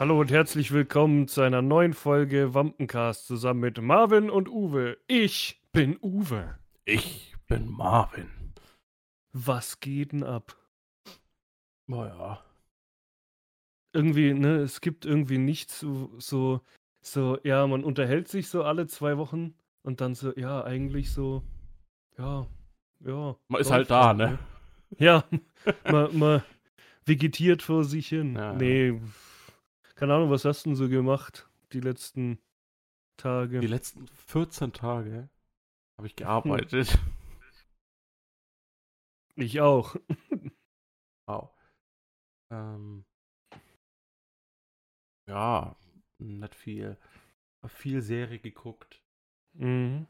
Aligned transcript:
Hallo 0.00 0.20
und 0.20 0.30
herzlich 0.30 0.70
willkommen 0.70 1.26
zu 1.26 1.40
einer 1.40 1.60
neuen 1.60 1.92
Folge 1.92 2.54
Wampencast 2.54 3.26
zusammen 3.26 3.58
mit 3.58 3.82
Marvin 3.82 4.30
und 4.30 4.48
Uwe. 4.48 4.96
Ich 5.08 5.60
bin 5.72 5.98
Uwe. 6.00 6.56
Ich 6.84 7.34
bin 7.48 7.68
Marvin. 7.68 8.30
Was 9.32 9.80
geht 9.80 10.12
denn 10.12 10.22
ab? 10.22 10.56
Naja. 11.88 12.44
Irgendwie, 13.92 14.34
ne, 14.34 14.58
es 14.58 14.80
gibt 14.80 15.04
irgendwie 15.04 15.38
nichts 15.38 15.80
so, 15.80 16.12
so, 16.18 16.60
so, 17.00 17.40
ja, 17.42 17.66
man 17.66 17.82
unterhält 17.82 18.28
sich 18.28 18.50
so 18.50 18.62
alle 18.62 18.86
zwei 18.86 19.18
Wochen 19.18 19.54
und 19.82 20.00
dann 20.00 20.14
so, 20.14 20.32
ja, 20.36 20.62
eigentlich 20.62 21.10
so, 21.10 21.42
ja, 22.16 22.46
ja. 23.00 23.34
Man 23.48 23.60
ist 23.60 23.72
halt 23.72 23.90
da, 23.90 24.14
ne? 24.14 24.38
Ja, 24.96 25.24
man, 25.90 26.16
man 26.16 26.42
vegetiert 27.04 27.62
vor 27.62 27.82
sich 27.82 28.06
hin. 28.06 28.36
Ja. 28.36 28.52
Nee, 28.52 29.00
keine 29.98 30.14
Ahnung, 30.14 30.30
was 30.30 30.44
hast 30.44 30.64
du 30.64 30.70
denn 30.70 30.76
so 30.76 30.88
gemacht 30.88 31.48
die 31.72 31.80
letzten 31.80 32.38
Tage? 33.16 33.60
Die 33.60 33.66
letzten 33.66 34.06
14 34.08 34.72
Tage 34.72 35.28
habe 35.98 36.06
ich 36.06 36.16
gearbeitet. 36.16 36.98
Ich 39.36 39.60
auch. 39.60 39.96
Wow. 41.28 41.50
Ähm, 42.50 43.04
ja, 45.28 45.76
nicht 46.18 46.54
viel. 46.54 46.96
Viel 47.66 48.00
Serie 48.02 48.38
geguckt, 48.38 49.02
Mhm. 49.52 50.06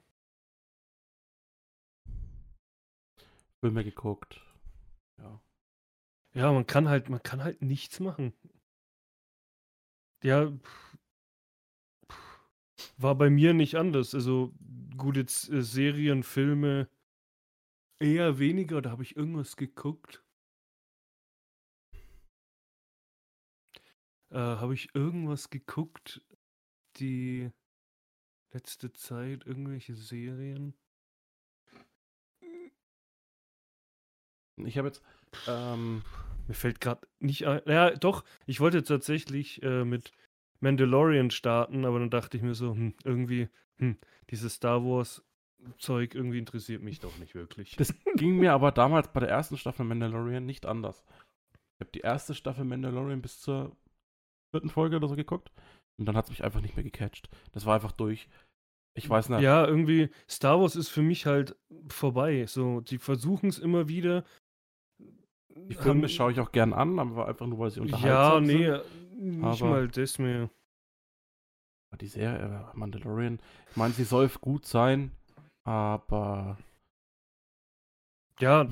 Filme 3.61 3.85
geguckt. 3.85 4.41
Ja. 5.19 5.41
Ja, 6.35 6.53
man 6.53 6.67
kann 6.67 6.89
halt, 6.89 7.09
man 7.09 7.23
kann 7.23 7.43
halt 7.43 7.63
nichts 7.63 8.01
machen. 8.01 8.33
Ja, 10.23 10.53
war 12.97 13.15
bei 13.15 13.31
mir 13.31 13.55
nicht 13.55 13.77
anders. 13.77 14.15
Also 14.15 14.53
gut, 14.97 15.17
jetzt 15.17 15.49
äh, 15.51 15.63
Serien, 15.63 16.23
Filme 16.23 16.89
eher 18.01 18.39
weniger. 18.39 18.83
Da 18.83 18.91
habe 18.91 19.03
ich 19.03 19.17
irgendwas 19.17 19.57
geguckt. 19.57 20.25
Äh, 24.31 24.39
habe 24.39 24.75
ich 24.75 24.95
irgendwas 24.95 25.49
geguckt, 25.49 26.23
die 26.97 27.51
letzte 28.53 28.93
Zeit, 28.93 29.47
irgendwelche 29.47 29.95
Serien? 29.95 30.75
Ich 34.57 34.77
habe 34.77 34.89
jetzt, 34.89 35.03
ähm, 35.47 36.03
Mir 36.49 36.55
fällt 36.55 36.81
gerade 36.81 37.07
nicht 37.21 37.47
ein. 37.47 37.61
Ja, 37.67 37.91
doch, 37.91 38.25
ich 38.47 38.59
wollte 38.59 38.83
tatsächlich 38.83 39.63
äh, 39.63 39.85
mit 39.85 40.13
Mandalorian 40.61 41.31
starten, 41.31 41.85
aber 41.85 42.01
dann 42.01 42.11
dachte 42.11 42.37
ich 42.37 42.43
mir 42.43 42.55
so, 42.55 42.73
hm, 42.73 42.95
irgendwie, 43.05 43.49
hm, 43.77 43.99
dieses 44.31 44.55
Star 44.55 44.83
Wars-Zeug 44.83 46.15
irgendwie 46.15 46.39
interessiert 46.39 46.83
mich 46.83 47.01
doch 47.01 47.17
nicht 47.19 47.35
wirklich. 47.35 47.77
das 47.77 47.95
ging 48.17 48.39
mir 48.39 48.53
aber 48.53 48.73
damals 48.73 49.13
bei 49.13 49.21
der 49.21 49.29
ersten 49.29 49.57
Staffel 49.57 49.85
Mandalorian 49.85 50.47
nicht 50.47 50.67
anders. 50.67 51.05
Ich 51.77 51.81
habe 51.81 51.93
die 51.93 52.01
erste 52.01 52.35
Staffel 52.35 52.65
Mandalorian 52.65 53.23
bis 53.23 53.41
zur 53.41 53.77
vierten 54.51 54.71
Folge 54.71 54.97
oder 54.97 55.09
so 55.09 55.15
geguckt 55.15 55.53
und 55.99 56.07
dann 56.07 56.17
hat 56.17 56.25
es 56.25 56.31
mich 56.31 56.43
einfach 56.43 56.61
nicht 56.61 56.77
mehr 56.77 56.85
gecatcht. 56.85 57.29
Das 57.53 57.67
war 57.67 57.75
einfach 57.75 57.93
durch. 57.93 58.29
Ich 58.95 59.09
weiß 59.09 59.29
nicht. 59.29 59.43
Ja, 59.43 59.65
irgendwie, 59.65 60.11
Star 60.29 60.61
Wars 60.61 60.75
ist 60.75 60.89
für 60.89 61.03
mich 61.03 61.27
halt 61.27 61.57
vorbei. 61.89 62.47
So, 62.47 62.81
die 62.81 62.99
versuchen 62.99 63.49
es 63.49 63.59
immer 63.59 63.87
wieder. 63.89 64.25
Die 65.67 65.75
Filme 65.75 66.03
haben- 66.03 66.09
schaue 66.09 66.33
ich 66.33 66.41
auch 66.41 66.53
gern 66.53 66.73
an, 66.73 66.99
aber 66.99 67.29
einfach 67.29 67.47
nur, 67.47 67.59
weil 67.59 67.71
sie 67.71 67.81
Ja, 67.81 67.85
unterhaltsam 67.85 68.45
nee, 68.45 68.67
sind. 68.67 69.41
nicht 69.41 69.63
aber- 69.63 69.71
mal 69.71 69.89
das 69.89 70.19
mehr. 70.19 70.51
Die 72.01 72.07
Serie, 72.07 72.71
äh, 72.73 72.77
Mandalorian, 72.77 73.41
ich 73.71 73.77
meine, 73.77 73.95
sie 73.95 74.05
soll 74.05 74.29
gut 74.41 74.67
sein, 74.67 75.11
aber 75.65 76.59
Ja, 78.41 78.69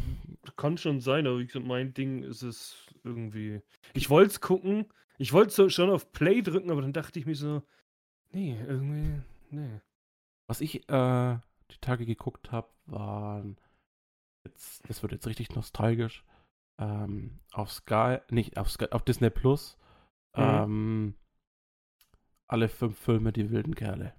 kann 0.57 0.79
schon 0.79 1.01
sein, 1.01 1.27
aber 1.27 1.39
wie 1.41 1.47
gesagt, 1.47 1.67
mein 1.67 1.93
Ding 1.93 2.23
ist 2.23 2.43
es 2.43 2.87
irgendwie. 3.03 3.63
Ich 3.95 4.11
wollte 4.11 4.31
es 4.31 4.41
gucken, 4.41 4.87
ich 5.19 5.33
wollte 5.33 5.53
so 5.53 5.69
schon 5.71 5.91
auf 5.91 6.13
Play 6.13 6.41
drücken, 6.43 6.71
aber 6.71 6.83
dann 6.83 6.93
dachte 6.93 7.19
ich 7.19 7.27
mir 7.27 7.35
so, 7.35 7.63
nee, 8.31 8.57
irgendwie, 8.65 9.21
nee. 9.51 9.81
was 10.47 10.61
ich 10.61 10.89
äh, 10.89 11.39
die 11.73 11.79
Tage 11.81 12.07
geguckt 12.07 12.53
habe, 12.53 12.69
waren 12.85 13.57
jetzt, 14.45 14.89
das 14.89 15.03
wird 15.03 15.11
jetzt 15.13 15.27
richtig 15.27 15.53
nostalgisch, 15.57 16.23
ähm, 16.79 17.41
auf 17.53 17.73
Sky, 17.73 18.19
nicht 18.31 18.57
auf 18.59 18.71
Sky, 18.71 18.87
auf 18.91 19.03
Disney 19.03 19.31
Plus, 19.31 19.77
Mhm. 20.37 20.43
ähm, 20.43 21.15
alle 22.47 22.69
fünf 22.69 22.99
Filme, 22.99 23.33
die 23.33 23.51
wilden 23.51 23.75
Kerle. 23.75 24.15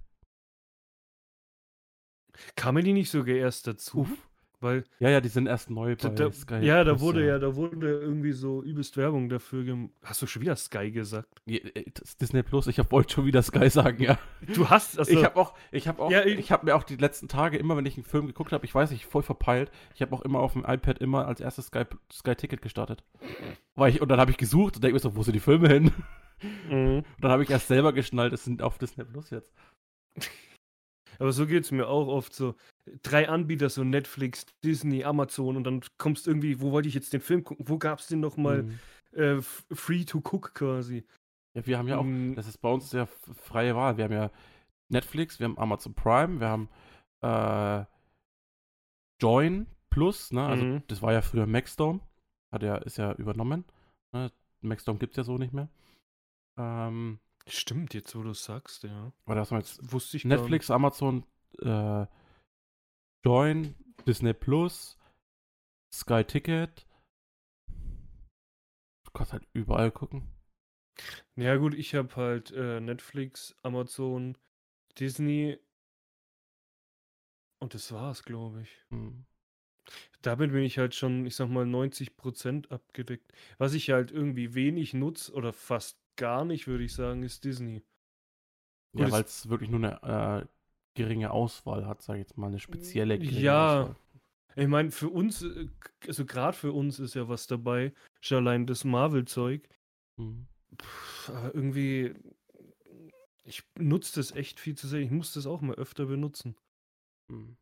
Kamen 2.56 2.84
die 2.84 2.94
nicht 2.94 3.09
sogar 3.09 3.35
erst 3.35 3.68
dazu? 3.68 4.00
Uff. 4.01 4.29
Weil, 4.59 4.85
Ja, 5.00 5.09
ja, 5.12 5.22
die 5.22 5.29
sind 5.29 5.45
erst 5.45 5.69
neu 5.69 5.95
bei 5.95 6.09
da, 6.09 6.31
Sky. 6.31 6.66
ja, 6.66 6.84
da 6.84 7.00
wurde 7.00 7.23
ja, 7.28 7.38
da 7.38 7.56
wurde 7.56 8.00
irgendwie 8.00 8.31
so 8.31 8.63
übelst 8.63 8.97
Werbung 8.97 9.29
dafür 9.29 9.63
gem 9.63 9.91
Hast 10.03 10.22
du 10.23 10.25
schon 10.25 10.41
wieder 10.41 10.56
Sky 10.56 10.90
gesagt? 10.90 11.28
Ja, 11.45 11.57
äh, 11.75 11.85
Disney 12.19 12.41
Plus, 12.41 12.66
ich 12.66 12.79
wollte 12.91 13.13
schon 13.13 13.25
wieder 13.28 13.44
Sky 13.44 13.69
sagen, 13.69 14.01
ja. 14.01 14.18
Du 14.56 14.68
hast, 14.68 14.97
also, 14.97 15.12
Ich 15.12 15.23
habe 15.23 15.35
auch, 15.40 15.53
ich 15.72 15.88
habe 15.88 16.01
auch, 16.01 16.09
Ja, 16.09 16.25
ich- 16.25 16.40
ich 16.40 16.51
habe 16.51 16.66
mir 16.66 16.75
auch 16.75 16.81
die 16.84 16.95
letzten 16.95 17.28
Tage 17.28 17.57
immer, 17.57 17.78
wenn 17.78 17.85
ich 17.85 17.97
einen 17.97 18.03
Film 18.03 18.25
geguckt 18.25 18.51
habe, 18.51 18.66
ich 18.66 18.73
weiß 18.73 18.90
nicht, 18.90 19.06
voll 19.06 19.22
verpeilt, 19.22 19.69
ich 19.94 20.01
habe 20.01 20.16
auch 20.16 20.22
immer 20.22 20.40
auf 20.40 20.53
dem 20.53 20.66
iPad 20.66 20.97
immer 21.00 21.28
als 21.28 21.39
erstes 21.39 21.68
Sky, 21.68 21.84
Sky 22.12 22.34
Ticket 22.35 22.63
gestartet. 22.63 23.03
Weil 23.75 23.91
ich, 23.94 24.01
und 24.01 24.09
dann 24.09 24.19
habe 24.19 24.31
ich 24.31 24.38
gesucht 24.38 24.75
und 24.78 24.84
denke 24.84 24.95
mir 24.95 25.00
so, 25.00 25.16
wo 25.16 25.22
sind 25.22 25.34
die 25.35 25.39
Filme 25.39 25.68
hin? 25.69 25.91
Mhm. 26.69 26.97
Und 26.97 27.06
dann 27.22 27.29
habe 27.31 27.44
ich 27.44 27.50
erst 27.51 27.68
selber 27.68 27.94
geschnallt, 27.94 28.34
es 28.34 28.44
sind 28.44 28.63
auf 28.63 28.79
Disney 28.79 29.03
Plus 29.03 29.29
jetzt. 29.29 29.53
Aber 31.19 31.31
so 31.31 31.45
geht 31.47 31.63
es 31.63 31.72
mir 31.72 31.88
auch 31.88 32.07
oft 32.07 32.34
so. 32.34 32.56
Drei 33.03 33.28
Anbieter, 33.30 33.70
so 33.70 33.84
Netflix, 33.84 34.46
Disney, 34.64 35.03
Amazon 35.03 35.58
und 35.58 35.64
dann 35.64 35.81
kommst 35.98 36.28
irgendwie, 36.28 36.62
wo 36.62 36.72
wollte 36.72 36.88
ich 36.88 36.96
jetzt 36.96 37.14
den 37.14 37.22
Film 37.22 37.44
gucken? 37.44 37.68
Wo 37.68 37.78
gab 37.78 38.00
es 38.00 38.08
den 38.08 38.20
nochmal 38.20 38.64
Mhm. 38.64 38.80
äh, 39.20 39.42
free 39.42 40.06
to 40.06 40.20
cook 40.20 40.53
quasi? 40.53 41.06
Ja, 41.56 41.66
wir 41.66 41.78
haben 41.78 41.88
ja 41.88 41.98
auch, 41.98 42.03
Mm, 42.03 42.36
das 42.36 42.48
ist 42.48 42.58
bei 42.59 42.70
uns 42.70 42.92
ja 42.92 43.03
f- 43.03 43.30
freie 43.34 43.75
Wahl. 43.75 43.98
Wir 43.98 44.06
haben 44.06 44.14
ja 44.14 44.31
Netflix, 44.90 45.40
wir 45.40 45.46
haben 45.46 45.58
Amazon 45.58 45.94
Prime, 45.94 46.40
wir 46.40 46.48
haben 46.48 46.70
äh, 47.22 47.86
Join 49.22 49.68
Plus, 49.90 50.31
ne? 50.31 50.46
Also 50.46 50.64
Mhm. 50.64 50.84
das 50.88 51.02
war 51.02 51.14
ja 51.14 51.22
früher 51.22 51.48
Maxdome. 51.48 52.02
Hat 52.52 52.62
ja, 52.64 52.75
ist 52.78 52.98
ja 52.98 53.14
übernommen. 53.14 53.66
Ne? 54.14 54.31
Maxdome 54.62 55.00
gibt 55.00 55.14
es 55.14 55.18
ja 55.18 55.24
so 55.24 55.38
nicht 55.38 55.54
mehr. 55.54 55.69
Ähm, 56.58 57.19
Stimmt, 57.48 57.94
jetzt 57.94 58.16
wo 58.16 58.24
du 58.24 58.31
es 58.31 58.44
sagst, 58.44 58.84
ja. 58.84 59.12
aber 59.25 59.36
das 59.36 59.50
jetzt 59.52 59.92
Wusste 59.92 60.18
ich. 60.18 60.25
Netflix, 60.25 60.69
Amazon, 60.69 61.24
äh, 61.59 62.06
Join, 63.26 63.76
Disney 64.06 64.34
Plus, 64.34 64.98
Sky 65.94 66.24
Ticket. 66.24 66.86
Du 67.68 69.12
kannst 69.14 69.34
halt 69.34 69.48
überall 69.54 69.92
gucken. 69.92 70.28
Ja 71.36 71.56
gut, 71.58 71.74
ich 71.74 71.94
habe 71.96 72.16
halt 72.16 72.52
äh, 72.52 72.80
Netflix, 72.80 73.56
Amazon, 73.64 74.38
Disney 75.00 75.60
und 77.60 77.74
das 77.74 77.92
war's, 77.92 78.24
glaube 78.24 78.62
ich. 78.62 78.70
Hm. 78.90 79.26
Damit 80.22 80.52
bin 80.52 80.64
ich 80.64 80.78
halt 80.78 80.96
schon, 80.96 81.26
ich 81.26 81.36
sag 81.36 81.50
mal, 81.50 81.66
90% 81.66 82.70
abgedeckt. 82.72 83.32
Was 83.58 83.74
ich 83.74 83.90
halt 83.90 84.12
irgendwie 84.12 84.54
wenig 84.54 84.94
nutze 84.94 85.34
oder 85.34 85.54
fast 85.54 86.00
gar 86.18 86.46
nicht, 86.46 86.68
würde 86.68 86.84
ich 86.84 86.94
sagen, 86.94 87.24
ist 87.24 87.44
Disney. 87.44 87.84
Ja, 88.94 89.12
weil 89.12 89.24
es 89.24 89.48
wirklich 89.50 89.70
nur 89.70 89.80
eine 89.84 90.44
äh, 90.44 90.48
geringe 90.97 91.31
Auswahl 91.31 91.85
hat, 91.85 92.02
sage 92.02 92.19
ich 92.19 92.28
jetzt 92.28 92.38
mal, 92.38 92.47
eine 92.47 92.59
spezielle 92.59 93.18
geringe 93.18 93.40
Ja. 93.41 93.81
Auswahl. 93.84 93.96
Ich 94.56 94.68
meine, 94.68 94.90
für 94.91 95.09
uns, 95.09 95.44
äh, 95.44 95.68
also 96.08 96.25
gerade 96.25 96.58
für 96.58 96.72
uns 96.72 97.00
ist 97.00 97.13
ja 97.13 97.30
was 97.30 97.46
dabei, 97.47 97.94
schon 98.22 98.40
allein 98.47 98.66
das 98.66 98.84
Marvel-Zeug. 98.84 99.69
Mhm. 100.18 100.47
Aber 101.27 101.54
irgendwie, 101.54 102.13
ich 103.44 103.63
nutze 103.77 104.19
das 104.19 104.31
echt 104.31 104.60
viel 104.60 104.75
zu 104.75 104.88
sehr. 104.88 105.00
Ich 105.00 105.12
muss 105.12 105.33
das 105.33 105.45
auch 105.45 105.62
mal 105.62 105.75
öfter 105.75 106.07
benutzen. 106.07 106.56
Mhm. 107.27 107.56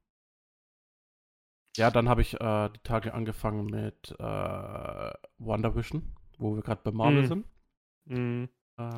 Ja, 1.76 1.92
dann 1.92 2.08
habe 2.08 2.22
ich 2.22 2.34
äh, 2.40 2.70
die 2.70 2.80
Tage 2.84 3.14
angefangen 3.14 3.66
mit 3.66 4.16
äh, 4.18 5.14
WandaVision, 5.38 6.02
wo 6.38 6.56
wir 6.56 6.64
gerade 6.64 6.82
bei 6.82 6.92
Marvel 6.92 7.24
Mhm. 7.24 7.28
sind. 7.28 7.46
Mhm. 8.06 8.50
Äh, 8.78 8.92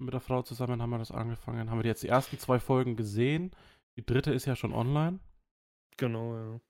mit 0.00 0.12
der 0.14 0.20
Frau 0.20 0.42
zusammen 0.42 0.80
haben 0.82 0.90
wir 0.90 0.98
das 0.98 1.10
angefangen. 1.12 1.70
Haben 1.70 1.78
wir 1.82 1.86
jetzt 1.86 2.02
die 2.02 2.08
ersten 2.08 2.38
zwei 2.38 2.58
Folgen 2.58 2.96
gesehen. 2.96 3.50
Die 3.96 4.04
dritte 4.04 4.32
ist 4.32 4.46
ja 4.46 4.56
schon 4.56 4.72
online. 4.72 5.20
Genau, 5.96 6.36
ja. 6.36 6.60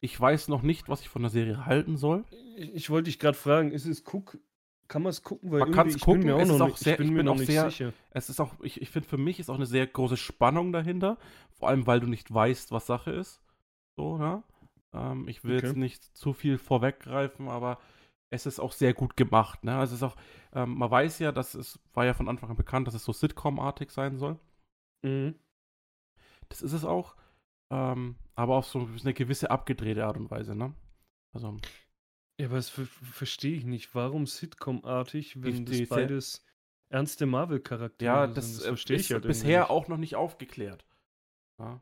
Ich 0.00 0.18
weiß 0.20 0.48
noch 0.48 0.62
nicht, 0.62 0.88
was 0.88 1.00
ich 1.00 1.08
von 1.08 1.22
der 1.22 1.30
Serie 1.30 1.66
halten 1.66 1.96
soll. 1.96 2.24
Ich, 2.56 2.74
ich 2.74 2.90
wollte 2.90 3.04
dich 3.04 3.18
gerade 3.18 3.36
fragen, 3.36 3.72
ist 3.72 3.86
es 3.86 4.04
guck, 4.04 4.38
kann 4.88 5.02
man 5.02 5.10
es 5.10 5.22
gucken? 5.22 5.50
Weil 5.50 5.60
Man 5.60 5.72
kann's 5.72 5.96
ich 5.96 6.02
gucken, 6.02 6.28
es 6.28 6.42
ist 6.48 6.58
noch 6.58 6.60
auch 6.60 6.66
nicht, 6.68 6.78
sehr- 6.78 7.00
ich 7.00 7.06
bin 7.06 7.14
mir 7.24 7.30
auch 7.30 7.34
nicht 7.36 7.46
sehr- 7.46 7.70
sicher. 7.70 7.92
Es 8.10 8.28
ist 8.28 8.38
auch, 8.40 8.54
ich, 8.62 8.80
ich 8.82 8.90
finde 8.90 9.08
für 9.08 9.18
mich 9.18 9.40
ist 9.40 9.48
auch 9.50 9.54
eine 9.56 9.66
sehr 9.66 9.86
große 9.86 10.16
Spannung 10.16 10.72
dahinter. 10.72 11.18
Vor 11.50 11.68
allem, 11.68 11.86
weil 11.86 12.00
du 12.00 12.06
nicht 12.06 12.32
weißt, 12.32 12.70
was 12.72 12.86
Sache 12.86 13.10
ist. 13.10 13.40
So, 13.96 14.18
ne? 14.18 14.42
Ähm, 14.92 15.26
ich 15.28 15.42
will 15.42 15.56
Okay. 15.56 15.66
jetzt 15.68 15.76
nicht 15.76 16.04
zu 16.16 16.32
viel 16.34 16.58
vorweggreifen, 16.58 17.48
aber 17.48 17.78
es 18.30 18.46
ist 18.46 18.58
auch 18.60 18.72
sehr 18.72 18.92
gut 18.94 19.16
gemacht. 19.16 19.64
Ne? 19.64 19.76
Also 19.76 19.94
es 19.94 20.02
ist 20.02 20.08
auch, 20.08 20.16
ähm, 20.52 20.76
man 20.78 20.90
weiß 20.90 21.18
ja, 21.20 21.32
dass 21.32 21.54
es 21.54 21.78
war 21.94 22.04
ja 22.04 22.14
von 22.14 22.28
Anfang 22.28 22.50
an 22.50 22.56
bekannt, 22.56 22.86
dass 22.86 22.94
es 22.94 23.04
so 23.04 23.12
Sitcom-artig 23.12 23.90
sein 23.90 24.18
soll. 24.18 24.38
Mhm. 25.02 25.34
Das 26.48 26.62
ist 26.62 26.72
es 26.72 26.84
auch. 26.84 27.16
Ähm, 27.70 28.16
aber 28.34 28.56
auf 28.56 28.66
so 28.66 28.88
eine 29.02 29.14
gewisse 29.14 29.50
abgedrehte 29.50 30.06
Art 30.06 30.16
und 30.16 30.30
Weise, 30.30 30.54
ne? 30.54 30.74
Also. 31.32 31.56
Ja, 32.38 32.46
aber 32.46 32.56
das 32.56 32.68
ver 32.68 32.84
verstehe 32.86 33.56
ich 33.56 33.64
nicht. 33.64 33.94
Warum 33.94 34.26
Sitcom-artig, 34.26 35.42
wenn 35.42 35.64
das 35.64 35.88
beides 35.88 36.44
ernste 36.88 37.26
Marvel-Charaktere 37.26 38.08
Ja, 38.08 38.26
sind? 38.26 38.36
das, 38.36 38.60
äh, 38.62 38.68
verstehe 38.68 38.96
ist 38.96 39.06
ich 39.06 39.12
halt 39.12 39.26
bisher 39.26 39.60
nicht. 39.62 39.70
auch 39.70 39.88
noch 39.88 39.96
nicht 39.96 40.16
aufgeklärt. 40.16 40.86
Ja. 41.58 41.80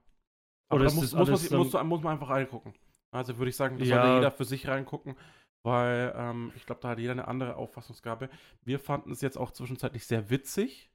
Aber 0.68 0.80
Oder 0.80 0.84
da 0.86 0.94
muss, 0.94 1.10
das 1.10 1.12
muss, 1.12 1.50
man, 1.50 1.58
muss, 1.60 1.72
muss 1.84 2.02
man 2.02 2.12
einfach 2.14 2.30
reingucken. 2.30 2.74
Also 3.10 3.36
würde 3.38 3.50
ich 3.50 3.56
sagen, 3.56 3.78
das 3.78 3.88
Ja. 3.88 3.96
sollte 4.00 4.14
jeder 4.16 4.30
für 4.30 4.44
sich 4.44 4.66
reingucken, 4.66 5.16
weil 5.64 6.12
ähm, 6.14 6.52
ich 6.54 6.66
glaube, 6.66 6.82
da 6.82 6.90
hat 6.90 6.98
jeder 6.98 7.12
eine 7.12 7.26
andere 7.26 7.56
Auffassungsgabe. 7.56 8.28
Wir 8.62 8.78
fanden 8.78 9.10
es 9.10 9.22
jetzt 9.22 9.38
auch 9.38 9.50
zwischenzeitlich 9.50 10.06
sehr 10.06 10.30
witzig. 10.30 10.90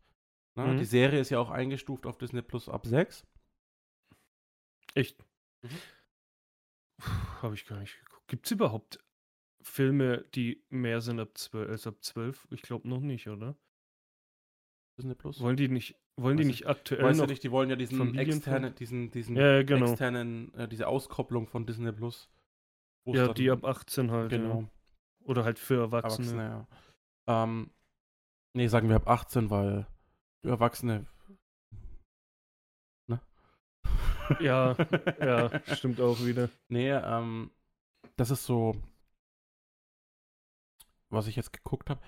Ne? 0.56 0.66
Mhm. 0.66 0.78
Die 0.78 0.86
Serie 0.86 1.20
ist 1.20 1.32
ja 1.32 1.40
auch 1.40 1.50
eingestuft 1.50 2.06
auf 2.06 2.18
Disney 2.18 2.44
Plus 2.44 2.70
ab 2.70 2.86
6. 2.86 3.26
Echt? 4.94 5.26
Mhm. 5.64 5.70
Habe 7.42 7.56
ich 7.56 7.66
gar 7.66 7.80
nicht 7.80 8.00
geguckt. 8.06 8.28
Gibt 8.28 8.46
es 8.46 8.52
überhaupt 8.52 9.00
Filme, 9.62 10.26
die 10.36 10.64
mehr 10.70 11.02
sind 11.02 11.20
ab 11.20 11.36
12, 11.36 11.70
als 11.70 11.88
ab 11.88 11.96
12? 12.02 12.48
Ich 12.52 12.62
glaube 12.62 12.88
noch 12.88 13.02
nicht, 13.02 13.28
oder? 13.28 13.58
Disney 14.98 15.16
Plus. 15.16 15.40
Wollen 15.40 15.58
die 15.58 15.68
nicht, 15.68 15.96
wollen 16.16 16.38
die 16.38 16.44
Weiß 16.44 16.48
nicht 16.48 16.68
aktuell 16.68 17.04
Weißt 17.04 17.20
noch? 17.20 17.26
du 17.26 17.32
nicht, 17.32 17.44
die 17.44 17.52
wollen 17.52 17.72
ja 17.72 17.76
diesen 17.76 18.16
externen, 18.20 18.76
diesen, 18.76 19.10
diesen 19.10 19.36
ja, 19.36 19.64
genau. 19.64 19.90
externen, 19.90 20.54
äh, 20.54 20.68
diese 20.68 20.88
Auskopplung 20.88 21.48
von 21.48 21.66
Disney 21.66 21.92
Plus. 21.92 22.30
Ja, 23.16 23.34
die 23.34 23.50
ab 23.52 23.64
18 23.64 24.12
halt. 24.12 24.30
Genau. 24.30 24.62
Ja. 24.62 24.70
Oder 25.26 25.44
halt 25.44 25.60
für 25.60 25.80
Erwachsene. 25.80 26.28
Erwachsene, 26.28 26.68
ja. 27.28 27.44
Ähm, 27.44 27.72
nee, 28.54 28.68
sagen 28.68 28.90
wir 28.90 28.96
ab 28.96 29.08
18, 29.08 29.50
weil 29.50 29.88
für 30.42 30.50
Erwachsene. 30.50 31.06
Ne? 33.08 33.20
Ja, 34.40 34.76
ja, 35.20 35.50
stimmt 35.76 36.00
auch 36.00 36.20
wieder. 36.20 36.50
Nee, 36.68 36.92
ähm, 36.92 37.52
das 38.16 38.30
ist 38.30 38.46
so, 38.46 38.76
was 41.10 41.28
ich 41.28 41.36
jetzt 41.36 41.54
geguckt 41.54 41.90
habe. 41.90 42.02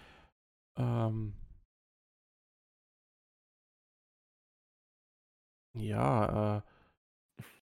Ähm, 0.77 1.33
ja, 5.73 6.57
äh, 6.57 6.61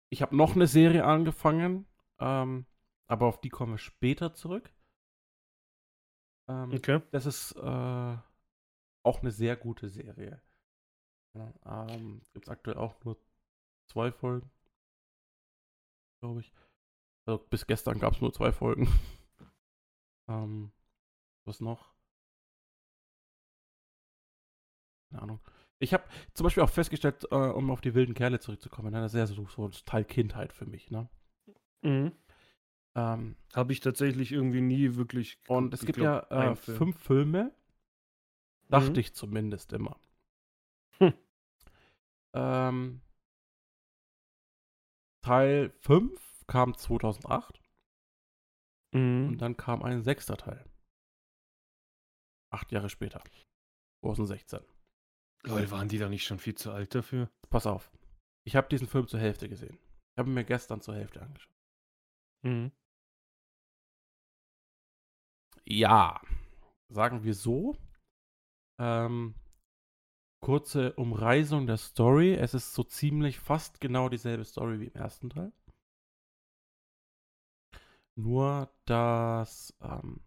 ich 0.09 0.21
habe 0.21 0.35
noch 0.35 0.55
eine 0.55 0.67
Serie 0.67 1.05
angefangen, 1.05 1.85
ähm, 2.19 2.65
aber 3.09 3.25
auf 3.27 3.41
die 3.41 3.49
kommen 3.49 3.73
wir 3.73 3.77
später 3.77 4.33
zurück. 4.33 4.71
Ähm, 6.47 6.73
Okay. 6.73 7.01
das 7.11 7.25
ist 7.25 7.51
äh, 7.57 8.17
auch 9.03 9.21
eine 9.21 9.31
sehr 9.31 9.55
gute 9.57 9.89
Serie. 9.89 10.41
Ja, 11.35 11.53
ähm, 11.65 12.21
Gibt 12.33 12.45
es 12.45 12.49
aktuell 12.49 12.77
auch 12.77 13.03
nur 13.03 13.17
zwei 13.87 14.11
Folgen, 14.11 14.49
glaube 16.21 16.41
ich. 16.41 16.53
Also 17.25 17.39
bis 17.49 17.67
gestern 17.67 17.99
gab 17.99 18.13
es 18.15 18.21
nur 18.21 18.33
zwei 18.33 18.51
Folgen. 18.51 18.87
ähm, 20.29 20.71
was 21.45 21.61
noch? 21.61 21.93
Keine 25.09 25.21
Ahnung. 25.23 25.39
Ich 25.79 25.93
habe 25.93 26.03
zum 26.33 26.43
Beispiel 26.43 26.63
auch 26.63 26.69
festgestellt, 26.69 27.25
äh, 27.31 27.35
um 27.35 27.71
auf 27.71 27.81
die 27.81 27.93
wilden 27.93 28.13
Kerle 28.13 28.39
zurückzukommen, 28.39 28.91
ne, 28.91 29.01
das 29.01 29.13
ist 29.13 29.19
ja 29.19 29.27
so, 29.27 29.45
so 29.47 29.65
ein 29.65 29.71
Teil 29.85 30.03
Kindheit 30.05 30.51
für 30.53 30.65
mich. 30.65 30.91
Ne? 30.91 31.09
Mhm. 31.83 32.11
Ähm, 32.95 33.35
Habe 33.53 33.71
ich 33.73 33.79
tatsächlich 33.81 34.31
irgendwie 34.31 34.61
nie 34.61 34.95
wirklich. 34.95 35.39
und 35.47 35.73
es 35.73 35.81
gibt 35.85 35.97
glaub, 35.99 36.29
ja 36.31 36.51
äh, 36.51 36.55
Film. 36.55 36.77
fünf 36.77 36.99
Filme. 37.01 37.55
Dachte 38.69 38.91
Mhm. 38.91 38.99
ich 38.99 39.13
zumindest 39.13 39.73
immer. 39.73 39.99
Hm. 40.97 41.13
Ähm, 42.33 43.01
Teil 45.23 45.71
5 45.81 46.45
kam 46.47 46.75
2008 46.77 47.61
Mhm. 48.93 49.27
und 49.29 49.37
dann 49.39 49.55
kam 49.57 49.83
ein 49.83 50.01
sechster 50.03 50.37
Teil. 50.37 50.65
Acht 52.51 52.71
Jahre 52.71 52.89
später. 52.89 53.21
2016. 54.01 54.59
Leute, 55.43 55.71
waren 55.71 55.87
die 55.87 55.97
da 55.99 56.09
nicht 56.09 56.25
schon 56.25 56.39
viel 56.39 56.55
zu 56.55 56.71
alt 56.71 56.93
dafür? 56.95 57.29
Pass 57.49 57.65
auf. 57.67 57.91
Ich 58.45 58.55
habe 58.55 58.67
diesen 58.69 58.87
Film 58.87 59.07
zur 59.07 59.19
Hälfte 59.19 59.47
gesehen. 59.49 59.77
Ich 59.77 60.17
habe 60.19 60.29
ihn 60.29 60.33
mir 60.33 60.43
gestern 60.45 60.81
zur 60.81 60.95
Hälfte 60.95 61.21
angeschaut. 61.21 61.53
Mhm. 62.43 62.71
Ja, 65.69 66.19
sagen 66.89 67.23
wir 67.23 67.33
so. 67.33 67.77
Ähm, 68.81 69.35
kurze 70.41 70.93
Umreißung 70.93 71.67
der 71.67 71.77
Story. 71.77 72.33
Es 72.33 72.53
ist 72.53 72.73
so 72.73 72.83
ziemlich 72.83 73.39
fast 73.39 73.79
genau 73.79 74.09
dieselbe 74.09 74.45
Story 74.45 74.79
wie 74.79 74.87
im 74.87 74.95
ersten 74.95 75.29
Teil. 75.29 75.51
Nur, 78.17 78.69
dass 78.85 79.77
ähm, 79.81 80.21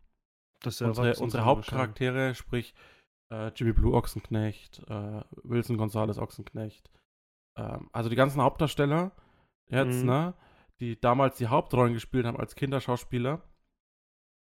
sie 0.64 0.84
unsere, 0.84 1.14
unsere 1.16 1.44
Hauptcharaktere, 1.44 2.34
sprich 2.34 2.74
äh, 3.32 3.48
Jimmy 3.48 3.72
Blue 3.72 3.94
Ochsenknecht, 3.94 4.78
äh, 4.88 5.24
Wilson 5.42 5.76
Gonzalez 5.76 6.18
Ochsenknecht, 6.18 6.90
ähm, 7.58 7.90
also 7.92 8.08
die 8.08 8.16
ganzen 8.16 8.40
Hauptdarsteller 8.40 9.12
jetzt, 9.68 10.00
Mhm. 10.00 10.06
ne, 10.06 10.34
die 10.80 11.00
damals 11.00 11.36
die 11.36 11.48
Hauptrollen 11.48 11.92
gespielt 11.94 12.26
haben 12.26 12.38
als 12.38 12.54
Kinderschauspieler, 12.54 13.42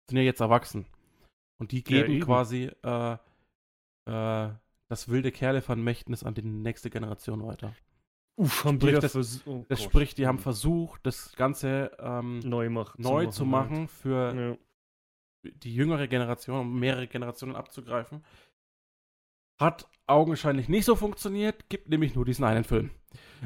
sind 0.09 0.17
ja 0.17 0.23
jetzt 0.23 0.41
erwachsen. 0.41 0.85
Und 1.59 1.71
die 1.71 1.83
geben 1.83 2.13
eben. 2.13 2.25
quasi 2.25 2.71
äh, 2.83 3.13
äh, 4.05 4.49
das 4.87 5.09
wilde 5.09 5.31
Kerle-Vermächtnis 5.31 6.23
an 6.23 6.33
die 6.33 6.41
nächste 6.41 6.89
Generation 6.89 7.45
weiter. 7.45 7.73
Uff, 8.37 8.63
haben 8.63 8.79
die 8.79 8.87
Sprich, 8.87 8.99
da 8.99 9.01
das- 9.07 9.47
oh 9.47 9.65
Das 9.67 9.79
Gott. 9.79 9.89
sprich, 9.89 10.15
die 10.15 10.25
haben 10.25 10.39
versucht, 10.39 11.05
das 11.05 11.35
Ganze 11.35 11.91
ähm, 11.99 12.39
neu, 12.39 12.69
mach, 12.69 12.97
neu 12.97 13.25
zu 13.27 13.45
machen 13.45 13.87
für 13.89 14.17
Halt. 14.33 14.57
Ja. 15.43 15.51
die 15.51 15.75
jüngere 15.75 16.07
Generation, 16.07 16.59
um 16.61 16.79
mehrere 16.79 17.07
Generationen 17.07 17.55
abzugreifen. 17.57 18.23
Hat 19.59 19.89
augenscheinlich 20.07 20.69
nicht 20.69 20.85
so 20.85 20.95
funktioniert, 20.95 21.69
gibt 21.69 21.89
nämlich 21.89 22.15
nur 22.15 22.23
diesen 22.23 22.45
einen 22.45 22.63
Film. 22.63 22.91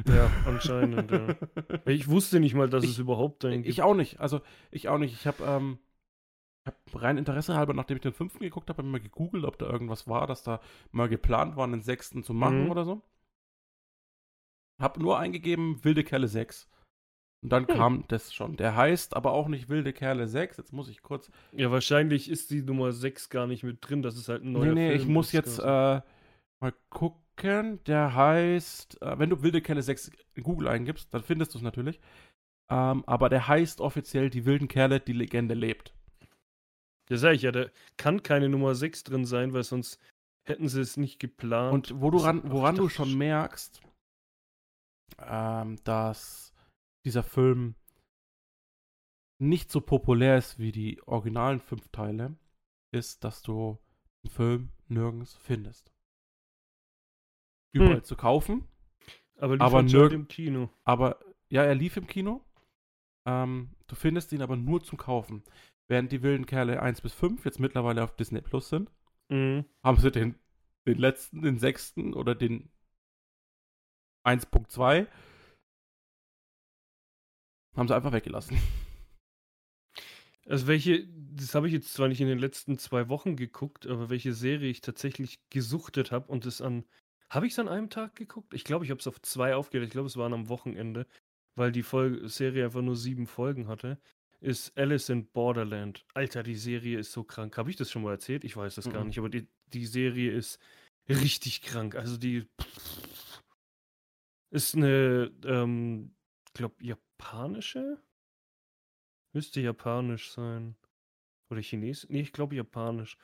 ja, 0.08 0.30
anscheinend. 0.46 1.10
ja. 1.12 1.36
Ich 1.88 2.08
wusste 2.08 2.40
nicht 2.40 2.54
mal, 2.54 2.70
dass 2.70 2.84
Ich- 2.84 2.92
es 2.92 2.98
überhaupt 3.00 3.44
einen 3.46 3.64
Ich 3.66 3.82
auch 3.82 3.96
nicht. 3.96 4.20
Also, 4.20 4.42
ich 4.70 4.90
auch 4.90 5.00
nicht. 5.00 5.14
Ich 5.14 5.26
habe 5.26 5.44
ähm, 5.44 5.80
hab 6.66 6.76
rein 6.94 7.18
Interesse 7.18 7.56
halber, 7.56 7.74
nachdem 7.74 7.98
ich 7.98 8.02
den 8.04 8.14
fünften 8.14 8.40
geguckt 8.44 8.70
habe, 8.70 8.78
hab 8.84 8.86
mal 8.90 9.00
gegoogelt, 9.02 9.46
ob 9.46 9.58
da 9.60 9.68
irgendwas 9.70 10.08
war, 10.08 10.28
dass 10.28 10.44
da 10.44 10.62
mal 10.92 11.10
geplant 11.10 11.56
war, 11.58 11.66
einen 11.66 11.82
sechsten 11.82 12.24
zu 12.24 12.34
machen 12.34 12.66
Mhm. 12.66 12.72
oder 12.72 12.86
so. 12.86 13.02
Hab 14.80 14.98
nur 15.00 15.20
eingegeben, 15.20 15.84
Wilde 15.84 16.04
Kerle 16.04 16.28
6. 16.28 16.68
Und 17.44 17.52
dann 17.52 17.68
Hm. 17.68 17.76
kam 17.76 18.06
das 18.08 18.34
schon. 18.34 18.56
Der 18.58 18.76
heißt 18.76 19.16
aber 19.16 19.34
auch 19.34 19.48
nicht 19.48 19.70
Wilde 19.70 19.94
Kerle 19.94 20.28
6. 20.28 20.58
Jetzt 20.58 20.74
muss 20.74 20.90
ich 20.90 21.02
kurz 21.02 21.30
Ja, 21.52 21.72
wahrscheinlich 21.72 22.30
ist 22.30 22.52
die 22.52 22.62
Nummer 22.62 22.92
6 22.92 23.30
gar 23.30 23.48
nicht 23.48 23.64
mit 23.64 23.78
drin. 23.82 24.02
Das 24.02 24.18
ist 24.18 24.30
halt 24.30 24.44
ein 24.44 24.52
neuer 24.54 24.74
Nee, 24.74 24.74
nee, 24.74 24.88
Film. 24.90 25.02
ich 25.02 25.08
muss 25.08 25.32
jetzt 25.32 25.60
äh, 25.60 25.64
mal 26.60 26.74
gucken. 26.90 27.84
Der 27.86 28.16
heißt, 28.16 29.02
äh, 29.02 29.20
wenn 29.20 29.30
du 29.30 29.42
Wilde 29.44 29.62
Kerle 29.62 29.82
6 29.84 30.12
in 30.36 30.44
Google 30.44 30.68
eingibst, 30.68 31.14
dann 31.14 31.24
findest 31.24 31.54
du 31.54 31.58
es 31.60 31.64
natürlich. 31.64 32.00
Ähm, 32.72 33.04
aber 33.08 33.30
der 33.30 33.48
heißt 33.48 33.82
offiziell 33.82 34.30
Die 34.30 34.46
wilden 34.46 34.68
Kerle, 34.70 35.00
die 35.00 35.14
Legende 35.14 35.56
lebt. 35.56 35.94
Ja, 37.10 37.18
sag 37.18 37.34
ich 37.34 37.42
ja, 37.42 37.52
da 37.52 37.68
kann 37.98 38.24
keine 38.24 38.50
Nummer 38.50 38.76
6 38.76 39.04
drin 39.04 39.26
sein, 39.26 39.54
weil 39.54 39.64
sonst 39.64 40.00
hätten 40.48 40.68
sie 40.68 40.82
es 40.82 40.98
nicht 40.98 41.20
geplant. 41.20 41.92
Und 41.92 42.02
wo 42.02 42.12
du 42.12 42.18
ran, 42.18 42.42
woran 42.52 42.76
du 42.76 42.90
schon 42.90 43.18
merkst, 43.18 43.82
ähm, 45.20 45.78
dass 45.84 46.54
dieser 47.06 47.24
Film 47.24 47.76
nicht 49.42 49.72
so 49.72 49.82
populär 49.82 50.38
ist 50.38 50.60
wie 50.60 50.72
die 50.72 51.02
originalen 51.08 51.60
fünf 51.60 51.88
Teile, 51.90 52.36
ist, 52.94 53.24
dass 53.24 53.42
du 53.42 53.78
den 54.24 54.32
Film 54.32 54.70
nirgends 54.88 55.36
findest. 55.36 55.92
Überall 57.76 57.98
Hm. 57.98 58.04
zu 58.04 58.16
kaufen, 58.16 58.68
aber 59.38 59.54
lief 59.56 59.62
aber 59.62 59.80
nirg- 59.82 60.14
im 60.14 60.28
Kino. 60.28 60.70
Aber 60.86 61.20
ja, 61.50 61.64
er 61.64 61.76
lief 61.76 61.98
im 61.98 62.08
Kino. 62.08 62.46
Ähm, 63.28 63.72
du 63.88 63.96
findest 63.96 64.32
ihn 64.32 64.42
aber 64.42 64.56
nur 64.56 64.84
zum 64.84 64.98
Kaufen. 64.98 65.44
Während 65.94 66.12
die 66.12 66.24
wilden 66.24 66.48
Kerle 66.48 66.82
1 66.82 67.02
bis 67.02 67.14
5 67.14 67.46
jetzt 67.46 67.60
mittlerweile 67.60 68.04
auf 68.04 68.16
Disney 68.16 68.42
Plus 68.42 68.70
sind, 68.70 68.90
Mhm. 69.30 69.64
haben 69.84 70.00
sie 70.00 70.10
den, 70.10 70.34
den 70.88 70.98
letzten, 70.98 71.44
den 71.44 71.60
sechsten 71.60 72.16
oder 72.16 72.34
den 72.34 72.72
1.2 74.26 75.06
haben 77.76 77.88
sie 77.88 77.96
einfach 77.96 78.12
weggelassen. 78.12 78.58
Also 80.48 80.66
welche, 80.66 81.08
das 81.08 81.54
habe 81.54 81.68
ich 81.68 81.74
jetzt 81.74 81.94
zwar 81.94 82.08
nicht 82.08 82.22
in 82.22 82.28
den 82.28 82.40
letzten 82.40 82.80
zwei 82.80 83.08
Wochen 83.08 83.36
geguckt, 83.36 83.86
aber 83.86 84.10
welche 84.10 84.34
Serie 84.34 84.72
ich 84.72 84.82
tatsächlich 84.82 85.48
gesuchtet 85.52 86.12
habe 86.12 86.32
und 86.32 86.48
es 86.48 86.60
an, 86.60 86.86
habe 87.30 87.46
ich 87.46 87.54
es 87.54 87.60
an 87.60 87.70
einem 87.70 87.92
Tag 87.92 88.16
geguckt? 88.16 88.56
Ich 88.56 88.64
glaube, 88.64 88.84
ich 88.84 88.90
habe 88.90 89.00
es 89.00 89.06
auf 89.06 89.22
zwei 89.22 89.54
aufgelegt. 89.56 89.90
Ich 89.90 89.94
glaube, 89.94 90.08
es 90.08 90.18
waren 90.18 90.34
am 90.34 90.50
Wochenende, 90.50 91.06
weil 91.54 91.72
die 91.72 91.84
Folge, 91.84 92.28
Serie 92.30 92.66
einfach 92.66 92.82
nur 92.82 92.96
sieben 92.96 93.28
Folgen 93.28 93.68
hatte. 93.68 94.02
Ist 94.44 94.78
Alice 94.78 95.10
in 95.10 95.26
Borderland. 95.26 96.06
Alter, 96.14 96.44
die 96.44 96.56
Serie 96.56 97.00
ist 97.00 97.14
so 97.14 97.24
krank. 97.24 97.58
Habe 97.58 97.70
ich 97.70 97.78
das 97.78 97.90
schon 97.90 98.02
mal 98.04 98.12
erzählt? 98.12 98.44
Ich 98.44 98.58
weiß 98.58 98.76
das 98.76 98.90
gar 98.90 99.02
Mhm. 99.02 99.08
nicht, 99.08 99.18
aber 99.18 99.30
die, 99.30 99.48
die 99.68 99.86
Serie 99.86 100.32
ist 100.32 100.60
richtig 101.08 101.62
krank. 101.62 101.96
Also 101.96 102.18
die 102.18 102.46
ist 104.52 104.76
eine, 104.76 105.32
ähm, 105.46 106.14
glaube 106.54 106.76
japanische? 106.84 108.04
Müsste 109.34 109.62
japanisch 109.62 110.32
sein. 110.32 110.76
Oder 111.50 111.62
Chinesisch? 111.62 112.10
Nee, 112.10 112.22
ich 112.22 112.34
glaube 112.34 112.56
japanisch. 112.56 113.18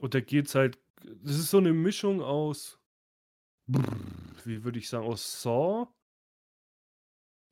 Und 0.00 0.14
da 0.14 0.20
geht's 0.20 0.54
halt, 0.54 0.78
das 1.02 1.36
ist 1.36 1.50
so 1.50 1.58
eine 1.58 1.72
Mischung 1.72 2.20
aus, 2.20 2.78
wie 3.66 4.64
würde 4.64 4.78
ich 4.78 4.88
sagen, 4.88 5.06
aus 5.06 5.42
Saw. 5.42 5.88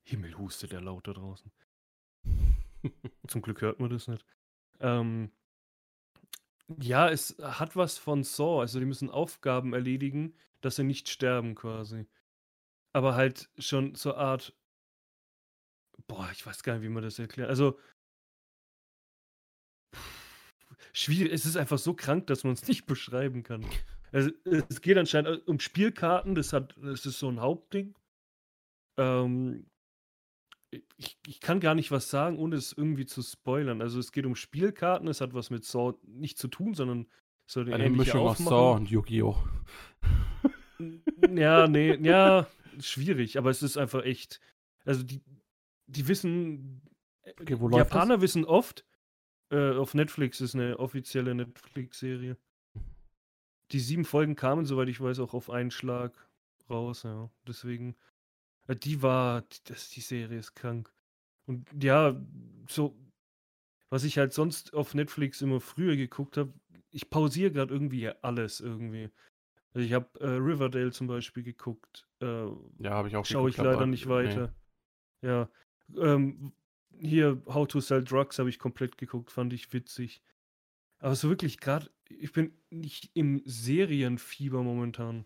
Himmel 0.07 0.37
hustet 0.37 0.71
der 0.71 0.81
laut 0.81 1.07
da 1.07 1.13
draußen. 1.13 1.51
Zum 3.27 3.41
Glück 3.41 3.61
hört 3.61 3.79
man 3.79 3.89
das 3.89 4.07
nicht. 4.07 4.25
Ähm, 4.79 5.31
ja, 6.79 7.09
es 7.09 7.37
hat 7.41 7.75
was 7.75 7.97
von 7.97 8.23
Saw. 8.23 8.61
Also 8.61 8.79
die 8.79 8.85
müssen 8.85 9.09
Aufgaben 9.09 9.73
erledigen, 9.73 10.35
dass 10.61 10.77
sie 10.77 10.83
nicht 10.83 11.09
sterben 11.09 11.55
quasi. 11.55 12.07
Aber 12.93 13.15
halt 13.15 13.49
schon 13.57 13.95
so 13.95 14.15
Art. 14.15 14.53
Boah, 16.07 16.29
ich 16.31 16.45
weiß 16.45 16.63
gar 16.63 16.73
nicht, 16.75 16.83
wie 16.83 16.89
man 16.89 17.03
das 17.03 17.19
erklärt. 17.19 17.49
Also. 17.49 17.79
Schwierig. 20.93 21.33
Es 21.33 21.45
ist 21.45 21.57
einfach 21.57 21.77
so 21.77 21.93
krank, 21.93 22.27
dass 22.27 22.43
man 22.43 22.53
es 22.53 22.67
nicht 22.67 22.85
beschreiben 22.87 23.43
kann. 23.43 23.65
Also, 24.11 24.31
es 24.45 24.81
geht 24.81 24.97
anscheinend 24.97 25.47
um 25.47 25.59
Spielkarten. 25.59 26.35
Das, 26.35 26.53
hat, 26.53 26.75
das 26.81 27.05
ist 27.05 27.19
so 27.19 27.29
ein 27.29 27.41
Hauptding. 27.41 27.95
Ähm, 28.97 29.65
ich, 30.97 31.17
ich 31.27 31.39
kann 31.39 31.59
gar 31.59 31.75
nicht 31.75 31.91
was 31.91 32.09
sagen, 32.09 32.37
ohne 32.37 32.55
es 32.55 32.73
irgendwie 32.73 33.05
zu 33.05 33.21
spoilern. 33.21 33.81
Also 33.81 33.99
es 33.99 34.11
geht 34.11 34.25
um 34.25 34.35
Spielkarten, 34.35 35.07
es 35.07 35.21
hat 35.21 35.33
was 35.33 35.49
mit 35.49 35.65
Saw 35.65 35.93
nicht 36.03 36.37
zu 36.37 36.47
tun, 36.47 36.73
sondern 36.73 37.07
so 37.45 37.59
eine, 37.59 37.75
Eine 37.75 37.89
Mischung 37.89 38.21
aus 38.21 38.39
Aufmachung. 38.39 38.49
Saw 38.49 38.75
und 38.77 38.89
Yu-Gi-Oh! 38.89 39.35
Ja, 41.33 41.67
nee, 41.67 41.95
ja, 41.95 42.47
schwierig, 42.79 43.37
aber 43.37 43.49
es 43.49 43.63
ist 43.63 43.77
einfach 43.77 44.03
echt. 44.03 44.41
Also 44.83 45.03
die, 45.03 45.21
die 45.87 46.07
wissen, 46.07 46.81
Okay, 47.39 47.59
wo 47.59 47.69
die 47.69 47.75
läuft 47.75 47.91
das? 47.91 47.95
Japaner 47.95 48.21
wissen 48.21 48.45
oft, 48.45 48.85
äh, 49.49 49.71
auf 49.71 49.93
Netflix 49.93 50.41
ist 50.41 50.55
eine 50.55 50.79
offizielle 50.79 51.33
Netflix-Serie. 51.33 52.37
Die 53.71 53.79
sieben 53.79 54.05
Folgen 54.05 54.35
kamen, 54.35 54.65
soweit 54.65 54.89
ich 54.89 55.01
weiß, 55.01 55.19
auch 55.19 55.33
auf 55.33 55.49
einen 55.49 55.71
Schlag 55.71 56.29
raus, 56.69 57.03
ja. 57.03 57.29
Deswegen, 57.47 57.91
äh, 57.91 57.95
die 58.73 59.01
war, 59.01 59.43
die- 59.43 59.63
das, 59.65 59.89
die 59.91 60.01
Serie 60.01 60.39
ist 60.39 60.55
krank. 60.55 60.91
Und 61.47 61.67
ja, 61.83 62.19
so, 62.67 62.97
was 63.89 64.03
ich 64.03 64.17
halt 64.17 64.33
sonst 64.33 64.73
auf 64.73 64.95
Netflix 64.95 65.41
immer 65.41 65.61
früher 65.61 65.95
geguckt 65.95 66.37
habe, 66.37 66.53
ich 66.89 67.09
pausiere 67.09 67.51
gerade 67.51 67.73
irgendwie 67.73 68.09
alles 68.09 68.61
irgendwie. 68.61 69.09
Also 69.73 69.85
ich 69.85 69.93
habe 69.93 70.19
äh, 70.21 70.27
Riverdale 70.27 70.91
zum 70.91 71.07
Beispiel 71.07 71.43
geguckt. 71.43 72.07
Äh, 72.21 72.25
Ja, 72.79 72.91
habe 72.91 73.09
ich 73.09 73.15
auch 73.15 73.25
Schaue 73.25 73.49
ich 73.49 73.57
leider 73.57 73.85
nicht 73.85 74.05
nee. 74.05 74.11
weiter. 74.11 74.55
Ja. 75.21 75.49
Ähm, 75.97 76.53
hier, 76.97 77.41
How 77.45 77.67
to 77.67 77.81
Sell 77.81 78.03
Drugs 78.03 78.39
habe 78.39 78.49
ich 78.49 78.57
komplett 78.57 78.97
geguckt, 78.97 79.31
fand 79.31 79.53
ich 79.53 79.71
witzig. 79.73 80.21
Aber 80.99 81.15
so 81.15 81.29
wirklich 81.29 81.59
gerade, 81.59 81.91
ich 82.09 82.31
bin 82.31 82.57
nicht 82.69 83.11
im 83.13 83.41
Serienfieber 83.45 84.63
momentan. 84.63 85.25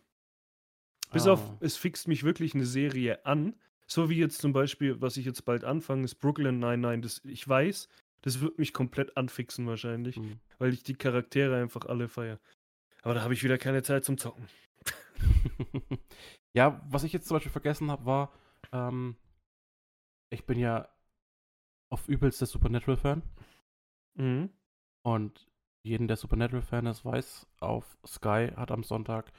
Bis 1.12 1.28
auf, 1.28 1.42
Ah. 1.42 1.58
es 1.62 1.76
fixt 1.78 2.08
mich 2.08 2.24
wirklich 2.24 2.54
eine 2.56 2.66
Serie 2.66 3.26
an. 3.26 3.56
So 3.88 4.10
wie 4.10 4.18
jetzt 4.18 4.40
zum 4.40 4.54
Beispiel, 4.54 5.02
was 5.02 5.18
ich 5.18 5.26
jetzt 5.26 5.44
bald 5.46 5.64
anfange, 5.64 6.04
ist 6.06 6.16
Brooklyn 6.16 6.60
99. 6.60 7.02
Das, 7.02 7.26
ich 7.26 7.48
weiß, 7.48 7.88
das 8.22 8.42
wird 8.42 8.60
mich 8.60 8.74
komplett 8.74 9.18
anfixen 9.18 9.66
wahrscheinlich, 9.68 10.18
Hm. 10.18 10.40
weil 10.60 10.74
ich 10.74 10.84
die 10.84 10.94
Charaktere 10.94 11.60
einfach 11.62 11.86
alle 11.86 12.08
feiere. 12.08 12.40
Aber 13.02 13.14
da 13.16 13.22
habe 13.24 13.34
ich 13.34 13.44
wieder 13.44 13.58
keine 13.58 13.82
Zeit 13.82 14.06
zum 14.06 14.18
Zocken. 14.18 14.46
ja, 16.54 16.82
was 16.90 17.04
ich 17.04 17.14
jetzt 17.14 17.28
zum 17.28 17.36
Beispiel 17.36 17.52
vergessen 17.52 17.90
habe, 17.92 18.06
war, 18.06 18.32
ähm, 18.72 19.16
ich 20.30 20.46
bin 20.46 20.60
ja 20.60 20.88
auf 21.92 22.08
übelst 22.08 22.40
der 22.42 22.48
Supernatural-Fan 22.48 23.24
Mhm. 24.16 24.50
und 25.04 25.48
jeden, 25.84 26.08
der 26.08 26.18
Supernatural-Fan 26.18 26.86
ist, 26.88 27.06
weiß, 27.06 27.48
auf 27.62 27.98
Sky 28.06 28.52
hat 28.56 28.70
am 28.72 28.84
Sonntag 28.84 29.32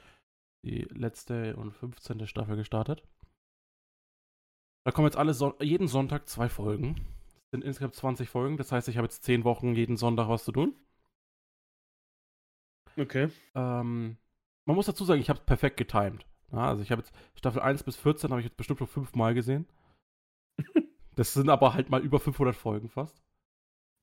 die 0.65 0.83
letzte 0.91 1.57
und 1.57 1.73
15. 1.73 2.27
Staffel 2.27 2.57
gestartet. 2.57 3.03
Da 4.85 4.93
kommen 4.93 5.07
jetzt 5.07 5.17
alle 5.17 5.35
Son 5.35 5.55
jeden 5.61 5.89
Sonntag 5.89 6.29
zwei 6.29 6.49
Folgen. 6.49 6.97
Es 7.27 7.51
sind 7.53 7.65
insgesamt 7.65 7.95
20 7.95 8.29
Folgen, 8.29 8.57
das 8.57 8.73
heißt, 8.73 8.89
ich 8.89 8.97
habe 8.97 9.07
jetzt 9.07 9.25
10 9.25 9.45
Wochen 9.45 9.75
jeden 9.75 9.97
Sonntag 9.97 10.29
was 10.29 10.45
zu 10.45 10.53
tun. 10.53 10.75
Okay. 12.97 13.31
Ähm, 13.55 14.17
man 14.67 14.77
muss 14.77 14.87
dazu 14.87 15.05
sagen, 15.05 15.21
ich 15.21 15.29
habe 15.29 15.39
es 15.39 15.47
perfekt 15.47 15.77
getimed. 15.77 16.27
Ja, 16.53 16.69
also 16.69 16.83
ich 16.83 16.91
habe 16.91 17.03
jetzt 17.03 17.15
Staffel 17.35 17.61
1 17.61 17.85
bis 17.85 17.97
14 17.97 18.31
habe 18.31 18.41
ich 18.41 18.47
jetzt 18.47 18.57
bestimmt 18.57 18.79
schon 18.79 18.89
fünfmal 18.89 19.35
gesehen. 19.35 19.67
das 21.15 21.33
sind 21.33 21.49
aber 21.49 21.75
halt 21.75 21.91
mal 21.91 22.03
über 22.03 22.19
500 22.19 22.57
Folgen 22.57 22.89
fast. 22.89 23.23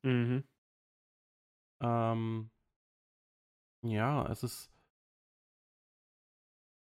Mhm. 0.04 0.44
Ähm, 1.82 2.50
ja, 3.82 4.26
es 4.30 4.42
ist. 4.42 4.70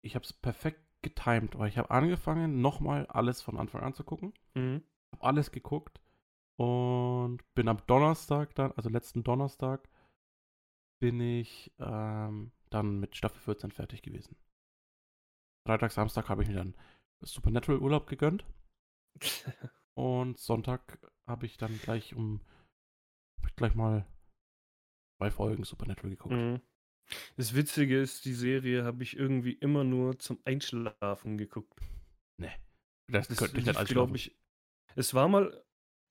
Ich 0.03 0.15
habe 0.15 0.25
es 0.25 0.33
perfekt 0.33 0.81
getimed, 1.01 1.57
weil 1.57 1.69
ich 1.69 1.77
habe 1.77 1.91
angefangen, 1.91 2.61
nochmal 2.61 3.05
alles 3.07 3.41
von 3.41 3.57
Anfang 3.57 3.81
an 3.81 3.93
zu 3.93 4.03
gucken. 4.03 4.33
Mhm. 4.55 4.83
Habe 5.13 5.23
alles 5.23 5.51
geguckt 5.51 5.99
und 6.57 7.39
bin 7.53 7.67
am 7.67 7.85
Donnerstag 7.87 8.55
dann, 8.55 8.71
also 8.73 8.89
letzten 8.89 9.23
Donnerstag, 9.23 9.89
bin 10.99 11.19
ich 11.19 11.73
ähm, 11.79 12.51
dann 12.69 12.99
mit 12.99 13.15
Staffel 13.15 13.39
14 13.41 13.71
fertig 13.71 14.01
gewesen. 14.03 14.35
Freitag, 15.67 15.91
Samstag 15.91 16.29
habe 16.29 16.43
ich 16.43 16.49
mir 16.49 16.55
dann 16.55 16.75
Supernatural 17.23 17.81
Urlaub 17.81 18.07
gegönnt 18.07 18.45
und 19.97 20.39
Sonntag 20.39 20.99
habe 21.27 21.45
ich 21.45 21.57
dann 21.57 21.77
gleich 21.79 22.15
um 22.15 22.41
gleich 23.55 23.75
mal 23.75 24.05
zwei 25.17 25.31
Folgen 25.31 25.63
Supernatural 25.63 26.09
geguckt. 26.09 26.35
Mhm. 26.35 26.61
Das 27.37 27.55
Witzige 27.55 27.99
ist, 27.99 28.25
die 28.25 28.33
Serie 28.33 28.83
habe 28.83 29.03
ich 29.03 29.15
irgendwie 29.17 29.53
immer 29.53 29.83
nur 29.83 30.17
zum 30.19 30.39
Einschlafen 30.45 31.37
geguckt. 31.37 31.73
Das, 33.07 33.27
Das 33.27 33.37
könnte 33.37 33.59
ich 33.59 33.65
nicht 33.65 33.85
glaube 33.85 34.15
ich. 34.15 34.37
Es 34.95 35.13
war 35.13 35.27
mal, 35.27 35.63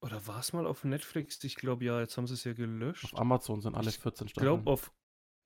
oder 0.02 0.26
war 0.26 0.40
es 0.40 0.52
mal 0.52 0.66
auf 0.66 0.84
Netflix? 0.84 1.42
Ich 1.44 1.56
glaube 1.56 1.84
ja, 1.84 2.00
jetzt 2.00 2.16
haben 2.16 2.26
sie 2.26 2.34
es 2.34 2.44
ja 2.44 2.52
gelöscht. 2.52 3.04
Auf 3.04 3.18
Amazon 3.18 3.60
sind 3.60 3.74
alle 3.74 3.88
Ich 3.88 3.98
14 3.98 4.26
Ich 4.26 4.32
Staffeln. 4.32 4.52
glaube 4.56 4.70
auf 4.70 4.92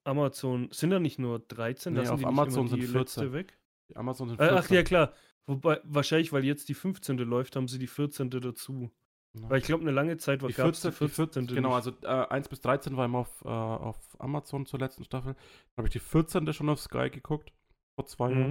Amazon, 0.05 0.69
sind 0.73 0.91
da 0.91 1.01
nicht 1.01 1.19
nur 1.19 1.39
13? 1.39 1.95
Nee, 1.95 2.09
auf 2.09 2.25
Amazon 2.25 2.69
sind 2.69 2.81
letzte 2.81 3.21
14. 3.21 3.33
weg? 3.33 3.59
Die 3.89 3.97
Amazon 3.97 4.29
sind 4.29 4.41
Äh, 4.41 4.49
14. 4.49 4.59
ach 4.59 4.71
ja, 4.71 4.83
klar. 4.83 5.15
Wobei, 5.47 5.81
wahrscheinlich, 5.85 6.33
weil 6.33 6.45
jetzt 6.45 6.69
die 6.69 6.75
15. 6.75 7.19
läuft, 7.19 7.57
haben 7.57 7.69
sie 7.69 7.79
die 7.79 7.87
14. 7.87 8.31
dazu. 8.31 8.91
Ja. 9.37 9.51
Weil 9.51 9.59
ich 9.59 9.65
glaube, 9.65 9.83
eine 9.83 9.91
lange 9.91 10.17
Zeit 10.17 10.43
war 10.43 10.49
Die 10.49 10.55
gab 10.55 10.69
es 10.69 10.81
14, 10.81 10.91
die 10.93 11.05
die 11.07 11.15
14. 11.15 11.43
14 11.49 11.57
genau, 11.57 11.75
also 11.75 11.91
äh, 12.03 12.07
1 12.29 12.49
bis 12.49 12.61
13 12.61 12.97
war 12.97 13.05
immer 13.05 13.19
auf, 13.19 13.45
äh, 13.45 13.49
auf 13.49 13.99
Amazon 14.21 14.65
zur 14.65 14.79
letzten 14.79 15.05
Staffel. 15.05 15.35
Dann 15.35 15.77
habe 15.79 15.89
ich 15.89 15.93
die 15.93 15.99
14. 15.99 16.53
schon 16.53 16.69
auf 16.69 16.81
Sky 16.81 17.11
geguckt. 17.11 17.53
Vor 17.99 18.07
zwei 18.07 18.31
Jahren. 18.31 18.51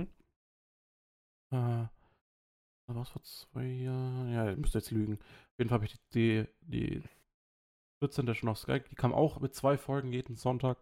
Mhm. 1.51 1.57
Äh, 1.57 1.87
war 2.93 3.01
es 3.01 3.09
vor 3.09 3.23
zwei 3.23 3.65
Jahren? 3.65 4.31
Ja, 4.33 4.51
ich 4.51 4.57
müsste 4.57 4.79
jetzt 4.79 4.91
lügen. 4.91 5.13
Auf 5.13 5.59
jeden 5.59 5.69
Fall 5.69 5.77
habe 5.77 5.85
ich 5.85 5.95
die, 6.13 6.45
die, 6.61 6.99
die 6.99 7.09
14. 8.03 8.33
schon 8.35 8.49
auf 8.49 8.59
Sky. 8.59 8.81
Die 8.81 8.95
kam 8.95 9.13
auch 9.13 9.39
mit 9.39 9.53
zwei 9.55 9.77
Folgen 9.77 10.11
jeden 10.11 10.35
Sonntag. 10.35 10.77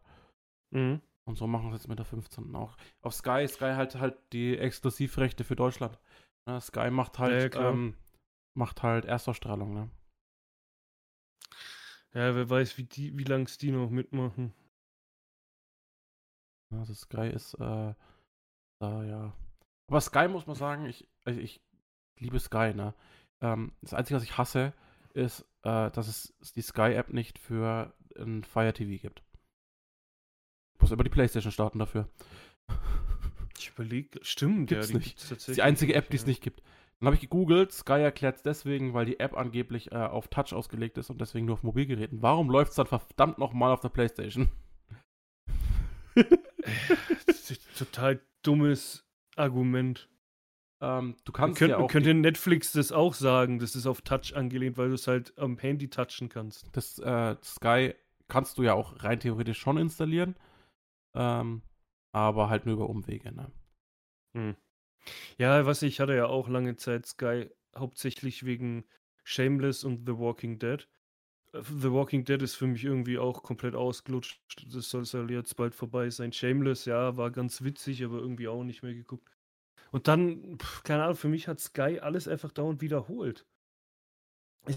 Mhm. 0.72 1.02
Und 1.26 1.36
so 1.36 1.46
machen 1.46 1.70
sie 1.70 1.76
jetzt 1.76 1.88
mit 1.88 2.00
der 2.00 2.06
15. 2.06 2.56
auch. 2.56 2.76
Auf 3.02 3.14
Sky, 3.14 3.48
Sky 3.48 3.74
halt 3.76 3.96
halt 3.96 4.18
die 4.34 4.58
Exklusivrechte 4.58 5.44
für 5.44 5.56
Deutschland. 5.56 6.00
Ne, 6.48 6.60
Sky 6.60 6.90
macht 6.90 7.20
Ja, 7.20 7.28
ja, 7.28 7.34
halt, 7.34 7.52
klar. 7.52 7.72
ähm, 7.72 7.96
macht 8.54 8.84
halt 8.84 9.06
Erstausstrahlung, 9.06 9.74
ne? 9.74 9.90
Ja, 12.14 12.36
wer 12.36 12.50
weiß, 12.50 12.78
wie, 12.78 12.84
die, 12.84 13.18
wie 13.18 13.24
lange 13.24 13.46
es 13.46 13.58
die 13.58 13.72
noch 13.72 13.90
mitmachen. 13.90 14.54
Also 16.72 16.94
Sky 16.94 17.28
ist, 17.30 17.54
äh, 17.56 17.94
da, 18.80 19.04
ja. 19.04 19.34
Aber 19.88 20.02
Sky 20.02 20.28
muss 20.28 20.48
man 20.48 20.56
sagen, 20.56 20.86
ich, 20.86 21.08
ich, 21.26 21.38
ich 21.38 21.62
liebe 22.18 22.40
Sky, 22.40 22.74
ne? 22.74 22.94
Ähm, 23.42 23.74
das 23.82 23.94
Einzige, 23.94 24.16
was 24.18 24.24
ich 24.24 24.38
hasse, 24.38 24.74
ist, 25.14 25.42
äh, 25.64 25.92
dass 25.92 26.08
es 26.08 26.54
die 26.56 26.62
Sky-App 26.62 27.12
nicht 27.14 27.40
für 27.40 27.94
ein 28.18 28.44
Fire 28.44 28.74
TV 28.74 29.02
gibt. 29.02 29.24
Ich 30.76 30.82
muss 30.82 30.92
über 30.92 31.04
die 31.04 31.10
Playstation 31.10 31.52
starten 31.52 31.80
dafür. 31.80 32.10
Ich 33.58 33.70
überlege, 33.70 34.20
stimmt, 34.24 34.70
Gibt's 34.70 34.88
ja, 34.88 34.94
die 34.94 34.98
nicht. 34.98 35.08
gibt's 35.10 35.22
Das 35.24 35.30
tatsächlich. 35.30 35.52
ist 35.52 35.58
die 35.58 35.62
einzige 35.62 35.94
App, 35.96 36.10
die 36.10 36.16
es 36.16 36.24
ja. 36.24 36.28
nicht 36.30 36.42
gibt. 36.42 36.62
Dann 37.02 37.08
habe 37.08 37.16
ich 37.16 37.22
gegoogelt, 37.22 37.72
Sky 37.72 37.94
erklärt 37.94 38.36
es 38.36 38.44
deswegen, 38.44 38.94
weil 38.94 39.06
die 39.08 39.20
App 39.20 39.36
angeblich 39.36 39.92
äh, 39.92 39.96
auf 39.96 40.28
Touch 40.28 40.54
ausgelegt 40.54 41.00
ist 41.00 41.10
und 41.10 41.20
deswegen 41.20 41.48
nur 41.48 41.54
auf 41.54 41.64
Mobilgeräten. 41.64 42.22
Warum 42.22 42.52
läuft 42.52 42.70
es 42.70 42.76
dann 42.76 42.86
verdammt 42.86 43.40
nochmal 43.40 43.72
auf 43.72 43.80
der 43.80 43.90
Playstation? 43.90 44.52
Total 47.76 48.22
dummes 48.44 49.04
Argument. 49.36 50.10
ähm, 50.80 51.16
du 51.26 51.32
kannst 51.32 51.58
Könnt, 51.58 51.72
ja 51.72 51.78
auch 51.78 51.90
könnte 51.90 52.14
Netflix 52.14 52.72
das 52.74 52.92
auch 52.92 53.16
sagen, 53.16 53.58
das 53.58 53.76
ist 53.76 53.88
auf 53.88 54.02
Touch 54.02 54.36
angelehnt, 54.36 54.78
weil 54.78 54.90
du 54.90 54.94
es 54.94 55.08
halt 55.08 55.36
am 55.40 55.58
Handy 55.58 55.90
touchen 55.90 56.30
kannst. 56.30 56.70
das 56.74 57.00
äh, 57.00 57.36
Sky 57.44 57.96
kannst 58.28 58.60
du 58.60 58.64
ja 58.64 58.76
auch 58.76 59.04
rein 59.04 59.20
theoretisch 59.20 59.58
schon 59.58 59.78
installieren, 59.78 60.36
ähm, 61.16 61.64
aber 62.12 62.52
halt 62.52 62.68
nur 62.68 62.76
über 62.76 62.90
Umwege. 62.90 63.32
Ne? 63.32 63.52
Hm. 64.38 64.56
Ja, 65.38 65.66
was 65.66 65.82
ich 65.82 66.00
hatte 66.00 66.16
ja 66.16 66.28
auch 66.28 66.48
lange 66.50 66.76
Zeit 66.76 67.06
Sky, 67.06 67.50
hauptsächlich 67.76 68.46
wegen 68.46 68.86
Shameless 69.24 69.84
und 69.84 70.06
The 70.06 70.18
Walking 70.18 70.60
Dead. 70.60 70.88
Äh, 71.54 71.62
The 71.64 71.92
Walking 71.92 72.26
Dead 72.26 72.42
ist 72.42 72.56
für 72.56 72.68
mich 72.68 72.84
irgendwie 72.86 73.20
auch 73.20 73.44
komplett 73.44 73.76
ausgelutscht. 73.76 74.42
Das 74.74 74.90
soll 74.90 75.32
jetzt 75.32 75.56
bald 75.58 75.76
vorbei 75.76 76.10
sein. 76.10 76.34
Shameless, 76.34 76.86
ja, 76.86 77.18
war 77.18 77.32
ganz 77.32 77.64
witzig, 77.64 78.04
aber 78.04 78.20
irgendwie 78.20 78.48
auch 78.48 78.64
nicht 78.64 78.84
mehr 78.84 78.94
geguckt. 78.94 79.30
Und 79.92 80.08
dann, 80.08 80.58
pf, 80.60 80.84
keine 80.84 81.04
Ahnung, 81.04 81.18
für 81.18 81.30
mich 81.30 81.48
hat 81.48 81.60
Sky 81.60 82.00
alles 82.02 82.28
einfach 82.28 82.52
dauernd 82.52 82.82
wiederholt. 82.82 83.46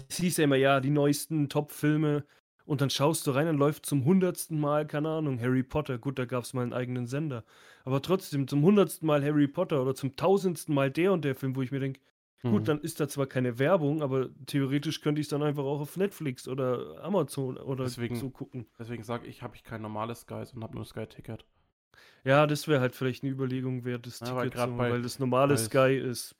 Es 0.09 0.17
hieß 0.17 0.37
ja 0.37 0.43
immer, 0.45 0.55
ja, 0.55 0.79
die 0.79 0.89
neuesten 0.89 1.49
Top-Filme. 1.49 2.25
Und 2.65 2.81
dann 2.81 2.89
schaust 2.89 3.27
du 3.27 3.31
rein, 3.31 3.45
dann 3.45 3.57
läuft 3.57 3.85
zum 3.85 4.05
hundertsten 4.05 4.59
Mal, 4.59 4.87
keine 4.87 5.09
Ahnung, 5.09 5.39
Harry 5.39 5.61
Potter. 5.63 5.97
Gut, 5.99 6.17
da 6.17 6.25
gab 6.25 6.43
es 6.43 6.53
mal 6.53 6.63
einen 6.63 6.73
eigenen 6.73 7.05
Sender. 7.05 7.43
Aber 7.83 8.01
trotzdem, 8.01 8.47
zum 8.47 8.63
hundertsten 8.63 9.05
Mal 9.05 9.23
Harry 9.23 9.47
Potter 9.47 9.81
oder 9.83 9.93
zum 9.93 10.15
tausendsten 10.15 10.73
Mal 10.73 10.89
der 10.89 11.13
und 11.13 11.23
der 11.23 11.35
Film, 11.35 11.55
wo 11.55 11.61
ich 11.61 11.71
mir 11.71 11.79
denke, 11.79 11.99
gut, 12.41 12.61
Mhm. 12.61 12.65
dann 12.65 12.79
ist 12.81 12.99
da 12.99 13.07
zwar 13.07 13.27
keine 13.27 13.59
Werbung, 13.59 14.01
aber 14.01 14.29
theoretisch 14.47 15.01
könnte 15.01 15.21
ich 15.21 15.25
es 15.25 15.29
dann 15.29 15.43
einfach 15.43 15.63
auch 15.63 15.79
auf 15.79 15.95
Netflix 15.95 16.47
oder 16.47 17.03
Amazon 17.03 17.57
oder 17.57 17.83
Deswegen- 17.83 18.15
so 18.15 18.29
gucken. 18.31 18.65
Deswegen 18.79 19.03
sage 19.03 19.27
ich, 19.27 19.43
habe 19.43 19.55
ich 19.55 19.63
kein 19.63 19.81
normales 19.83 20.21
Sky, 20.21 20.43
sondern 20.45 20.63
habe 20.63 20.75
nur 20.75 20.85
Sky-Ticket. 20.85 21.45
Ja, 22.23 22.47
das 22.47 22.67
wäre 22.67 22.81
halt 22.81 22.95
vielleicht 22.95 23.23
eine 23.23 23.31
Überlegung 23.31 23.85
wert, 23.85 24.07
das 24.07 24.19
Ja, 24.21 24.35
weil 24.35 24.45
Ticket, 24.45 24.57
grad 24.57 24.69
so, 24.69 24.75
bei- 24.77 24.91
weil 24.91 25.01
das 25.03 25.19
normale 25.19 25.51
weil 25.51 25.57
Sky 25.59 25.95
ist. 25.97 26.35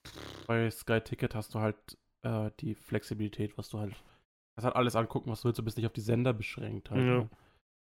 Bei 0.47 0.69
Sky-Ticket 0.71 1.35
hast 1.35 1.53
du 1.53 1.59
halt 1.59 1.75
äh, 2.23 2.49
die 2.59 2.73
Flexibilität, 2.73 3.55
was 3.55 3.69
du 3.69 3.77
halt. 3.77 3.93
Kannst 4.55 4.65
halt 4.65 4.75
alles 4.75 4.95
angucken, 4.95 5.29
was 5.29 5.41
du 5.41 5.45
willst. 5.45 5.59
Du 5.59 5.63
bist 5.63 5.77
nicht 5.77 5.85
auf 5.85 5.93
die 5.93 6.01
Sender 6.01 6.33
beschränkt. 6.33 6.89
Halt, 6.89 7.01
Ja. 7.01 7.17
ne? 7.19 7.29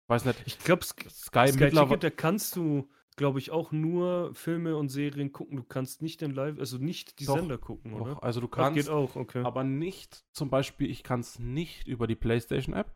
Ich 0.05 0.09
weiß 0.09 0.25
nicht, 0.25 0.43
Ich 0.47 0.59
glaube, 0.59 0.85
Sky, 0.85 1.09
Sky. 1.09 1.53
Ticket, 1.53 2.03
da 2.03 2.11
kannst 2.11 2.57
du, 2.57 2.89
glaube 3.17 3.39
ich, 3.39 3.51
auch 3.51 3.73
nur 3.73 4.35
Filme 4.35 4.77
und 4.77 4.89
Serien 4.89 5.33
gucken. 5.33 5.57
Du 5.57 5.63
kannst 5.63 6.03
nicht 6.03 6.21
den 6.21 6.33
Live, 6.33 6.59
also 6.59 6.79
nicht 6.79 7.21
die 7.21 7.27
Doch, 7.27 7.37
Sender 7.37 7.59
gucken, 7.59 7.93
oder? 7.93 8.15
Doch, 8.15 8.23
also 8.23 8.41
du 8.41 8.49
kannst, 8.49 8.75
geht 8.77 8.89
auch, 8.89 9.17
okay. 9.17 9.43
aber 9.45 9.65
nicht, 9.65 10.25
zum 10.33 10.51
Beispiel, 10.51 10.91
ich 10.91 11.03
kann 11.03 11.21
es 11.21 11.39
nicht 11.39 11.87
über 11.87 12.07
die 12.07 12.17
PlayStation-App. 12.17 12.91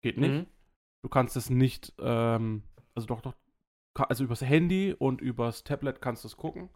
Geht 0.00 0.18
nicht. 0.18 0.30
Mhm. 0.32 0.46
Du 1.02 1.08
kannst 1.08 1.36
es 1.36 1.50
nicht, 1.50 1.92
ähm, 1.98 2.62
also 2.94 3.06
doch, 3.06 3.20
doch, 3.20 3.34
also 3.94 4.24
übers 4.24 4.42
Handy 4.42 4.94
und 4.96 5.20
übers 5.20 5.64
Tablet 5.64 6.00
kannst 6.00 6.24
du 6.24 6.28
es 6.28 6.36
gucken. 6.36 6.68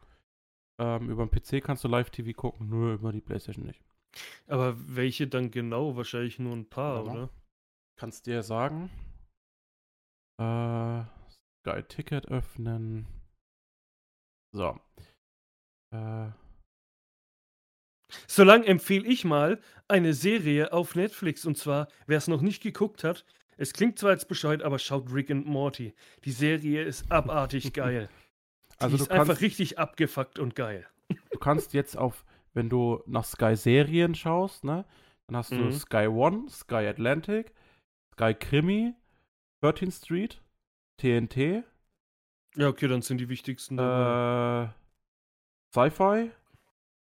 Ähm, 0.79 1.11
über 1.11 1.27
den 1.27 1.31
PC 1.31 1.63
kannst 1.63 1.85
du 1.85 1.89
Live-TV 1.89 2.33
gucken, 2.33 2.69
nur 2.69 2.95
über 2.95 3.13
die 3.13 3.21
PlayStation 3.21 3.67
nicht. 3.67 3.83
Aber 4.47 4.75
welche 4.79 5.27
dann 5.29 5.51
genau? 5.51 5.97
Wahrscheinlich 5.97 6.39
nur 6.39 6.55
ein 6.55 6.69
paar, 6.69 7.05
mal. 7.05 7.11
oder? 7.13 7.31
Kannst 7.97 8.27
dir 8.27 8.43
sagen. 8.43 8.91
Äh, 10.39 11.03
Sky 11.61 11.83
Ticket 11.87 12.27
öffnen. 12.29 13.07
So. 14.53 14.79
Äh, 15.95 16.31
Solange 18.27 18.67
empfehle 18.67 19.07
ich 19.07 19.25
mal 19.25 19.61
eine 19.87 20.15
Serie 20.15 20.73
auf 20.73 20.97
Netflix. 20.97 21.45
Und 21.45 21.57
zwar, 21.57 21.89
wer 22.07 22.19
es 22.19 22.27
noch 22.29 22.41
nicht 22.41 22.63
geguckt 22.63 23.05
hat, 23.05 23.25
es 23.57 23.73
klingt 23.73 23.99
zwar 23.99 24.13
jetzt 24.13 24.27
bescheuert, 24.29 24.63
aber 24.63 24.79
schaut 24.79 25.13
Rick 25.13 25.31
and 25.31 25.47
Morty. 25.47 25.95
Die 26.25 26.33
Serie 26.33 26.83
ist 26.83 27.11
abartig 27.13 27.73
geil. 27.75 28.09
also 28.79 28.97
Die 28.97 28.99
du 28.99 29.05
ist 29.05 29.11
einfach 29.11 29.27
kannst, 29.27 29.43
richtig 29.43 29.79
abgefuckt 29.79 30.39
und 30.39 30.57
geil. 30.57 30.89
du 31.31 31.39
kannst 31.39 31.73
jetzt 31.75 31.97
auf, 31.97 32.25
wenn 32.55 32.69
du 32.69 33.03
nach 33.07 33.25
Sky 33.25 33.57
Serien 33.57 34.15
schaust, 34.15 34.65
ne, 34.65 34.85
dann 35.27 35.37
hast 35.37 35.51
du 35.53 35.57
Mhm. 35.57 35.73
Sky 35.73 36.07
One, 36.09 36.49
Sky 36.49 36.87
Atlantic, 36.87 37.53
Sky 38.15 38.35
Krimi, 38.35 38.95
13th 39.63 39.93
Street, 40.05 40.43
TNT, 40.99 41.63
Ja, 42.57 42.69
okay, 42.69 42.89
dann 42.89 43.03
sind 43.03 43.19
die 43.19 43.29
wichtigsten. 43.29 43.79
äh, 43.79 44.69
Sci-Fi, 45.73 46.31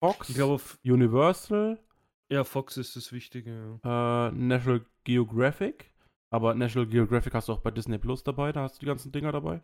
Fox, 0.03 0.29
ich 0.29 0.35
glaube, 0.35 0.61
Universal, 0.83 1.79
ja, 2.29 2.43
Fox 2.43 2.75
ist 2.75 2.95
das 2.97 3.13
Wichtige. 3.13 3.79
Ja. 3.83 4.27
äh, 4.27 4.31
National 4.33 4.85
Geographic. 5.05 5.93
Aber 6.29 6.53
National 6.55 6.85
Geographic 6.89 7.33
hast 7.33 7.47
du 7.47 7.53
auch 7.53 7.61
bei 7.61 7.71
Disney 7.71 7.97
Plus 7.97 8.21
dabei, 8.21 8.51
da 8.51 8.63
hast 8.63 8.75
du 8.75 8.79
die 8.81 8.85
ganzen 8.85 9.13
Dinger 9.13 9.31
dabei. 9.31 9.61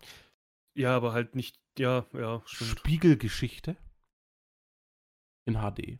ja, 0.75 0.95
aber 0.95 1.11
halt 1.11 1.35
nicht. 1.35 1.59
Ja, 1.77 2.05
ja, 2.13 2.41
stimmt. 2.45 2.79
Spiegelgeschichte 2.79 3.75
in 5.45 5.55
HD. 5.55 5.99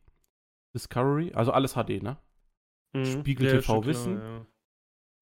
Discovery, 0.76 1.32
also 1.34 1.52
alles 1.52 1.74
HD, 1.74 2.02
ne? 2.02 2.18
Mhm. 2.96 3.06
Spiegel 3.06 3.48
Ja, 3.48 3.54
TV 3.60 3.66
klar, 3.82 3.86
Wissen. 3.86 4.46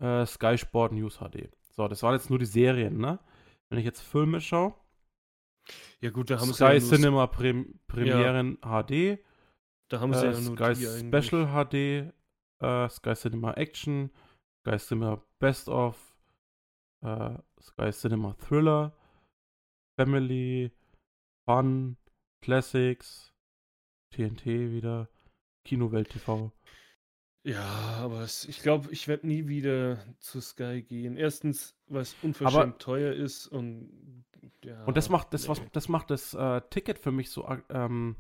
ja. 0.02 0.22
Äh, 0.22 0.26
Sky 0.26 0.58
Sport 0.58 0.94
News 0.94 1.18
HD. 1.20 1.50
So, 1.76 1.88
das 1.88 2.04
waren 2.04 2.14
jetzt 2.14 2.30
nur 2.30 2.40
die 2.40 2.46
Serien, 2.46 2.98
ne? 2.98 3.20
Wenn 3.70 3.80
ich 3.80 3.86
jetzt 3.86 4.02
Filme 4.02 4.42
schaue, 4.42 4.74
Ja, 6.02 6.10
gut, 6.10 6.30
da 6.30 6.40
haben 6.40 6.48
sie 6.48 6.54
Sky 6.56 6.74
ja 6.74 6.80
Cinema 6.80 7.28
Prem 7.28 7.80
Premieren 7.88 8.58
HD, 8.62 9.20
da 9.90 10.00
haben 10.00 10.14
sie 10.14 10.26
äh, 10.28 10.32
ja 10.32 10.40
nur 10.42 10.56
Sky 10.58 10.74
die 10.74 10.88
eigentlich. 10.88 11.26
Special 11.28 11.46
HD, 11.48 12.14
äh, 12.64 12.90
Sky 12.90 13.14
Cinema 13.14 13.54
Action, 13.54 14.12
Sky 14.66 14.78
Cinema 14.78 15.24
Best 15.40 15.70
of, 15.70 16.18
äh, 17.06 17.38
Sky 17.62 17.92
Cinema 17.92 18.34
Thriller, 18.34 18.94
Family, 20.00 20.72
Fun, 21.48 21.98
Classics, 22.44 23.31
TNT 24.12 24.46
wieder, 24.46 25.10
Kinowelt 25.66 26.10
TV. 26.10 26.52
Ja, 27.44 27.66
aber 27.98 28.22
es, 28.22 28.46
ich 28.46 28.62
glaube, 28.62 28.92
ich 28.92 29.08
werde 29.08 29.26
nie 29.28 29.48
wieder 29.48 29.98
zu 30.20 30.42
Sky 30.42 30.84
gehen. 30.84 31.18
Erstens, 31.18 31.76
weil 31.88 32.04
es 32.04 32.16
unverschämt 32.22 32.80
teuer 32.80 33.14
ist 33.14 33.48
und 33.48 34.24
ja. 34.64 34.84
Und 34.86 34.96
das 34.98 35.10
macht 35.10 35.34
das, 35.34 35.48
was, 35.48 35.60
das 35.72 35.88
macht 35.90 36.12
das 36.12 36.34
äh, 36.36 36.62
Ticket 36.70 37.00
für 37.00 37.12
mich 37.12 37.32
so 37.32 37.46
a- 37.46 37.64
ähm, 37.70 38.16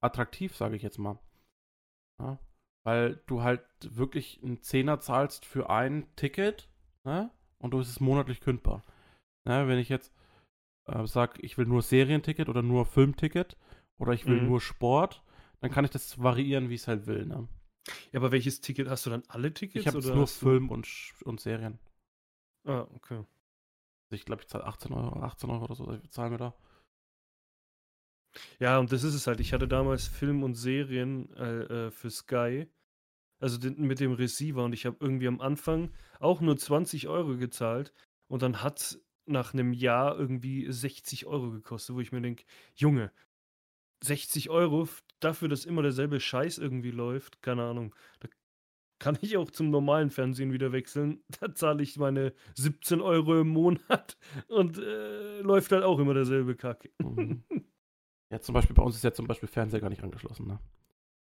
attraktiv, 0.00 0.56
sage 0.56 0.76
ich 0.76 0.82
jetzt 0.82 0.98
mal. 0.98 1.18
Ja? 2.20 2.38
Weil 2.84 3.20
du 3.26 3.42
halt 3.42 3.64
wirklich 3.82 4.40
einen 4.42 4.62
Zehner 4.62 5.00
zahlst 5.00 5.44
für 5.44 5.70
ein 5.70 6.06
Ticket, 6.16 6.68
ne? 7.04 7.30
Und 7.58 7.72
du 7.72 7.80
ist 7.80 7.88
es 7.88 8.00
monatlich 8.00 8.40
kündbar. 8.40 8.84
Ne? 9.44 9.66
Wenn 9.68 9.78
ich 9.78 9.88
jetzt 9.88 10.12
äh, 10.86 11.06
sage, 11.06 11.40
ich 11.42 11.58
will 11.58 11.66
nur 11.66 11.82
Serienticket 11.82 12.48
oder 12.48 12.62
nur 12.62 12.86
Filmticket 12.86 13.56
oder 14.02 14.12
ich 14.12 14.26
will 14.26 14.40
Mhm. 14.40 14.48
nur 14.48 14.60
Sport, 14.60 15.22
dann 15.60 15.70
kann 15.70 15.84
ich 15.84 15.92
das 15.92 16.20
variieren, 16.20 16.68
wie 16.68 16.74
ich 16.74 16.80
es 16.82 16.88
halt 16.88 17.06
will. 17.06 17.24
Ne? 17.24 17.46
Ja, 18.10 18.18
aber 18.18 18.32
welches 18.32 18.60
Ticket 18.60 18.88
hast 18.88 19.06
du 19.06 19.10
dann 19.10 19.22
alle 19.28 19.54
Tickets? 19.54 19.86
Ich 19.86 19.86
habe 19.86 20.00
nur 20.00 20.26
Film 20.26 20.70
und, 20.70 20.88
und 21.24 21.40
Serien. 21.40 21.78
Ah, 22.64 22.86
okay. 22.94 23.18
Also 23.18 23.26
ich 24.10 24.24
glaube, 24.24 24.42
ich 24.42 24.48
zahle 24.48 24.64
18 24.64 24.92
Euro, 24.92 25.20
18 25.20 25.50
Euro 25.50 25.64
oder 25.66 25.74
so, 25.76 25.96
zahlen 26.10 26.32
wir 26.32 26.38
da. 26.38 26.54
Ja, 28.58 28.78
und 28.78 28.90
das 28.90 29.04
ist 29.04 29.14
es 29.14 29.26
halt. 29.28 29.38
Ich 29.38 29.52
hatte 29.52 29.68
damals 29.68 30.08
Film 30.08 30.42
und 30.42 30.54
Serien 30.54 31.32
äh, 31.36 31.86
äh, 31.86 31.90
für 31.92 32.10
Sky. 32.10 32.66
Also 33.38 33.58
den, 33.58 33.80
mit 33.86 34.00
dem 34.00 34.12
Receiver 34.12 34.64
und 34.64 34.72
ich 34.72 34.84
habe 34.86 34.96
irgendwie 35.00 35.28
am 35.28 35.40
Anfang 35.40 35.92
auch 36.18 36.40
nur 36.40 36.56
20 36.56 37.08
Euro 37.08 37.36
gezahlt 37.36 37.92
und 38.28 38.42
dann 38.42 38.62
hat 38.62 38.80
es 38.80 39.04
nach 39.26 39.52
einem 39.52 39.72
Jahr 39.72 40.16
irgendwie 40.18 40.70
60 40.70 41.26
Euro 41.26 41.50
gekostet, 41.50 41.94
wo 41.96 42.00
ich 42.00 42.12
mir 42.12 42.20
denke, 42.20 42.44
Junge, 42.74 43.10
60 44.02 44.50
Euro 44.50 44.88
dafür, 45.20 45.48
dass 45.48 45.64
immer 45.64 45.82
derselbe 45.82 46.20
Scheiß 46.20 46.58
irgendwie 46.58 46.90
läuft, 46.90 47.42
keine 47.42 47.62
Ahnung. 47.64 47.94
Da 48.20 48.28
kann 48.98 49.18
ich 49.20 49.36
auch 49.36 49.50
zum 49.50 49.70
normalen 49.70 50.10
Fernsehen 50.10 50.52
wieder 50.52 50.72
wechseln. 50.72 51.22
Da 51.40 51.54
zahle 51.54 51.82
ich 51.82 51.96
meine 51.96 52.32
17 52.54 53.00
Euro 53.00 53.40
im 53.40 53.48
Monat 53.48 54.16
und 54.48 54.78
äh, 54.78 55.40
läuft 55.40 55.72
halt 55.72 55.84
auch 55.84 55.98
immer 55.98 56.14
derselbe 56.14 56.54
Kack. 56.56 56.88
Mhm. 56.98 57.44
Ja, 58.30 58.40
zum 58.40 58.54
Beispiel 58.54 58.74
bei 58.74 58.82
uns 58.82 58.96
ist 58.96 59.04
ja 59.04 59.12
zum 59.12 59.26
Beispiel 59.26 59.46
Fernseher 59.46 59.80
gar 59.82 59.90
nicht 59.90 60.02
angeschlossen, 60.02 60.46
ne? 60.46 60.58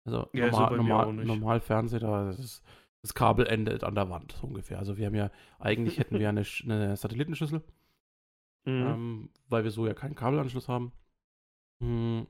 Also 0.05 0.29
Ja, 0.33 0.51
so 0.51 0.59
normal, 0.59 0.71
mir 0.73 0.89
normal, 0.89 1.25
normal 1.25 1.61
Fernseher, 1.61 2.01
da 2.01 2.25
das, 2.27 2.41
ist, 2.41 2.63
das 3.01 3.15
Kabel 3.15 3.47
endet 3.47 3.85
an 3.85 3.95
der 3.95 4.11
Wand, 4.11 4.33
so 4.33 4.49
ungefähr. 4.49 4.81
Also 4.81 4.97
wir 4.97 5.07
haben 5.07 5.15
ja, 5.15 5.31
eigentlich 5.61 6.01
hätten 6.01 6.19
wir 6.19 6.29
eine, 6.31 6.43
eine 6.65 6.97
Satellitenschüssel, 6.97 7.63
Mhm. 8.65 8.83
ähm, 8.83 9.31
weil 9.49 9.63
wir 9.63 9.71
so 9.71 9.87
ja 9.87 9.95
keinen 9.95 10.17
Kabelanschluss 10.17 10.67
haben. 10.67 10.91
Mhm. 11.81 12.27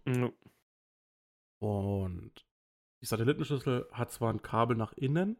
Und 1.58 2.32
die 3.02 3.06
Satellitenschüssel 3.06 3.86
hat 3.92 4.12
zwar 4.12 4.32
ein 4.32 4.42
Kabel 4.42 4.76
nach 4.76 4.92
innen, 4.94 5.36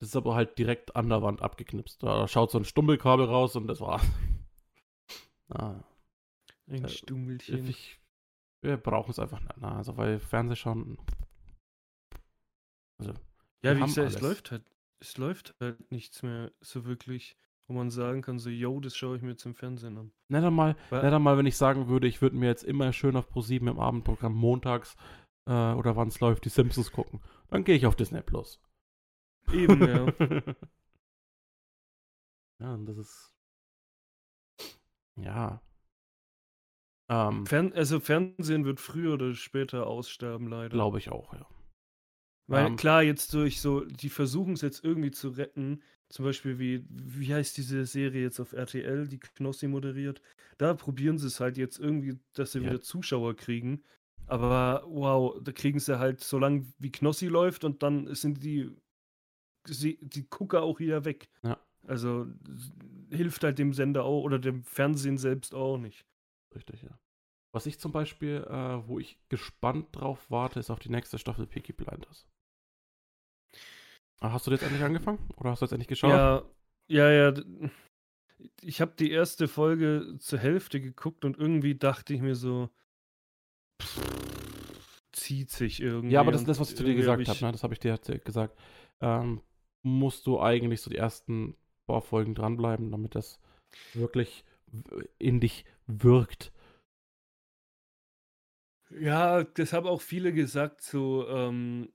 das 0.00 0.10
ist 0.10 0.16
aber 0.16 0.34
halt 0.34 0.58
direkt 0.58 0.96
an 0.96 1.08
der 1.08 1.22
Wand 1.22 1.42
abgeknipst. 1.42 2.02
Da 2.02 2.28
schaut 2.28 2.50
so 2.50 2.58
ein 2.58 2.64
Stummelkabel 2.64 3.26
raus 3.26 3.56
und 3.56 3.66
das 3.66 3.80
war. 3.80 4.00
ah, 5.50 5.80
Ein 6.68 6.84
Äh, 6.84 6.88
Stummelchen. 6.88 7.68
ich, 7.68 8.00
wir 8.62 8.76
brauchen 8.76 9.10
es 9.10 9.18
einfach 9.18 9.40
nicht. 9.40 9.54
Na, 9.56 9.76
also 9.76 9.96
weil 9.96 10.18
Fernsehschauen. 10.18 10.98
Also, 12.98 13.14
Ja, 13.62 13.76
wie 13.76 13.80
gesagt, 13.80 14.14
es 14.14 14.20
läuft 14.20 14.50
halt, 14.50 14.64
es 15.00 15.16
läuft 15.18 15.54
halt 15.60 15.90
nichts 15.90 16.22
mehr 16.22 16.52
so 16.60 16.84
wirklich. 16.84 17.36
Wo 17.66 17.74
man 17.74 17.90
sagen 17.90 18.22
kann, 18.22 18.38
so, 18.38 18.50
yo, 18.50 18.80
das 18.80 18.96
schaue 18.96 19.16
ich 19.16 19.22
mir 19.22 19.30
jetzt 19.30 19.46
im 19.46 19.54
Fernsehen 19.54 19.96
an. 19.96 20.12
Netter 20.28 20.50
mal, 20.50 20.76
netter 20.90 21.18
mal, 21.18 21.38
wenn 21.38 21.46
ich 21.46 21.56
sagen 21.56 21.88
würde, 21.88 22.06
ich 22.06 22.20
würde 22.20 22.36
mir 22.36 22.46
jetzt 22.46 22.64
immer 22.64 22.92
schön 22.92 23.16
auf 23.16 23.30
Pro7 23.32 23.70
im 23.70 23.80
Abendprogramm 23.80 24.34
montags 24.34 24.96
äh, 25.46 25.72
oder 25.72 25.96
wann 25.96 26.08
es 26.08 26.20
läuft, 26.20 26.44
die 26.44 26.50
Simpsons 26.50 26.92
gucken. 26.92 27.20
Dann 27.48 27.64
gehe 27.64 27.76
ich 27.76 27.86
auf 27.86 27.96
Disney 27.96 28.22
Plus. 28.22 28.60
Eben, 29.52 29.80
ja. 29.80 30.06
ja, 32.60 32.74
und 32.74 32.86
das 32.86 32.98
ist. 32.98 33.30
Ja. 35.16 35.62
Ähm, 37.08 37.46
Fern 37.46 37.72
also 37.74 38.00
Fernsehen 38.00 38.64
wird 38.64 38.80
früher 38.80 39.14
oder 39.14 39.34
später 39.34 39.86
aussterben, 39.86 40.48
leider. 40.48 40.70
Glaube 40.70 40.98
ich 40.98 41.10
auch, 41.10 41.32
ja. 41.34 41.46
Weil 42.46 42.66
Ähm, 42.66 42.76
klar, 42.76 43.02
jetzt 43.02 43.32
durch 43.34 43.60
so, 43.60 43.84
die 43.84 44.10
versuchen 44.10 44.54
es 44.54 44.60
jetzt 44.60 44.84
irgendwie 44.84 45.10
zu 45.10 45.30
retten. 45.30 45.82
Zum 46.14 46.24
Beispiel 46.24 46.60
wie, 46.60 46.84
wie 46.88 47.34
heißt 47.34 47.56
diese 47.56 47.84
Serie 47.86 48.22
jetzt 48.22 48.38
auf 48.38 48.52
RTL, 48.52 49.08
die 49.08 49.18
Knossi 49.18 49.66
moderiert. 49.66 50.22
Da 50.58 50.72
probieren 50.74 51.18
sie 51.18 51.26
es 51.26 51.40
halt 51.40 51.56
jetzt 51.56 51.80
irgendwie, 51.80 52.20
dass 52.34 52.52
sie 52.52 52.60
Ja. 52.60 52.66
wieder 52.66 52.80
Zuschauer 52.80 53.34
kriegen. 53.34 53.82
Aber 54.26 54.84
wow, 54.86 55.36
da 55.42 55.50
kriegen 55.50 55.80
sie 55.80 55.98
halt 55.98 56.20
so 56.22 56.38
lange 56.38 56.72
wie 56.78 56.92
Knossi 56.92 57.26
läuft 57.26 57.64
und 57.64 57.82
dann 57.82 58.14
sind 58.14 58.44
die, 58.44 58.70
die 59.66 60.26
Gucker 60.30 60.62
auch 60.62 60.78
wieder 60.78 61.04
weg. 61.04 61.28
Ja. 61.42 61.58
Also 61.84 62.28
hilft 63.10 63.42
halt 63.42 63.58
dem 63.58 63.72
Sender 63.72 64.04
auch 64.04 64.22
oder 64.22 64.38
dem 64.38 64.62
Fernsehen 64.62 65.18
selbst 65.18 65.52
auch 65.52 65.78
nicht. 65.78 66.06
Richtig, 66.54 66.82
ja. 66.82 66.96
Was 67.52 67.66
ich 67.66 67.80
zum 67.80 67.90
Beispiel, 67.90 68.46
äh, 68.48 68.86
wo 68.88 69.00
ich 69.00 69.18
gespannt 69.30 69.88
drauf 69.96 70.30
warte, 70.30 70.60
ist 70.60 70.70
auf 70.70 70.78
die 70.78 70.90
nächste 70.90 71.18
Staffel 71.18 71.48
Peaky 71.48 71.72
Blinders. 71.72 72.28
Ah, 74.24 74.32
Hast 74.32 74.46
du 74.46 74.50
jetzt 74.52 74.62
endlich 74.62 74.82
angefangen? 74.82 75.18
Oder 75.36 75.50
hast 75.50 75.60
du 75.60 75.66
jetzt 75.66 75.72
endlich 75.72 75.88
geschaut? 75.88 76.10
Ja, 76.14 76.42
ja, 76.88 77.10
ja. 77.10 77.34
Ich 78.62 78.80
habe 78.80 78.94
die 78.98 79.10
erste 79.10 79.48
Folge 79.48 80.16
zur 80.18 80.38
Hälfte 80.38 80.80
geguckt 80.80 81.26
und 81.26 81.36
irgendwie 81.36 81.74
dachte 81.74 82.14
ich 82.14 82.22
mir 82.22 82.34
so, 82.34 82.70
pff, 83.82 85.02
zieht 85.12 85.50
sich 85.50 85.82
irgendwie. 85.82 86.14
Ja, 86.14 86.20
aber 86.20 86.32
das 86.32 86.40
ist 86.40 86.48
das, 86.48 86.58
was 86.58 86.70
ich 86.70 86.76
zu 86.76 86.84
dir 86.84 86.92
hab 86.92 86.96
gesagt 86.96 87.28
habe, 87.28 87.44
ne? 87.44 87.52
das 87.52 87.62
habe 87.62 87.74
ich 87.74 87.80
dir 87.80 87.98
gesagt. 87.98 88.58
Ähm, 89.02 89.42
musst 89.82 90.26
du 90.26 90.40
eigentlich 90.40 90.80
so 90.80 90.88
die 90.88 90.96
ersten 90.96 91.54
paar 91.86 92.00
Folgen 92.00 92.34
dranbleiben, 92.34 92.90
damit 92.90 93.14
das 93.14 93.38
wirklich 93.92 94.42
in 95.18 95.38
dich 95.38 95.66
wirkt. 95.86 96.50
Ja, 98.90 99.44
das 99.44 99.72
haben 99.72 99.86
auch 99.86 100.00
viele 100.00 100.32
gesagt, 100.32 100.80
so, 100.80 101.28
ähm, 101.28 101.92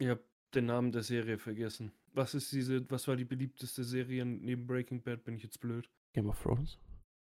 ich 0.00 0.08
habe 0.08 0.24
den 0.54 0.66
Namen 0.66 0.90
der 0.92 1.02
Serie 1.02 1.38
vergessen. 1.38 1.92
Was 2.12 2.34
ist 2.34 2.50
diese, 2.52 2.90
was 2.90 3.06
war 3.06 3.14
die 3.16 3.24
beliebteste 3.24 3.84
Serie 3.84 4.24
neben 4.24 4.66
Breaking 4.66 5.02
Bad? 5.02 5.22
Bin 5.24 5.36
ich 5.36 5.42
jetzt 5.44 5.60
blöd? 5.60 5.88
Game 6.12 6.28
of 6.28 6.42
Thrones. 6.42 6.78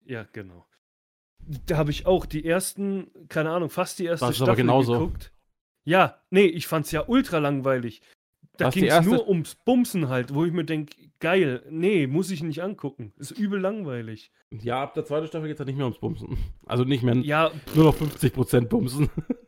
Ja, 0.05 0.27
genau. 0.33 0.67
Da 1.67 1.77
habe 1.77 1.91
ich 1.91 2.07
auch 2.07 2.27
die 2.27 2.45
ersten, 2.45 3.11
keine 3.29 3.51
Ahnung, 3.51 3.71
fast 3.71 3.99
die 3.99 4.05
erste 4.05 4.27
Das 4.27 4.37
ist 4.37 4.43
aber 4.43 4.49
Staffel 4.53 4.63
genauso. 4.63 4.93
geguckt. 4.93 5.33
Ja, 5.85 6.21
nee, 6.31 6.47
ich 6.47 6.67
fand's 6.67 6.93
ja 6.93 7.09
ultra 7.09 7.39
langweilig. 7.39 8.03
Da 8.57 8.71
ging 8.71 8.85
es 8.87 9.05
nur 9.07 9.29
ums 9.29 9.55
Bumsen 9.55 10.09
halt, 10.09 10.35
wo 10.35 10.45
ich 10.45 10.53
mir 10.53 10.65
denke, 10.65 10.95
geil, 11.21 11.65
nee, 11.71 12.07
muss 12.07 12.31
ich 12.31 12.43
nicht 12.43 12.63
angucken. 12.63 13.13
Ist 13.17 13.31
übel 13.31 13.61
langweilig. 13.61 14.33
Ja, 14.51 14.83
ab 14.83 14.95
der 14.95 15.05
zweiten 15.05 15.29
Staffel 15.29 15.47
geht 15.49 15.55
es 15.55 15.59
ja 15.61 15.65
nicht 15.65 15.77
mehr 15.77 15.87
ums 15.87 16.01
Bumsen. 16.01 16.37
Also 16.67 16.85
nicht 16.85 17.03
mehr, 17.03 17.17
Ja, 17.17 17.53
nur 17.75 17.85
noch 17.87 17.97
50% 17.97 18.67
Bumsen. 18.67 19.09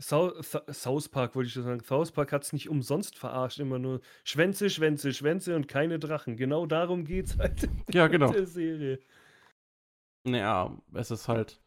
South 0.00 1.08
Park 1.10 1.34
wollte 1.34 1.48
ich 1.48 1.52
schon 1.52 1.64
sagen. 1.64 1.82
South 1.82 2.12
Park 2.12 2.32
hat's 2.32 2.52
nicht 2.52 2.68
umsonst 2.68 3.18
verarscht, 3.18 3.58
immer 3.58 3.78
nur 3.78 4.00
Schwänze, 4.24 4.70
Schwänze, 4.70 5.12
Schwänze 5.12 5.54
und 5.56 5.68
keine 5.68 5.98
Drachen. 5.98 6.36
Genau 6.36 6.66
darum 6.66 7.04
geht's 7.04 7.38
halt 7.38 7.64
in 7.64 7.84
ja, 7.92 8.08
genau. 8.08 8.32
der 8.32 8.46
Serie. 8.46 8.98
Naja, 10.24 10.76
es 10.94 11.10
ist 11.10 11.28
halt. 11.28 11.60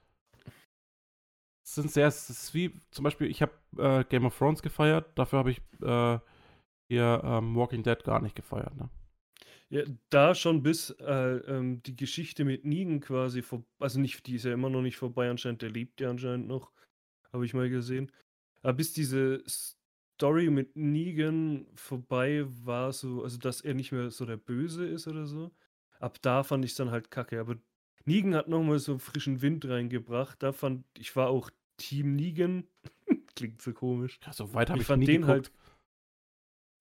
Es 1.66 1.76
sind 1.76 1.92
sehr, 1.92 2.08
es 2.08 2.30
ist 2.30 2.54
wie 2.54 2.78
zum 2.92 3.04
Beispiel, 3.04 3.28
ich 3.28 3.42
habe 3.42 3.54
äh, 3.78 4.04
Game 4.04 4.26
of 4.26 4.38
Thrones 4.38 4.62
gefeiert, 4.62 5.18
dafür 5.18 5.40
habe 5.40 5.52
ich 5.52 5.62
äh, 5.82 6.20
hier 6.90 7.22
ähm, 7.24 7.56
Walking 7.56 7.84
Dead 7.84 8.04
gar 8.04 8.22
nicht 8.22 8.36
gefeiert. 8.36 8.76
Ne? 8.76 8.90
Ja, 9.70 9.84
da 10.10 10.36
schon 10.36 10.62
bis 10.62 10.90
äh, 11.00 11.38
ähm, 11.48 11.82
die 11.84 11.96
Geschichte 11.96 12.44
mit 12.44 12.66
Negan 12.66 13.00
quasi 13.00 13.42
vor, 13.42 13.64
also 13.80 14.00
nicht, 14.00 14.28
die 14.28 14.36
ist 14.36 14.46
ja 14.46 14.54
immer 14.54 14.70
noch 14.70 14.82
nicht 14.82 14.98
vorbei 14.98 15.30
anscheinend, 15.30 15.62
der 15.62 15.72
lebt 15.72 16.02
ja 16.02 16.10
anscheinend 16.10 16.48
noch, 16.48 16.72
habe 17.32 17.46
ich 17.46 17.54
mal 17.54 17.70
gesehen. 17.70 18.12
Aber 18.64 18.74
bis 18.74 18.94
diese 18.94 19.44
Story 19.48 20.50
mit 20.52 20.76
Negan 20.78 21.68
vorbei 21.76 22.46
war, 22.48 22.94
so, 22.94 23.24
also 23.24 23.38
dass 23.38 23.62
er 23.62 23.76
nicht 23.76 23.92
mehr 23.92 24.12
so 24.12 24.26
der 24.26 24.38
Böse 24.38 24.88
ist 24.88 25.08
oder 25.08 25.28
so, 25.28 25.52
ab 26.00 26.20
da 26.24 26.44
fand 26.44 26.66
ich 26.66 26.76
dann 26.76 26.92
halt 26.92 27.12
kacke. 27.12 27.40
Aber 27.40 27.58
Negan 28.06 28.36
hat 28.36 28.48
nochmal 28.50 28.80
so 28.80 28.98
frischen 29.00 29.42
Wind 29.42 29.66
reingebracht. 29.68 30.44
Da 30.44 30.54
fand 30.54 30.86
ich 30.98 31.16
war 31.16 31.30
auch 31.30 31.52
Team 31.78 32.16
Negan. 32.16 32.68
Klingt 33.36 33.62
so 33.62 33.74
komisch. 33.74 34.20
Ja, 34.26 34.34
so 34.34 34.54
weit 34.56 34.70
habe 34.72 34.82
Ich 34.82 34.84
ich, 34.84 34.88
fand 34.88 35.08
den 35.08 35.26
geguckt. 35.26 35.28
halt, 35.28 35.52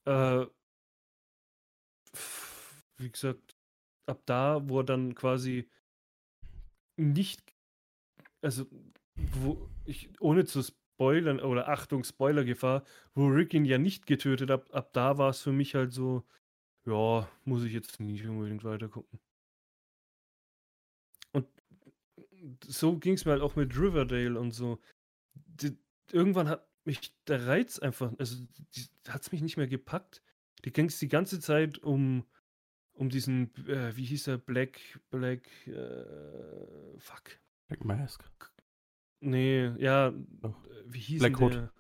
äh, 0.07 0.47
wie 2.99 3.11
gesagt, 3.11 3.57
ab 4.07 4.23
da, 4.27 4.69
wo 4.69 4.81
er 4.81 4.85
dann 4.85 5.15
quasi 5.15 5.69
nicht, 6.97 7.43
also, 8.43 8.67
wo 9.17 9.69
ich, 9.85 10.11
ohne 10.21 10.45
zu 10.45 10.63
spoilern, 10.95 11.41
oder 11.41 11.69
Achtung, 11.69 12.05
Spoilergefahr, 12.05 12.85
wo 13.15 13.27
Rick 13.27 13.55
ihn 13.55 13.65
ja 13.65 13.79
nicht 13.79 14.07
getötet 14.07 14.51
hat, 14.51 14.71
ab, 14.71 14.75
ab 14.75 14.93
da 14.93 15.19
war 15.19 15.31
es 15.31 15.41
für 15.41 15.53
mich 15.53 15.75
halt 15.75 15.93
so, 15.93 16.25
ja, 16.85 17.29
muss 17.45 17.65
ich 17.65 17.73
jetzt 17.73 18.01
nicht 18.01 18.27
unbedingt 18.27 18.65
weitergucken. 18.65 19.21
Und 21.33 21.47
so 22.65 22.99
ging 22.99 23.15
es 23.15 23.25
mir 23.25 23.33
halt 23.33 23.43
auch 23.43 23.57
mit 23.57 23.77
Riverdale 23.77 24.39
und 24.39 24.53
so. 24.53 24.81
Die, 25.35 25.77
irgendwann 26.11 26.49
hat 26.49 26.69
mich 26.85 27.15
der 27.27 27.47
Reiz 27.47 27.79
einfach, 27.79 28.13
also 28.19 28.45
hat 29.09 29.23
es 29.23 29.33
mich 29.33 29.43
nicht 29.43 29.57
mehr 29.57 29.69
gepackt. 29.69 30.23
Die 30.65 30.73
ging 30.73 30.87
es 30.87 30.99
die 30.99 31.09
ganze 31.09 31.41
Zeit 31.41 31.79
um, 31.79 32.25
um 32.93 33.09
diesen, 33.09 33.55
äh, 33.67 33.97
wie 33.97 34.05
hieß 34.05 34.29
er, 34.29 34.39
Black, 34.39 34.81
Black, 35.11 35.49
äh, 35.67 36.99
fuck. 36.99 37.39
Black 37.69 37.85
Mask. 37.85 38.52
Nee, 39.23 39.73
ja, 39.79 40.13
Doch. 40.41 40.55
wie 40.87 40.99
hieß 40.99 41.21
Black 41.21 41.41
Hood. 41.41 41.55
der? 41.55 41.73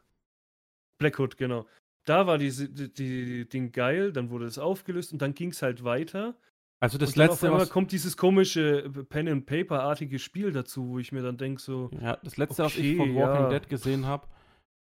Black 0.98 1.18
Hood, 1.18 1.36
genau. 1.36 1.66
Da 2.04 2.26
war 2.26 2.38
diese, 2.38 2.68
die, 2.68 2.92
die 2.92 3.48
Ding 3.48 3.72
geil, 3.72 4.12
dann 4.12 4.30
wurde 4.30 4.46
es 4.46 4.58
aufgelöst 4.58 5.12
und 5.12 5.20
dann 5.22 5.34
ging 5.34 5.50
es 5.50 5.62
halt 5.62 5.84
weiter. 5.84 6.36
Also 6.80 6.98
das 6.98 7.10
und 7.10 7.18
dann 7.18 7.28
letzte, 7.28 7.46
auf 7.46 7.50
einmal 7.52 7.62
was, 7.62 7.70
kommt 7.70 7.92
dieses 7.92 8.16
komische 8.16 8.90
Pen 9.08 9.28
and 9.28 9.46
Paper 9.46 9.82
artige 9.82 10.18
Spiel 10.18 10.50
dazu, 10.50 10.88
wo 10.88 10.98
ich 10.98 11.12
mir 11.12 11.22
dann 11.22 11.36
denke 11.36 11.62
so, 11.62 11.90
ja, 12.00 12.16
das 12.24 12.36
letzte, 12.36 12.64
was 12.64 12.76
ich 12.76 12.98
Okay, 12.98 13.06
von 13.06 13.14
Walking 13.14 13.44
ja. 13.44 13.50
Dead 13.50 13.68
gesehen 13.68 14.06
habe, 14.06 14.26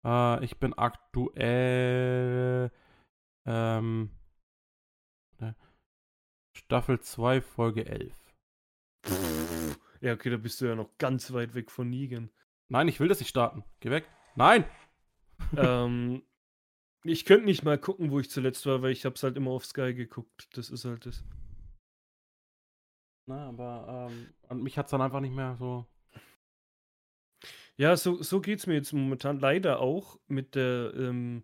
äh, 0.07 0.43
ich 0.45 0.57
bin 0.59 0.73
aktuell 0.73 1.11
ähm, 3.47 4.11
ne, 5.41 5.55
Staffel 6.57 7.01
2, 7.01 7.43
Folge 7.43 7.87
11. 7.87 8.15
ja 10.01 10.15
okay, 10.15 10.31
da 10.31 10.39
bist 10.39 10.61
du 10.61 10.67
ja 10.67 10.75
noch 10.75 10.97
ganz 10.97 11.33
weit 11.33 11.55
weg 11.55 11.71
von 11.71 11.91
Negan. 11.91 12.31
Nein, 12.71 12.87
ich 12.87 13.01
will 13.01 13.09
das 13.09 13.19
nicht 13.19 13.29
starten. 13.29 13.65
Geh 13.81 13.91
weg. 13.91 14.09
Nein! 14.37 14.65
ähm, 15.57 16.23
ich 17.03 17.25
könnte 17.25 17.45
nicht 17.45 17.65
mal 17.65 17.79
gucken, 17.79 18.13
wo 18.13 18.21
ich 18.21 18.31
zuletzt 18.31 18.65
war, 18.67 18.81
weil 18.81 18.93
ich 18.93 19.05
hab's 19.05 19.25
halt 19.25 19.37
immer 19.37 19.51
auf 19.51 19.67
Sky 19.67 19.93
geguckt. 19.93 20.49
Das 20.57 20.71
ist 20.71 20.85
halt 20.85 21.05
das. 21.05 21.25
Na, 23.27 23.49
aber 23.49 24.09
ähm, 24.11 24.33
und 24.49 24.63
mich 24.63 24.79
hat 24.79 24.87
es 24.87 24.93
dann 24.93 25.03
einfach 25.03 25.21
nicht 25.21 25.35
mehr 25.35 25.57
so. 25.59 25.85
Ja, 27.77 27.97
so, 27.97 28.23
so 28.23 28.41
geht's 28.41 28.67
mir 28.67 28.75
jetzt 28.75 28.93
momentan 28.93 29.41
leider 29.41 29.81
auch 29.81 30.21
mit 30.29 30.55
der 30.55 30.93
ähm, 30.95 31.43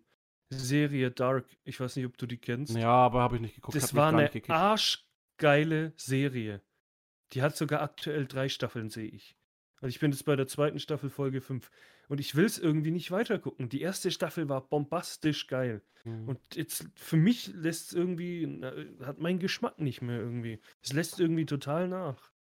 Serie 0.49 1.11
Dark. 1.11 1.45
Ich 1.65 1.79
weiß 1.79 1.97
nicht, 1.97 2.05
ob 2.05 2.17
du 2.17 2.25
die 2.25 2.37
kennst. 2.37 2.75
Ja, 2.75 2.89
aber 2.89 3.21
habe 3.21 3.35
ich 3.35 3.41
nicht 3.41 3.55
geguckt. 3.55 3.75
das 3.75 3.95
war 3.95 4.13
eine 4.13 4.31
arschgeile 4.47 5.93
Serie. 5.97 6.61
Die 7.33 7.41
hat 7.41 7.57
sogar 7.57 7.81
aktuell 7.81 8.27
drei 8.27 8.47
Staffeln, 8.47 8.89
sehe 8.89 9.09
ich. 9.09 9.36
Also 9.81 9.89
ich 9.89 9.99
bin 9.99 10.11
jetzt 10.11 10.25
bei 10.25 10.35
der 10.35 10.47
zweiten 10.47 10.79
Staffel 10.79 11.09
Folge 11.09 11.41
5. 11.41 11.69
Und 12.07 12.19
ich 12.19 12.35
will 12.35 12.45
es 12.45 12.57
irgendwie 12.57 12.91
nicht 12.91 13.11
weitergucken. 13.11 13.69
Die 13.69 13.81
erste 13.81 14.11
Staffel 14.11 14.49
war 14.49 14.67
bombastisch 14.67 15.47
geil. 15.47 15.83
Mhm. 16.03 16.27
Und 16.29 16.39
jetzt 16.55 16.87
für 16.95 17.17
mich 17.17 17.47
lässt 17.53 17.87
es 17.87 17.93
irgendwie, 17.93 18.47
na, 18.47 18.73
hat 19.05 19.19
mein 19.19 19.39
Geschmack 19.39 19.79
nicht 19.79 20.01
mehr 20.01 20.19
irgendwie. 20.19 20.59
Es 20.81 20.93
lässt 20.93 21.19
irgendwie 21.19 21.45
total 21.45 21.87
nach. 21.87 22.31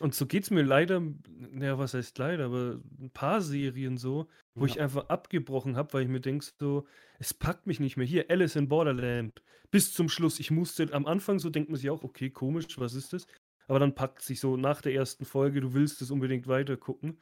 Und 0.00 0.14
so 0.14 0.26
geht 0.26 0.44
es 0.44 0.50
mir 0.50 0.62
leider, 0.62 1.02
naja, 1.28 1.78
was 1.78 1.92
heißt 1.92 2.16
leider, 2.16 2.46
aber 2.46 2.80
ein 2.98 3.10
paar 3.10 3.42
Serien 3.42 3.98
so, 3.98 4.28
wo 4.54 4.64
ich 4.64 4.76
Ja. 4.76 4.84
einfach 4.84 5.10
abgebrochen 5.10 5.76
habe, 5.76 5.92
weil 5.92 6.02
ich 6.04 6.08
mir 6.08 6.20
denke, 6.20 6.46
so, 6.58 6.86
es 7.18 7.34
packt 7.34 7.66
mich 7.66 7.80
nicht 7.80 7.98
mehr. 7.98 8.06
Hier, 8.06 8.30
Alice 8.30 8.56
in 8.56 8.68
Borderland. 8.68 9.42
Bis 9.70 9.92
zum 9.92 10.08
Schluss. 10.08 10.40
Ich 10.40 10.50
musste 10.50 10.90
am 10.94 11.04
Anfang 11.04 11.38
so 11.38 11.50
denkt 11.50 11.68
man 11.68 11.78
sich 11.78 11.90
auch, 11.90 12.02
okay, 12.02 12.30
komisch, 12.30 12.78
was 12.78 12.94
ist 12.94 13.12
das? 13.12 13.26
Aber 13.70 13.78
dann 13.78 13.94
packt 13.94 14.20
sich 14.22 14.40
so 14.40 14.56
nach 14.56 14.82
der 14.82 14.94
ersten 14.94 15.24
Folge, 15.24 15.60
du 15.60 15.74
willst 15.74 16.02
es 16.02 16.10
unbedingt 16.10 16.48
weiter 16.48 16.76
gucken. 16.76 17.20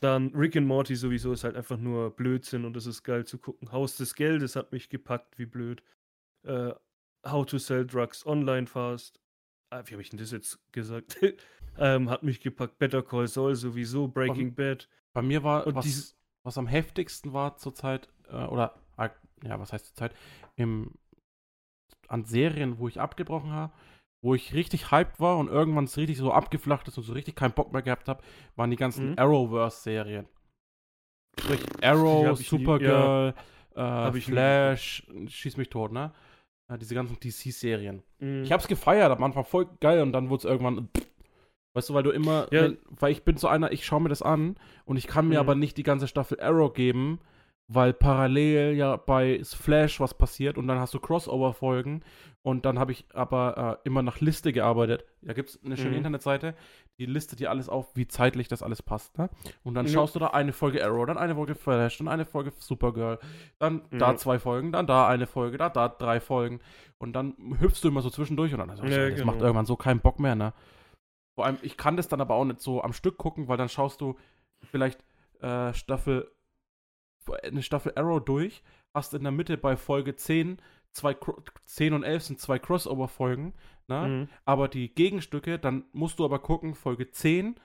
dann 0.00 0.28
Rick 0.34 0.58
and 0.58 0.66
Morty 0.66 0.94
sowieso 0.94 1.32
ist 1.32 1.42
halt 1.42 1.56
einfach 1.56 1.78
nur 1.78 2.14
Blödsinn 2.14 2.66
und 2.66 2.76
das 2.76 2.84
ist 2.84 3.02
geil 3.02 3.24
zu 3.24 3.38
gucken. 3.38 3.72
Haus 3.72 3.96
des 3.96 4.14
Geldes 4.14 4.56
hat 4.56 4.72
mich 4.72 4.90
gepackt, 4.90 5.38
wie 5.38 5.46
blöd. 5.46 5.82
Äh, 6.42 6.72
How 7.26 7.46
to 7.46 7.56
Sell 7.56 7.86
Drugs 7.86 8.26
Online 8.26 8.66
Fast. 8.66 9.22
Ah, 9.70 9.82
wie 9.86 9.92
habe 9.92 10.02
ich 10.02 10.10
denn 10.10 10.18
das 10.18 10.32
jetzt 10.32 10.60
gesagt? 10.70 11.16
ähm, 11.78 12.10
hat 12.10 12.22
mich 12.22 12.40
gepackt. 12.40 12.78
Better 12.78 13.02
Call 13.02 13.26
Saul 13.26 13.54
sowieso. 13.54 14.06
Breaking 14.06 14.54
bei, 14.54 14.74
Bad. 14.74 14.88
Bei 15.14 15.22
mir 15.22 15.44
war, 15.44 15.66
und 15.66 15.76
was, 15.76 16.14
was 16.42 16.58
am 16.58 16.66
heftigsten 16.66 17.32
war 17.32 17.56
zurzeit, 17.56 18.10
äh, 18.28 18.44
oder, 18.44 18.74
äh, 18.98 19.08
ja, 19.44 19.58
was 19.58 19.72
heißt 19.72 19.86
zurzeit, 19.86 20.14
im, 20.56 20.98
an 22.06 22.26
Serien, 22.26 22.78
wo 22.78 22.86
ich 22.86 23.00
abgebrochen 23.00 23.52
habe, 23.52 23.72
wo 24.22 24.34
ich 24.34 24.52
richtig 24.54 24.90
hyped 24.90 25.20
war 25.20 25.38
und 25.38 25.48
irgendwann 25.48 25.84
es 25.84 25.96
richtig 25.96 26.18
so 26.18 26.32
abgeflacht 26.32 26.88
ist 26.88 26.98
und 26.98 27.04
so 27.04 27.12
richtig 27.12 27.36
keinen 27.36 27.52
Bock 27.52 27.72
mehr 27.72 27.82
gehabt 27.82 28.08
habe, 28.08 28.22
waren 28.56 28.70
die 28.70 28.76
ganzen 28.76 29.10
mhm. 29.10 29.18
Arrowverse-Serien. 29.18 30.26
Sprich, 31.38 31.60
Arrow, 31.82 32.36
Supergirl, 32.36 33.34
ja, 33.76 34.08
äh, 34.08 34.20
Flash, 34.20 35.06
schieß 35.26 35.56
mich 35.56 35.70
tot, 35.70 35.92
ne? 35.92 36.12
Ja, 36.68 36.76
diese 36.76 36.94
ganzen 36.94 37.18
DC-Serien. 37.18 38.02
Mhm. 38.18 38.42
Ich 38.42 38.52
hab's 38.52 38.68
gefeiert, 38.68 39.10
am 39.10 39.22
Anfang 39.22 39.44
voll 39.44 39.68
geil 39.80 40.02
und 40.02 40.12
dann 40.12 40.28
wurde 40.28 40.40
es 40.40 40.44
irgendwann. 40.44 40.88
Pff, 40.96 41.06
weißt 41.74 41.88
du, 41.88 41.94
weil 41.94 42.02
du 42.02 42.10
immer. 42.10 42.48
Ja. 42.50 42.62
Wenn, 42.64 42.78
weil 42.88 43.12
ich 43.12 43.22
bin 43.22 43.36
so 43.36 43.46
einer, 43.46 43.72
ich 43.72 43.86
schaue 43.86 44.00
mir 44.00 44.08
das 44.08 44.22
an 44.22 44.56
und 44.84 44.96
ich 44.96 45.06
kann 45.06 45.28
mir 45.28 45.34
mhm. 45.34 45.40
aber 45.40 45.54
nicht 45.54 45.76
die 45.76 45.84
ganze 45.84 46.08
Staffel 46.08 46.40
Arrow 46.40 46.72
geben, 46.72 47.20
weil 47.68 47.92
parallel 47.92 48.74
ja 48.74 48.96
bei 48.96 49.42
Flash 49.44 50.00
was 50.00 50.14
passiert 50.14 50.58
und 50.58 50.66
dann 50.66 50.78
hast 50.78 50.92
du 50.92 50.98
Crossover-Folgen 50.98 52.02
und 52.48 52.64
dann 52.64 52.78
habe 52.78 52.92
ich 52.92 53.04
aber 53.12 53.78
äh, 53.84 53.86
immer 53.86 54.00
nach 54.00 54.20
Liste 54.20 54.54
gearbeitet. 54.54 55.04
Da 55.20 55.34
gibt 55.34 55.50
es 55.50 55.62
eine 55.62 55.76
schöne 55.76 55.90
mhm. 55.90 55.96
Internetseite, 55.96 56.54
die 56.98 57.04
listet 57.04 57.40
dir 57.40 57.50
alles 57.50 57.68
auf, 57.68 57.94
wie 57.94 58.08
zeitlich 58.08 58.48
das 58.48 58.62
alles 58.62 58.80
passt. 58.80 59.18
Ne? 59.18 59.28
Und 59.64 59.74
dann 59.74 59.84
mhm. 59.84 59.90
schaust 59.90 60.14
du 60.14 60.18
da 60.18 60.28
eine 60.28 60.54
Folge 60.54 60.82
Arrow, 60.82 61.04
dann 61.04 61.18
eine 61.18 61.34
Folge 61.34 61.54
Flash, 61.54 61.98
dann 61.98 62.08
eine 62.08 62.24
Folge 62.24 62.54
Supergirl, 62.56 63.18
dann 63.58 63.82
mhm. 63.90 63.98
da 63.98 64.16
zwei 64.16 64.38
Folgen, 64.38 64.72
dann 64.72 64.86
da 64.86 65.06
eine 65.06 65.26
Folge, 65.26 65.58
da 65.58 65.68
da 65.68 65.90
drei 65.90 66.20
Folgen 66.20 66.60
und 66.96 67.12
dann 67.12 67.34
hüpfst 67.60 67.82
du 67.84 67.88
immer 67.88 68.00
so 68.00 68.08
zwischendurch 68.08 68.54
und 68.54 68.60
dann 68.60 68.74
du, 68.74 68.86
ja, 68.86 69.10
das 69.10 69.18
genau. 69.20 69.26
macht 69.26 69.42
irgendwann 69.42 69.66
so 69.66 69.76
keinen 69.76 70.00
Bock 70.00 70.18
mehr. 70.18 70.34
Ne? 70.34 70.54
Vor 71.34 71.44
allem, 71.44 71.58
ich 71.60 71.76
kann 71.76 71.98
das 71.98 72.08
dann 72.08 72.22
aber 72.22 72.34
auch 72.34 72.46
nicht 72.46 72.62
so 72.62 72.82
am 72.82 72.94
Stück 72.94 73.18
gucken, 73.18 73.48
weil 73.48 73.58
dann 73.58 73.68
schaust 73.68 74.00
du 74.00 74.16
vielleicht 74.62 75.04
äh, 75.42 75.74
Staffel 75.74 76.32
eine 77.42 77.62
Staffel 77.62 77.92
Arrow 77.94 78.24
durch, 78.24 78.62
hast 78.94 79.12
in 79.12 79.22
der 79.22 79.32
Mitte 79.32 79.58
bei 79.58 79.76
Folge 79.76 80.16
10 80.16 80.62
zwei 80.92 81.16
10 81.64 81.94
und 81.94 82.02
11 82.02 82.22
sind 82.22 82.40
zwei 82.40 82.58
Crossover-Folgen, 82.58 83.54
ne? 83.88 84.08
Mhm. 84.08 84.28
aber 84.44 84.68
die 84.68 84.94
Gegenstücke, 84.94 85.58
dann 85.58 85.84
musst 85.92 86.18
du 86.18 86.24
aber 86.24 86.38
gucken, 86.40 86.74
Folge 86.74 87.10
10 87.10 87.56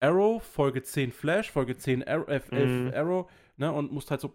Arrow, 0.00 0.42
Folge 0.42 0.82
10 0.82 1.12
Flash, 1.12 1.50
Folge 1.50 1.76
10 1.76 2.06
Arrow, 2.06 2.28
äh, 2.28 2.40
11 2.50 2.50
mhm. 2.50 2.92
Arrow, 2.94 3.30
ne? 3.56 3.72
und 3.72 3.92
musst 3.92 4.10
halt 4.10 4.20
so 4.20 4.34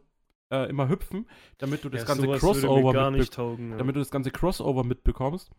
äh, 0.52 0.70
immer 0.70 0.90
hüpfen, 0.90 1.28
damit 1.58 1.84
du 1.84 1.90
das 1.90 2.02
ja, 2.02 2.08
ganze 2.08 2.28
Crossover 2.28 2.94
taugen, 3.30 3.72
ja. 3.72 3.78
damit 3.78 3.96
du 3.96 4.00
das 4.00 4.12
ganze 4.12 4.32
Crossover 4.32 4.84
mitbekommst. 4.84 5.52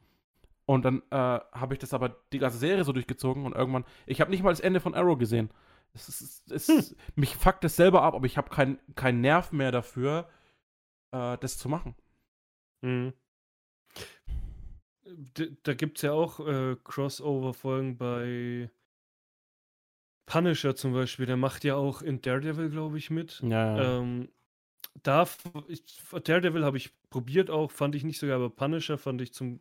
Und 0.66 0.84
dann 0.84 1.02
äh, 1.10 1.16
habe 1.16 1.74
ich 1.74 1.78
das 1.80 1.94
aber 1.94 2.16
die 2.32 2.38
ganze 2.38 2.58
Serie 2.58 2.84
so 2.84 2.92
durchgezogen 2.92 3.44
und 3.44 3.54
irgendwann, 3.54 3.84
ich 4.06 4.20
habe 4.20 4.30
nicht 4.30 4.42
mal 4.42 4.50
das 4.50 4.60
Ende 4.60 4.80
von 4.80 4.94
Arrow 4.94 5.18
gesehen. 5.18 5.50
Es 5.94 6.08
ist, 6.08 6.50
es 6.50 6.68
hm. 6.68 6.96
Mich 7.16 7.34
fuckt 7.34 7.64
es 7.64 7.74
selber 7.74 8.02
ab, 8.02 8.14
aber 8.14 8.26
ich 8.26 8.36
habe 8.36 8.50
keinen 8.50 8.78
kein 8.94 9.20
Nerv 9.20 9.50
mehr 9.52 9.72
dafür, 9.72 10.28
äh, 11.10 11.36
das 11.38 11.58
zu 11.58 11.68
machen. 11.68 11.96
Mhm. 12.82 13.12
Da 15.64 15.74
gibt 15.74 15.98
es 15.98 16.02
ja 16.02 16.12
auch 16.12 16.40
äh, 16.46 16.76
Crossover-Folgen 16.84 17.96
bei 17.98 18.70
Punisher 20.26 20.76
zum 20.76 20.92
Beispiel. 20.92 21.26
Der 21.26 21.36
macht 21.36 21.64
ja 21.64 21.74
auch 21.74 22.02
in 22.02 22.22
Daredevil, 22.22 22.70
glaube 22.70 22.98
ich, 22.98 23.10
mit. 23.10 23.40
Ja. 23.42 23.98
Ähm, 23.98 24.28
da, 25.02 25.28
ich, 25.68 25.82
Daredevil 26.24 26.64
habe 26.64 26.76
ich 26.76 26.92
probiert 27.10 27.50
auch, 27.50 27.70
fand 27.70 27.94
ich 27.94 28.04
nicht 28.04 28.18
sogar, 28.18 28.36
aber 28.36 28.50
Punisher 28.50 28.98
fand 28.98 29.20
ich 29.20 29.32
zum 29.32 29.60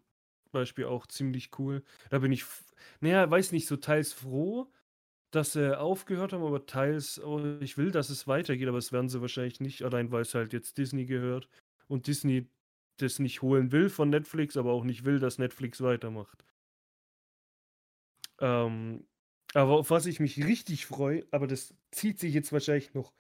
Beispiel 0.51 0.85
auch 0.85 1.07
ziemlich 1.07 1.51
cool. 1.57 1.83
Da 2.09 2.19
bin 2.19 2.31
ich, 2.31 2.45
naja, 2.99 3.29
weiß 3.29 3.51
nicht, 3.51 3.67
so 3.67 3.77
teils 3.77 4.13
froh, 4.13 4.71
dass 5.31 5.53
sie 5.53 5.79
aufgehört 5.79 6.33
haben, 6.33 6.43
aber 6.43 6.65
teils, 6.65 7.21
oh, 7.23 7.57
ich 7.59 7.77
will, 7.77 7.91
dass 7.91 8.09
es 8.09 8.27
weitergeht, 8.27 8.67
aber 8.67 8.77
es 8.77 8.91
werden 8.91 9.09
sie 9.09 9.21
wahrscheinlich 9.21 9.59
nicht, 9.59 9.83
allein 9.83 10.11
weil 10.11 10.21
es 10.21 10.33
halt 10.35 10.53
jetzt 10.53 10.77
Disney 10.77 11.05
gehört 11.05 11.47
und 11.87 12.07
Disney 12.07 12.47
das 13.01 13.19
nicht 13.19 13.41
holen 13.41 13.71
will 13.71 13.89
von 13.89 14.09
Netflix, 14.09 14.57
aber 14.57 14.71
auch 14.71 14.83
nicht 14.83 15.05
will, 15.05 15.19
dass 15.19 15.37
Netflix 15.37 15.81
weitermacht. 15.81 16.43
Ähm, 18.39 19.05
aber 19.53 19.71
auf 19.79 19.89
was 19.89 20.05
ich 20.05 20.19
mich 20.19 20.43
richtig 20.45 20.85
freue, 20.85 21.25
aber 21.31 21.47
das 21.47 21.73
zieht 21.91 22.19
sich 22.19 22.33
jetzt 22.33 22.53
wahrscheinlich 22.53 22.93
noch, 22.93 23.13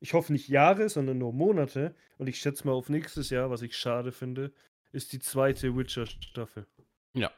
ich 0.00 0.12
hoffe 0.12 0.32
nicht 0.32 0.48
Jahre, 0.48 0.88
sondern 0.88 1.18
nur 1.18 1.32
Monate 1.32 1.94
und 2.18 2.28
ich 2.28 2.38
schätze 2.38 2.66
mal 2.66 2.74
auf 2.74 2.88
nächstes 2.88 3.30
Jahr, 3.30 3.50
was 3.50 3.62
ich 3.62 3.76
schade 3.76 4.12
finde, 4.12 4.52
ist 4.92 5.12
die 5.12 5.18
zweite 5.18 5.76
Witcher-Staffel. 5.76 6.66
Ja, 7.14 7.32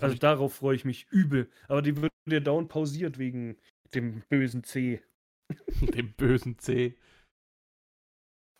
also 0.00 0.16
darauf 0.16 0.54
freue 0.54 0.76
ich 0.76 0.84
mich 0.84 1.06
übel. 1.10 1.50
Aber 1.68 1.82
die 1.82 1.96
wird 1.96 2.12
ja 2.26 2.40
down 2.40 2.68
pausiert 2.68 3.18
wegen 3.18 3.56
dem 3.94 4.22
bösen 4.28 4.64
C. 4.64 5.02
dem 5.94 6.12
bösen 6.14 6.58
C. 6.58 6.96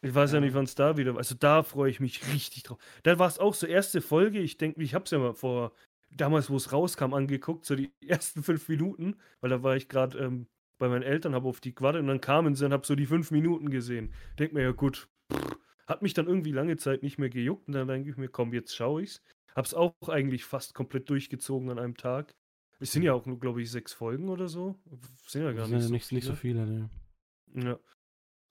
Ich 0.03 0.15
weiß 0.15 0.33
ja, 0.33 0.39
ja 0.39 0.41
nicht, 0.41 0.55
wann 0.55 0.65
es 0.65 0.75
da 0.75 0.97
wieder 0.97 1.13
war. 1.13 1.19
Also 1.19 1.35
da 1.37 1.63
freue 1.63 1.91
ich 1.91 2.01
mich 2.01 2.33
richtig 2.33 2.65
drauf. 2.65 2.79
Da 3.05 3.19
war 3.19 3.29
es 3.29 3.39
auch 3.39 3.55
so 3.55 3.67
erste 3.67 4.01
Folge. 4.01 4.41
Ich 4.41 4.59
denke, 4.59 4.83
ich 4.83 4.95
habe 4.95 5.05
es 5.05 5.13
ja 5.13 5.19
mal 5.19 5.33
vor, 5.33 5.73
damals, 6.11 6.51
wo 6.51 6.57
es 6.57 6.73
rauskam, 6.73 7.15
angeguckt, 7.15 7.65
so 7.65 7.77
die 7.77 7.93
ersten 8.07 8.43
fünf 8.43 8.69
Minuten, 8.69 9.17
weil 9.41 9.51
da 9.51 9.63
war 9.63 9.77
ich 9.77 9.89
gerade 9.89 10.19
ähm, 10.19 10.47
bei 10.79 10.89
meinen 10.89 11.03
Eltern, 11.03 11.35
habe 11.35 11.49
auf 11.49 11.61
die 11.61 11.75
gewartet 11.75 12.01
und 12.01 12.09
dann 12.09 12.21
kamen 12.21 12.55
sie 12.55 12.67
und 12.67 12.73
habe 12.73 12.87
so 12.87 12.95
die 12.95 13.07
fünf 13.07 13.31
Minuten 13.31 13.71
gesehen. 13.71 14.13
Denk 14.39 14.53
mir 14.53 14.63
ja, 14.63 14.73
gut, 14.73 15.09
pff, 15.33 15.57
hat 15.87 16.03
mich 16.03 16.15
dann 16.15 16.27
irgendwie 16.27 16.53
lange 16.53 16.77
Zeit 16.77 17.03
nicht 17.03 17.19
mehr 17.19 17.31
gejuckt 17.31 17.69
und 17.69 17.75
dann 17.75 17.89
denke 17.89 18.11
ich 18.11 18.17
mir, 18.17 18.29
komm, 18.29 18.53
jetzt 18.53 18.75
schaue 18.75 19.03
ich's. 19.03 19.23
Hab's 19.55 19.75
auch 19.75 19.95
eigentlich 20.09 20.45
fast 20.45 20.75
komplett 20.75 21.11
durchgezogen 21.11 21.71
an 21.71 21.79
einem 21.79 21.97
Tag. 21.97 22.35
Es 22.81 22.91
sind 22.91 23.03
ja 23.03 23.13
auch 23.13 23.27
nur, 23.27 23.39
glaube 23.39 23.63
ich, 23.63 23.71
sechs 23.71 23.93
Folgen 23.93 24.29
oder 24.29 24.49
so. 24.49 24.77
Es 25.25 25.33
sind 25.33 25.43
ja 25.43 25.53
gar 25.53 25.69
nicht, 25.69 25.83
so 25.83 25.93
nicht, 25.93 26.11
nicht 26.11 26.25
so 26.25 26.35
viele, 26.35 26.67
ne. 26.67 26.91
Ja. 27.55 27.79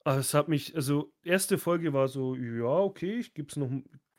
Aber 0.04 0.18
es 0.18 0.34
hat 0.34 0.48
mich, 0.48 0.76
also, 0.76 1.14
erste 1.24 1.58
Folge 1.58 1.94
war 1.94 2.08
so, 2.08 2.36
ja, 2.36 2.66
okay, 2.66 3.20
ich 3.20 3.34
gebe 3.34 3.50
es 3.50 3.56
noch, 3.56 3.70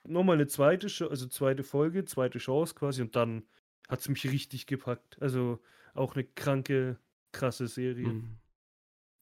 noch 0.04 0.24
mal 0.24 0.34
eine 0.34 0.46
zweite, 0.46 0.86
also 1.08 1.26
zweite 1.26 1.64
Folge, 1.64 2.04
zweite 2.04 2.38
Chance 2.38 2.74
quasi 2.74 3.02
und 3.02 3.16
dann 3.16 3.44
hat 3.88 4.00
es 4.00 4.08
mich 4.08 4.24
richtig 4.30 4.66
gepackt. 4.66 5.20
Also 5.20 5.60
auch 5.94 6.14
eine 6.14 6.24
kranke, 6.24 6.98
krasse 7.32 7.66
Serie. 7.66 8.08
Mhm. 8.08 8.38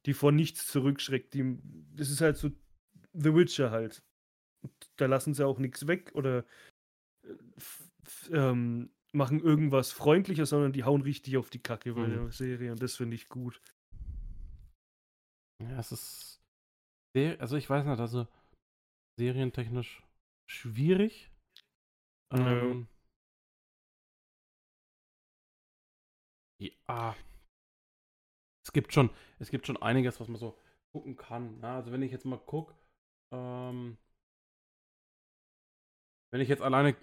Die 0.06 0.14
vor 0.14 0.32
nichts 0.32 0.66
zurückschreckt. 0.66 1.34
Die, 1.34 1.58
das 1.94 2.10
ist 2.10 2.20
halt 2.20 2.36
so 2.36 2.50
The 3.12 3.34
Witcher 3.34 3.70
halt. 3.70 4.02
Da 4.96 5.06
lassen 5.06 5.34
sie 5.34 5.46
auch 5.46 5.58
nichts 5.58 5.86
weg 5.86 6.12
oder 6.14 6.44
ähm, 8.30 8.90
machen 9.12 9.40
irgendwas 9.40 9.92
Freundliches, 9.92 10.50
sondern 10.50 10.72
die 10.72 10.84
hauen 10.84 11.02
richtig 11.02 11.36
auf 11.36 11.50
die 11.50 11.62
Kacke 11.62 11.94
bei 11.94 12.06
mhm. 12.06 12.12
der 12.12 12.32
Serie 12.32 12.72
und 12.72 12.82
das 12.82 12.96
finde 12.96 13.16
ich 13.16 13.28
gut. 13.28 13.60
Ja, 15.62 15.78
es 15.78 15.92
ist. 15.92 16.39
Also 17.16 17.56
ich 17.56 17.68
weiß 17.68 17.84
nicht, 17.84 17.98
also 17.98 18.28
serientechnisch 19.18 20.02
schwierig. 20.48 21.30
Ähm, 22.32 22.88
ja. 26.60 27.16
Es 28.64 28.72
gibt 28.72 28.92
schon, 28.92 29.10
es 29.38 29.50
gibt 29.50 29.66
schon 29.66 29.80
einiges, 29.82 30.20
was 30.20 30.28
man 30.28 30.38
so 30.38 30.56
gucken 30.92 31.16
kann. 31.16 31.58
Ne? 31.60 31.68
Also 31.68 31.90
wenn 31.90 32.02
ich 32.02 32.12
jetzt 32.12 32.24
mal 32.24 32.38
gucke, 32.38 32.74
ähm, 33.32 33.98
wenn 36.32 36.40
ich 36.40 36.48
jetzt 36.48 36.62
alleine 36.62 36.96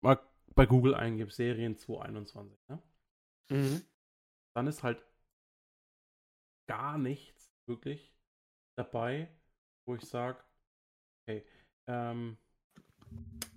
mal 0.00 0.18
bei 0.54 0.66
Google 0.66 0.94
eingebe, 0.94 1.30
Serien 1.30 1.76
221, 1.76 2.58
ne? 2.68 2.82
Mhm. 3.50 3.82
dann 4.54 4.66
ist 4.66 4.82
halt 4.82 5.04
gar 6.68 6.98
nichts 6.98 7.52
wirklich 7.66 8.14
dabei, 8.78 9.28
wo 9.90 9.96
ich 9.96 10.04
sage, 10.04 10.38
okay, 11.22 11.44
ähm, 11.88 12.38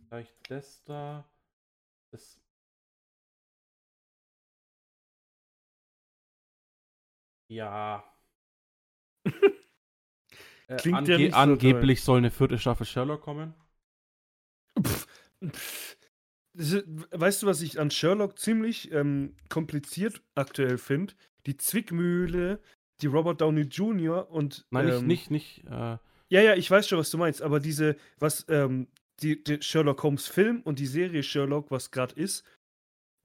vielleicht 0.10 0.34
das 0.50 0.84
da, 0.84 1.30
das 2.10 2.42
Ja. 7.48 8.04
äh, 10.68 10.76
Klingt 10.78 10.98
ange 10.98 11.12
ja 11.12 11.18
nicht 11.20 11.36
angeblich 11.36 12.02
so 12.02 12.06
soll 12.06 12.18
eine 12.18 12.32
vierte 12.32 12.58
Staffel 12.58 12.88
Sherlock 12.88 13.22
kommen. 13.22 13.54
Pff, 14.82 15.08
pff 15.52 15.98
weißt 16.56 17.44
du, 17.44 17.48
was 17.48 17.62
ich 17.62 17.80
an 17.80 17.92
Sherlock 17.92 18.40
ziemlich 18.40 18.92
ähm, 18.92 19.36
kompliziert 19.50 20.24
aktuell 20.34 20.80
finde? 20.80 21.14
Die 21.46 21.58
Zwickmühle, 21.58 22.60
die 23.02 23.08
Robert 23.08 23.42
Downey 23.42 23.64
Jr. 23.64 24.32
und. 24.32 24.66
Nein, 24.72 24.88
ähm, 24.88 25.06
nicht, 25.06 25.30
nicht, 25.30 25.64
nicht. 25.64 25.72
Äh... 25.72 25.98
Ja, 26.30 26.42
ja, 26.42 26.56
ich 26.56 26.70
weiß 26.70 26.88
schon, 26.88 26.98
was 27.00 27.12
du 27.12 27.18
meinst, 27.18 27.42
aber 27.42 27.60
diese, 27.60 27.96
was, 28.20 28.46
ähm, 28.50 28.88
die, 29.22 29.44
die 29.44 29.62
Sherlock 29.62 30.02
Holmes 30.04 30.28
Film 30.28 30.62
und 30.64 30.80
die 30.80 30.88
Serie 30.88 31.22
Sherlock, 31.24 31.70
was 31.72 31.92
gerade 31.92 32.16
ist, 32.16 32.44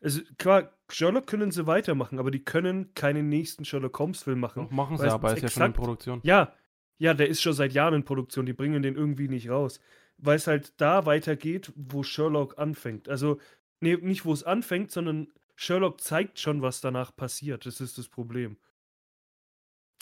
Also 0.01 0.21
klar, 0.39 0.73
Sherlock 0.91 1.27
können 1.27 1.51
sie 1.51 1.67
weitermachen, 1.67 2.19
aber 2.19 2.31
die 2.31 2.45
können 2.45 2.95
keinen 2.95 3.29
nächsten 3.29 3.65
Sherlock 3.65 3.99
Holmes-Film 3.99 4.39
machen. 4.39 4.65
Doch, 4.65 4.71
machen 4.71 4.97
sie, 4.97 5.09
aber 5.11 5.33
ist 5.35 5.43
ja 5.43 5.49
schon 5.49 5.63
in 5.63 5.69
exakt- 5.71 5.77
Produktion. 5.77 6.21
Ja, 6.23 6.55
ja, 6.99 7.15
der 7.15 7.29
ist 7.29 7.43
schon 7.43 7.53
seit 7.53 7.73
Jahren 7.73 7.95
in 7.95 8.05
Produktion, 8.05 8.47
die 8.47 8.53
bringen 8.53 8.83
den 8.83 8.95
irgendwie 8.97 9.29
nicht 9.29 9.49
raus. 9.51 9.81
Weil 10.19 10.37
es 10.37 10.47
halt 10.47 10.73
da 10.81 11.05
weitergeht, 11.07 11.73
wo 11.77 12.03
Sherlock 12.03 12.59
anfängt. 12.59 13.09
Also, 13.09 13.41
nee, 13.81 13.97
nicht 13.97 14.25
wo 14.25 14.33
es 14.33 14.43
anfängt, 14.45 14.91
sondern 14.93 15.29
Sherlock 15.57 16.01
zeigt 16.01 16.39
schon, 16.41 16.61
was 16.63 16.81
danach 16.81 17.15
passiert. 17.15 17.67
Das 17.67 17.81
ist 17.81 17.99
das 17.99 18.09
Problem. 18.09 18.57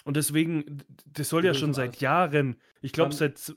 Und 0.06 0.16
deswegen, 0.16 0.84
das 1.04 1.28
soll 1.30 1.44
ja 1.44 1.52
schon 1.52 1.74
seit. 1.74 2.00
Jahren, 2.00 2.54
ich 2.80 2.92
glaube, 2.92 3.12
seit 3.12 3.56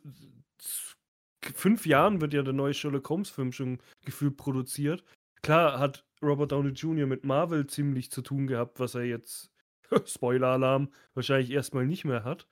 fünf 1.42 1.86
Jahren 1.86 2.22
wird 2.22 2.34
ja 2.34 2.42
der 2.42 2.54
neue 2.54 2.74
Sherlock 2.74 3.08
Holmes-Film 3.08 3.52
schon 3.52 3.78
gefühlt 4.04 4.36
produziert. 4.36 5.04
Klar 5.44 5.78
hat 5.78 6.08
Robert 6.24 6.52
Downey 6.52 6.72
Jr. 6.72 7.06
mit 7.06 7.24
Marvel 7.24 7.68
ziemlich 7.68 8.10
zu 8.10 8.24
tun 8.24 8.48
gehabt, 8.48 8.80
was 8.80 8.96
er 8.96 9.04
jetzt, 9.04 9.52
Spoiler-Alarm, 10.06 10.92
wahrscheinlich 11.14 11.52
erstmal 11.52 11.86
nicht 11.86 12.04
mehr 12.04 12.24
hat. 12.24 12.48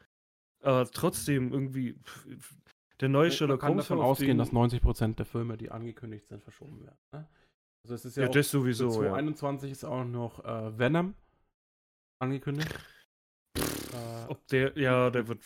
Aber 0.61 0.87
trotzdem 0.91 1.51
irgendwie, 1.51 1.99
der 3.01 3.09
neue 3.09 3.29
Man 3.29 3.35
Sherlock 3.35 3.61
kann 3.61 3.69
Holmes 3.69 3.87
davon 3.87 4.05
ausgehen, 4.05 4.37
dass 4.37 4.51
90% 4.51 5.15
der 5.15 5.25
Filme, 5.25 5.57
die 5.57 5.71
angekündigt 5.71 6.27
sind, 6.27 6.43
verschoben 6.43 6.81
werden. 6.81 6.99
Ne? 7.13 7.27
Also 7.83 7.95
es 7.95 8.05
ist 8.05 8.17
ja, 8.17 8.23
Ja, 8.23 8.29
auch, 8.29 8.33
das 8.33 8.51
sowieso, 8.51 8.89
ja. 8.89 9.09
2021 9.09 9.71
ist 9.71 9.85
auch 9.85 10.05
noch 10.05 10.45
äh, 10.45 10.77
Venom 10.77 11.15
angekündigt. 12.19 12.77
Äh, 13.97 14.29
Ob 14.29 14.47
der, 14.47 14.77
ja, 14.77 15.09
der 15.09 15.27
wird, 15.27 15.43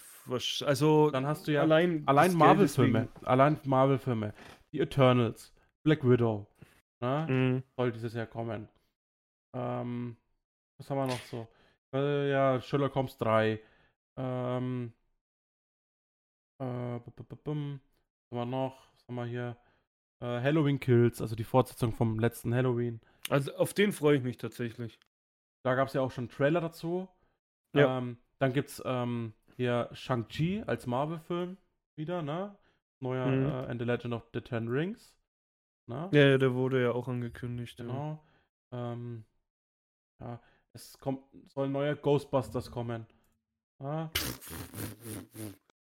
also 0.66 1.10
dann 1.12 1.26
hast 1.26 1.48
du 1.48 1.52
ja 1.52 1.62
allein, 1.62 2.04
allein 2.08 2.34
Marvel-Filme, 2.34 3.08
allein 3.24 3.60
Marvel-Filme, 3.64 4.34
die 4.72 4.80
Eternals, 4.80 5.54
Black 5.84 6.08
Widow, 6.08 6.48
ne? 7.02 7.28
Mhm. 7.30 7.64
soll 7.76 7.92
dieses 7.92 8.14
Jahr 8.14 8.28
kommen. 8.28 8.68
Ähm, 9.56 10.18
was 10.78 10.90
haben 10.90 10.98
wir 10.98 11.08
noch 11.08 11.22
so? 11.26 11.48
Äh, 11.94 12.32
ja, 12.32 12.62
Sherlock 12.62 12.96
Holmes 12.96 13.18
3. 13.18 13.60
Ähm, 14.18 14.94
äh, 16.60 16.66
was 16.66 17.06
haben 17.06 17.72
wir 18.32 18.46
noch? 18.46 18.94
Was 18.94 19.08
haben 19.08 19.16
wir 19.16 19.26
hier? 19.26 19.58
Äh, 20.22 20.42
Halloween 20.42 20.80
Kills, 20.80 21.22
also 21.22 21.36
die 21.36 21.44
Fortsetzung 21.44 21.94
vom 21.94 22.20
letzten 22.20 22.54
Halloween. 22.54 23.02
Also 23.30 23.54
auf 23.56 23.74
den 23.74 23.92
freue 23.92 24.18
ich 24.18 24.24
mich 24.24 24.38
tatsächlich. 24.38 25.00
Da 25.64 25.76
gab 25.76 25.88
es 25.88 25.94
ja 25.94 26.02
auch 26.02 26.12
schon 26.12 26.24
einen 26.24 26.30
Trailer 26.30 26.62
dazu. 26.62 27.10
Ja. 27.76 27.98
Ähm, 27.98 28.18
dann 28.42 28.54
gibt 28.54 28.70
es 28.70 28.82
ähm, 28.86 29.34
hier 29.56 29.90
Shang-Chi 29.94 30.64
als 30.66 30.88
Marvel-Film 30.88 31.58
wieder, 31.96 32.22
ne? 32.22 32.56
Neuer 33.00 33.28
Mhm. 33.28 33.46
äh, 33.46 33.66
And 33.68 33.80
the 33.82 33.86
Legend 33.86 34.14
of 34.14 34.28
the 34.34 34.42
Ten 34.42 34.68
Rings. 34.68 35.16
Ne? 35.88 36.10
Ja, 36.12 36.22
ja, 36.30 36.38
der 36.38 36.54
wurde 36.54 36.82
ja 36.82 36.92
auch 36.92 37.08
angekündigt. 37.08 37.80
Ja. 37.80 37.86
Genau. 37.86 38.24
Ähm, 38.72 39.26
ja, 40.20 40.40
es 40.74 40.98
kommt, 41.00 41.24
soll 41.48 41.66
ein 41.66 41.72
neuer 41.72 41.96
Ghostbusters 41.96 42.72
kommen. 42.72 43.06
Ja. 43.80 44.10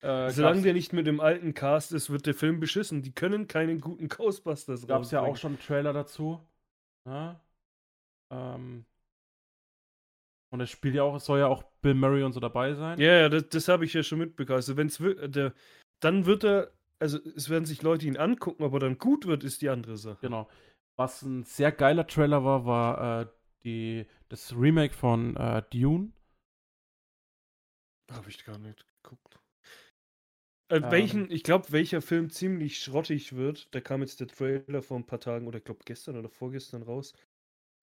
Äh, 0.01 0.31
Solange 0.31 0.63
der 0.63 0.75
nicht 0.75 0.93
mit 0.93 1.07
dem 1.07 1.21
alten 1.21 1.55
Cast 1.55 1.93
ist, 1.93 2.09
wird 2.11 2.27
der 2.27 2.35
Film 2.35 2.61
beschissen. 2.61 3.03
Die 3.03 3.13
können 3.13 3.49
keinen 3.49 3.81
guten 3.81 4.09
Ghostbusters 4.09 4.87
gab 4.87 5.03
es 5.03 5.11
ja 5.11 5.23
auch 5.23 5.37
schon 5.37 5.53
einen 5.53 5.61
Trailer 5.61 5.93
dazu. 5.93 6.41
Ja. 7.05 7.41
Ähm, 8.31 8.85
und 10.51 10.61
es 10.61 10.71
spielt 10.71 10.95
ja 10.95 11.03
auch, 11.03 11.17
es 11.17 11.25
soll 11.25 11.41
ja 11.41 11.47
auch 11.47 11.63
Bill 11.83 11.95
Murray 11.95 12.23
und 12.23 12.33
so 12.33 12.41
dabei 12.41 12.75
sein. 12.75 12.99
Ja, 13.01 13.13
ja, 13.13 13.29
das, 13.29 13.49
das 13.49 13.69
habe 13.69 13.85
ich 13.85 13.93
ja 13.95 14.03
schon 14.03 14.19
mitbekommen. 14.19 14.57
Also 14.57 14.77
wenn's 14.77 15.01
wir- 15.01 15.29
der, 15.29 15.53
dann 16.01 16.27
wird 16.27 16.45
er, 16.45 16.73
also 17.01 17.19
es 17.37 17.49
werden 17.51 17.65
sich 17.65 17.83
Leute 17.83 18.07
ihn 18.07 18.17
angucken, 18.17 18.63
ob 18.65 18.73
er 18.73 18.81
dann 18.81 18.99
gut 18.99 19.27
wird, 19.27 19.45
ist 19.45 19.63
die 19.63 19.69
andere 19.69 19.97
Sache. 19.97 20.19
Genau. 20.23 20.49
Was 20.97 21.23
ein 21.23 21.45
sehr 21.45 21.71
geiler 21.71 22.07
Trailer 22.07 22.45
war, 22.45 22.65
war 22.67 23.21
äh, 23.23 23.27
die, 23.65 24.07
das 24.29 24.53
Remake 24.57 24.95
von 24.95 25.37
äh, 25.37 25.63
Dune. 25.71 26.13
Habe 28.11 28.31
ich 28.31 28.45
gar 28.45 28.59
nicht 28.59 28.85
geguckt. 29.03 29.39
Äh, 30.71 30.77
Ähm. 30.77 30.91
welchen, 30.91 31.31
ich 31.31 31.43
glaube, 31.45 31.71
welcher 31.73 32.03
Film 32.03 32.31
ziemlich 32.31 32.79
schrottig 32.79 33.37
wird, 33.37 33.75
da 33.75 33.81
kam 33.81 34.01
jetzt 34.01 34.21
der 34.21 34.29
Trailer 34.29 34.83
vor 34.83 34.99
ein 34.99 35.07
paar 35.07 35.21
Tagen 35.21 35.47
oder 35.47 35.59
ich 35.59 35.65
glaube 35.65 35.81
gestern 35.85 36.17
oder 36.17 36.29
vorgestern 36.29 36.83
raus, 36.83 37.15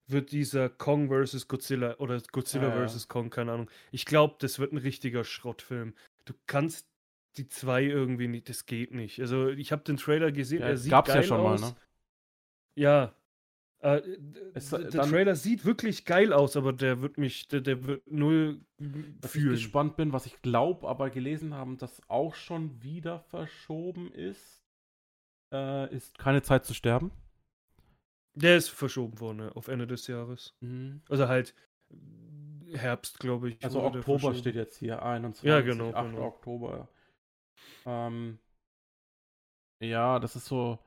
wird 0.08 0.30
dieser 0.32 0.68
Kong 0.68 1.08
vs. 1.08 1.48
Godzilla 1.48 1.96
oder 1.98 2.20
Godzilla 2.32 2.68
Ja, 2.68 2.80
ja. 2.82 2.88
vs. 2.88 3.08
Kong, 3.08 3.30
keine 3.30 3.52
Ahnung. 3.52 3.70
Ich 3.90 4.04
glaube, 4.06 4.36
das 4.38 4.58
wird 4.58 4.72
ein 4.72 4.78
richtiger 4.78 5.24
Schrottfilm. 5.24 5.94
Du 6.24 6.34
kannst 6.46 6.86
die 7.36 7.48
zwei 7.48 7.82
irgendwie 7.84 8.28
nicht, 8.28 8.48
das 8.48 8.66
geht 8.66 8.92
nicht. 8.92 9.20
Also 9.20 9.48
ich 9.48 9.72
habe 9.72 9.82
den 9.84 9.96
Trailer 9.96 10.32
gesehen, 10.32 10.60
Ja, 10.60 10.68
er 10.68 10.76
sieht 10.78 10.90
gab's 10.90 11.08
geil 11.08 11.16
ja 11.18 11.22
schon 11.22 11.40
aus. 11.40 11.60
mal, 11.60 11.70
ne? 11.70 11.76
Ja. 12.76 13.14
Äh, 13.80 14.00
Es- 14.54 14.70
der 14.70 14.84
dann- 14.90 15.10
Trailer 15.10 15.36
sieht 15.36 15.64
wirklich 15.66 16.06
geil 16.06 16.32
aus, 16.32 16.56
aber 16.56 16.72
der 16.72 17.02
wird 17.02 17.18
mich, 17.18 17.46
der, 17.48 17.60
der 17.60 17.84
wird 17.84 18.10
null 18.10 18.60
Dass 19.20 19.32
fühlen. 19.32 19.54
ich 19.54 19.60
gespannt 19.62 19.96
bin, 19.96 20.12
was 20.14 20.24
ich 20.24 20.40
glaube, 20.40 20.88
aber 20.88 21.10
gelesen 21.10 21.52
haben, 21.54 21.76
dass 21.76 22.00
auch 22.08 22.34
schon 22.34 22.82
wieder 22.82 23.20
verschoben 23.20 24.10
ist, 24.12 24.62
äh, 25.52 25.94
ist 25.94 26.16
keine 26.18 26.40
Zeit 26.42 26.64
zu 26.64 26.72
sterben. 26.72 27.10
Der 28.36 28.56
ist 28.58 28.68
verschoben 28.68 29.18
worden, 29.18 29.40
ja, 29.40 29.48
auf 29.52 29.68
Ende 29.68 29.86
des 29.86 30.06
Jahres. 30.06 30.54
Also 31.08 31.26
halt 31.26 31.54
Herbst, 32.72 33.18
glaube 33.18 33.50
ich. 33.50 33.64
Also 33.64 33.82
Oktober 33.82 34.34
steht 34.34 34.54
jetzt 34.56 34.76
hier, 34.78 35.02
21. 35.02 35.44
Ja, 35.48 35.60
genau, 35.62 35.92
8. 35.94 36.10
genau. 36.10 36.22
Oktober. 36.26 36.88
Ähm, 37.86 38.38
ja, 39.80 40.18
das 40.18 40.36
ist 40.36 40.46
so. 40.46 40.78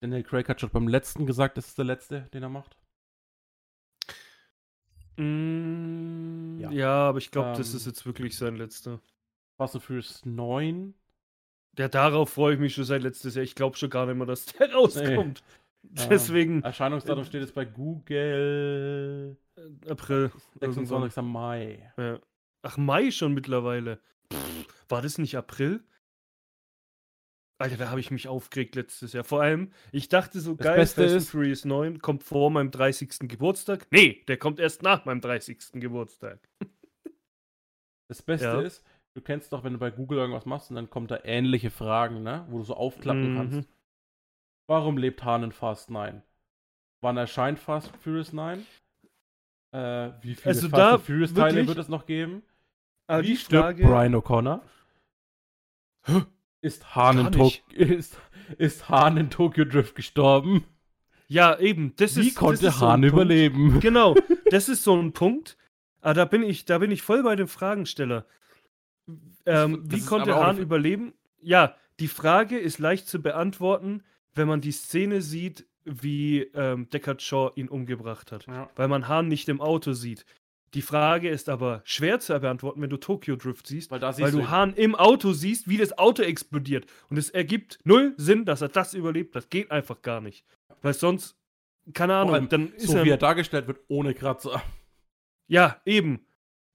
Daniel 0.00 0.22
Craig 0.22 0.48
hat 0.48 0.60
schon 0.60 0.70
beim 0.70 0.88
letzten 0.88 1.26
gesagt, 1.26 1.58
das 1.58 1.68
ist 1.68 1.78
der 1.78 1.84
letzte, 1.84 2.22
den 2.32 2.42
er 2.42 2.48
macht. 2.48 2.78
Mm, 5.16 6.60
Ja. 6.60 6.70
ja. 6.70 7.08
aber 7.08 7.18
ich 7.18 7.30
glaube, 7.30 7.56
das 7.56 7.70
Ähm, 7.70 7.76
ist 7.76 7.86
jetzt 7.86 8.06
wirklich 8.06 8.36
sein 8.36 8.56
letzter. 8.56 9.00
Fast 9.58 9.74
and 9.74 9.84
Furious 9.84 10.24
9. 10.24 10.94
Ja, 11.78 11.88
darauf 11.88 12.30
freue 12.30 12.54
ich 12.54 12.60
mich 12.60 12.74
schon 12.74 12.84
seit 12.84 13.02
letztes 13.02 13.34
Jahr. 13.34 13.44
Ich 13.44 13.54
glaube 13.54 13.76
schon 13.76 13.90
gar 13.90 14.06
nicht 14.06 14.16
mehr, 14.16 14.26
dass 14.26 14.46
der 14.46 14.72
rauskommt. 14.74 15.42
Deswegen 15.82 16.62
Erscheinungsdatum 16.62 17.22
äh, 17.22 17.26
steht 17.26 17.42
jetzt 17.42 17.54
bei 17.54 17.64
Google. 17.64 19.36
äh, 19.56 19.90
April. 19.90 20.30
irgendwann. 20.60 21.02
26. 21.02 21.22
Mai. 21.22 21.92
Ja. 21.96 22.18
Ach, 22.62 22.76
Mai 22.76 23.10
schon 23.10 23.34
mittlerweile. 23.34 24.00
Pff, 24.32 24.84
war 24.88 25.02
das 25.02 25.18
nicht 25.18 25.36
April? 25.36 25.84
Alter, 27.58 27.76
da 27.78 27.88
habe 27.90 28.00
ich 28.00 28.10
mich 28.10 28.28
aufgeregt 28.28 28.74
letztes 28.74 29.12
Jahr. 29.14 29.24
Vor 29.24 29.40
allem, 29.42 29.70
ich 29.92 30.08
dachte 30.08 30.40
so, 30.40 30.54
Das 30.54 30.64
geil, 30.66 30.76
Beste 30.76 31.02
Fast 31.04 31.14
ist- 31.14 31.30
Furious 31.30 31.64
9 31.64 32.00
kommt 32.00 32.22
vor 32.22 32.50
meinem 32.50 32.70
30. 32.70 33.28
Geburtstag. 33.28 33.86
Nee, 33.90 34.24
der 34.28 34.36
kommt 34.36 34.58
erst 34.60 34.82
nach 34.82 35.04
meinem 35.06 35.20
30. 35.22 35.58
Geburtstag. 35.80 36.46
Das 38.08 38.20
Beste 38.22 38.46
Ja. 38.46 38.60
ist, 38.60 38.84
du 39.16 39.22
kennst 39.22 39.52
doch, 39.52 39.64
wenn 39.64 39.72
du 39.72 39.78
bei 39.78 39.90
Google 39.90 40.18
irgendwas 40.18 40.46
machst 40.46 40.70
und 40.70 40.76
dann 40.76 40.90
kommt 40.90 41.10
da 41.10 41.18
ähnliche 41.24 41.70
Fragen, 41.70 42.22
ne? 42.22 42.46
Wo 42.50 42.58
du 42.58 42.64
so 42.64 42.74
aufklappen 42.74 43.32
Mhm. 43.32 43.36
kannst. 43.36 43.68
Warum 44.68 44.98
lebt 44.98 45.24
Han 45.24 45.42
in 45.44 45.52
Fast 45.52 45.90
9? 45.90 46.22
Wann 47.00 47.16
erscheint 47.16 47.58
Fast 47.58 47.90
Furious 47.96 48.32
9? 48.32 48.66
Äh, 49.72 50.10
wie 50.22 50.34
viele 50.34 50.46
Also 50.54 50.68
Fast 50.68 50.82
and 50.82 51.02
Furious 51.02 51.34
Teile 51.34 51.54
wirklich- 51.54 51.68
wird 51.68 51.78
es 51.78 51.88
noch 51.88 52.06
geben? 52.06 52.42
Aber 53.06 53.22
wie 53.22 53.36
stirbt 53.36 53.62
Frage, 53.64 53.84
Brian 53.86 54.14
O'Connor? 54.14 54.60
Ist. 56.60 56.84
Tok 57.32 57.52
ist, 57.72 58.18
ist 58.58 58.88
Han 58.88 59.16
in 59.16 59.30
Tokyo 59.30 59.64
Drift 59.64 59.94
gestorben? 59.94 60.64
Ja, 61.28 61.58
eben. 61.58 61.94
Das 61.96 62.16
Wie 62.16 62.28
ist, 62.28 62.36
konnte 62.36 62.62
das 62.64 62.74
ist 62.74 62.80
so 62.80 62.86
ein 62.86 62.92
Han 62.92 63.00
Punkt. 63.02 63.12
überleben? 63.14 63.80
Genau, 63.80 64.14
das 64.50 64.68
ist 64.68 64.84
so 64.84 64.96
ein 64.96 65.12
Punkt. 65.12 65.56
Aber 66.00 66.14
da 66.14 66.24
bin 66.24 66.42
ich, 66.42 66.64
da 66.64 66.78
bin 66.78 66.90
ich 66.90 67.02
voll 67.02 67.22
bei 67.22 67.34
dem 67.36 67.48
Fragensteller. 67.48 68.26
Ähm, 69.44 69.82
wie 69.84 70.00
konnte 70.00 70.36
eine- 70.36 70.60
überleben? 70.60 71.14
Ja, 71.40 71.76
die 72.00 72.08
Frage 72.08 72.58
ist 72.58 72.78
leicht 72.78 73.08
zu 73.08 73.22
beantworten, 73.22 74.02
wenn 74.34 74.48
man 74.48 74.60
die 74.60 74.72
Szene 74.72 75.22
sieht, 75.22 75.66
wie 75.84 76.42
ähm, 76.54 76.88
Deckard 76.90 77.22
Shaw 77.22 77.52
ihn 77.54 77.68
umgebracht 77.68 78.32
hat. 78.32 78.46
Ja. 78.46 78.68
Weil 78.74 78.88
man 78.88 79.08
Han 79.08 79.28
nicht 79.28 79.48
im 79.48 79.60
Auto 79.60 79.92
sieht. 79.92 80.26
Die 80.74 80.82
Frage 80.82 81.28
ist 81.30 81.48
aber 81.48 81.80
schwer 81.84 82.18
zu 82.18 82.38
beantworten, 82.38 82.82
wenn 82.82 82.90
du 82.90 82.96
Tokyo 82.96 83.36
Drift 83.36 83.66
siehst, 83.68 83.90
Weil 83.92 84.02
weil 84.02 84.32
du 84.32 84.40
ihn. 84.40 84.50
Han 84.50 84.74
im 84.74 84.94
Auto 84.96 85.32
siehst, 85.32 85.68
wie 85.68 85.76
das 85.76 85.96
Auto 85.96 86.22
explodiert. 86.22 86.86
Und 87.08 87.16
es 87.16 87.30
ergibt 87.30 87.78
null 87.84 88.14
Sinn, 88.16 88.44
dass 88.44 88.60
er 88.60 88.68
das 88.68 88.92
überlebt. 88.92 89.36
Das 89.36 89.48
geht 89.48 89.70
einfach 89.70 90.02
gar 90.02 90.20
nicht. 90.20 90.44
Weil 90.82 90.92
sonst, 90.92 91.36
keine 91.94 92.16
Ahnung, 92.16 92.34
allem 92.34 92.48
dann 92.48 92.72
ist 92.74 92.88
So 92.88 92.96
er 92.98 93.04
wie 93.04 93.10
er 93.10 93.16
dargestellt 93.16 93.68
wird, 93.68 93.78
ohne 93.88 94.12
Kratzer. 94.12 94.60
ja, 95.46 95.80
eben. 95.86 96.26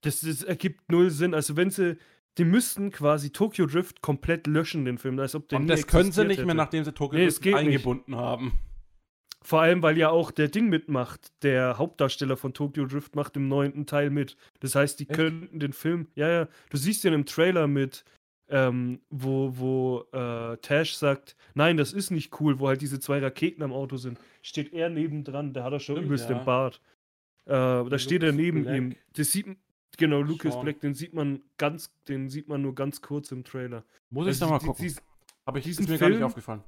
Das, 0.03 0.21
das 0.21 0.41
ergibt 0.41 0.89
null 0.89 1.11
Sinn. 1.11 1.35
Also 1.35 1.55
wenn 1.57 1.69
sie, 1.69 1.97
die 2.37 2.45
müssten 2.45 2.91
quasi 2.91 3.31
Tokyo 3.31 3.65
Drift 3.65 4.01
komplett 4.01 4.47
löschen, 4.47 4.85
den 4.85 4.97
Film, 4.97 5.19
als 5.19 5.35
ob 5.35 5.49
der 5.49 5.59
Und 5.59 5.67
das 5.67 5.87
können 5.87 6.11
sie 6.11 6.25
nicht 6.25 6.37
mehr, 6.37 6.47
hätte. 6.47 6.57
nachdem 6.57 6.83
sie 6.83 6.93
Tokyo 6.93 7.19
Nee, 7.19 7.25
Drift 7.25 7.41
geht 7.41 7.53
nicht. 7.55 7.65
eingebunden 7.65 8.15
haben. 8.15 8.59
Vor 9.43 9.61
allem, 9.61 9.81
weil 9.81 9.97
ja 9.97 10.09
auch 10.09 10.29
der 10.31 10.47
Ding 10.49 10.69
mitmacht. 10.69 11.31
Der 11.41 11.77
Hauptdarsteller 11.77 12.37
von 12.37 12.53
Tokyo 12.53 12.85
Drift 12.85 13.15
macht 13.15 13.35
im 13.37 13.47
neunten 13.47 13.85
Teil 13.87 14.11
mit. 14.11 14.37
Das 14.59 14.75
heißt, 14.75 14.99
die 14.99 15.09
Echt? 15.09 15.17
könnten 15.17 15.59
den 15.59 15.73
Film, 15.73 16.07
ja, 16.15 16.29
ja, 16.29 16.47
du 16.69 16.77
siehst 16.77 17.03
ihn 17.05 17.13
im 17.13 17.25
Trailer 17.25 17.67
mit 17.67 18.05
ähm, 18.51 18.99
wo, 19.09 19.57
wo 19.57 20.05
äh, 20.11 20.57
Tash 20.57 20.95
sagt, 20.95 21.37
nein, 21.53 21.77
das 21.77 21.93
ist 21.93 22.11
nicht 22.11 22.39
cool, 22.39 22.59
wo 22.59 22.67
halt 22.67 22.81
diese 22.81 22.99
zwei 22.99 23.19
Raketen 23.19 23.63
am 23.63 23.71
Auto 23.71 23.95
sind, 23.95 24.19
steht 24.41 24.73
er 24.73 24.89
nebendran, 24.89 25.53
der 25.53 25.63
hat 25.63 25.73
er 25.73 25.79
schon 25.79 26.03
übelst 26.03 26.29
ja. 26.29 26.35
den 26.35 26.45
Bart. 26.45 26.81
Äh, 27.45 27.51
da 27.51 27.97
steht 27.97 28.23
er 28.23 28.33
neben 28.33 28.63
Black. 28.63 28.75
ihm. 28.75 28.95
Das 29.15 29.31
sieht 29.31 29.47
man, 29.47 29.55
genau, 29.97 30.21
Lucas 30.21 30.53
Sean. 30.53 30.63
Black, 30.63 30.79
den 30.81 30.93
sieht 30.93 31.13
man 31.13 31.41
ganz, 31.57 31.91
den 32.07 32.29
sieht 32.29 32.47
man 32.47 32.61
nur 32.61 32.73
ganz 32.75 33.01
kurz 33.01 33.31
im 33.31 33.43
Trailer. 33.43 33.83
Muss 34.09 34.25
ich 34.25 34.29
Also 34.29 34.45
da 34.45 34.51
mal 34.51 34.59
die- 34.59 34.65
gucken. 34.67 34.83
dies- 34.83 35.01
Aber 35.45 35.59
ich, 35.59 35.67
ist 35.67 35.79
mir 35.81 35.97
gar 35.97 36.07
nicht 36.09 36.17
Film- 36.17 36.23
aufgefallen. 36.27 36.63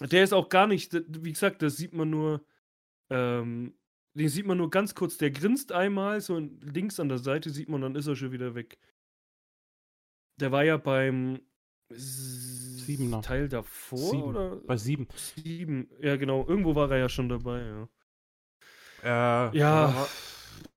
Der 0.00 0.24
ist 0.24 0.32
auch 0.32 0.48
gar 0.48 0.66
nicht, 0.66 0.92
wie 0.94 1.32
gesagt, 1.32 1.62
das 1.62 1.76
sieht 1.76 1.92
man 1.92 2.10
nur, 2.10 2.44
ähm, 3.10 3.74
den 4.14 4.28
sieht 4.28 4.46
man 4.46 4.58
nur 4.58 4.70
ganz 4.70 4.94
kurz. 4.94 5.16
Der 5.18 5.30
grinst 5.30 5.72
einmal, 5.72 6.20
so 6.20 6.38
links 6.38 6.98
an 7.00 7.08
der 7.08 7.18
Seite 7.18 7.50
sieht 7.50 7.68
man, 7.68 7.80
dann 7.82 7.94
ist 7.94 8.06
er 8.06 8.16
schon 8.16 8.32
wieder 8.32 8.54
weg. 8.54 8.78
Der 10.40 10.50
war 10.50 10.64
ja 10.64 10.76
beim 10.76 11.40
Siebener. 11.94 13.20
Teil 13.22 13.48
davor 13.48 13.98
Sieben. 13.98 14.22
oder 14.22 14.56
Bei 14.56 14.76
sieben. 14.76 15.06
sieben? 15.14 15.88
Ja, 16.00 16.16
genau. 16.16 16.44
Irgendwo 16.48 16.74
war 16.74 16.90
er 16.90 16.98
ja 16.98 17.08
schon 17.08 17.28
dabei. 17.28 17.62
Ja. 19.04 19.48
Äh, 19.50 19.58
Ja, 19.58 20.08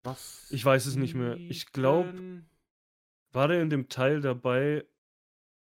was? 0.05 0.47
ich 0.51 0.63
weiß 0.63 0.85
es 0.85 0.95
nicht 0.95 1.15
mehr. 1.15 1.35
Ich 1.37 1.71
glaub- 1.71 2.05
Sieben? 2.07 2.49
war 3.31 3.47
der 3.49 3.61
in 3.61 3.69
dem 3.69 3.89
Teil 3.89 4.21
dabei? 4.21 4.85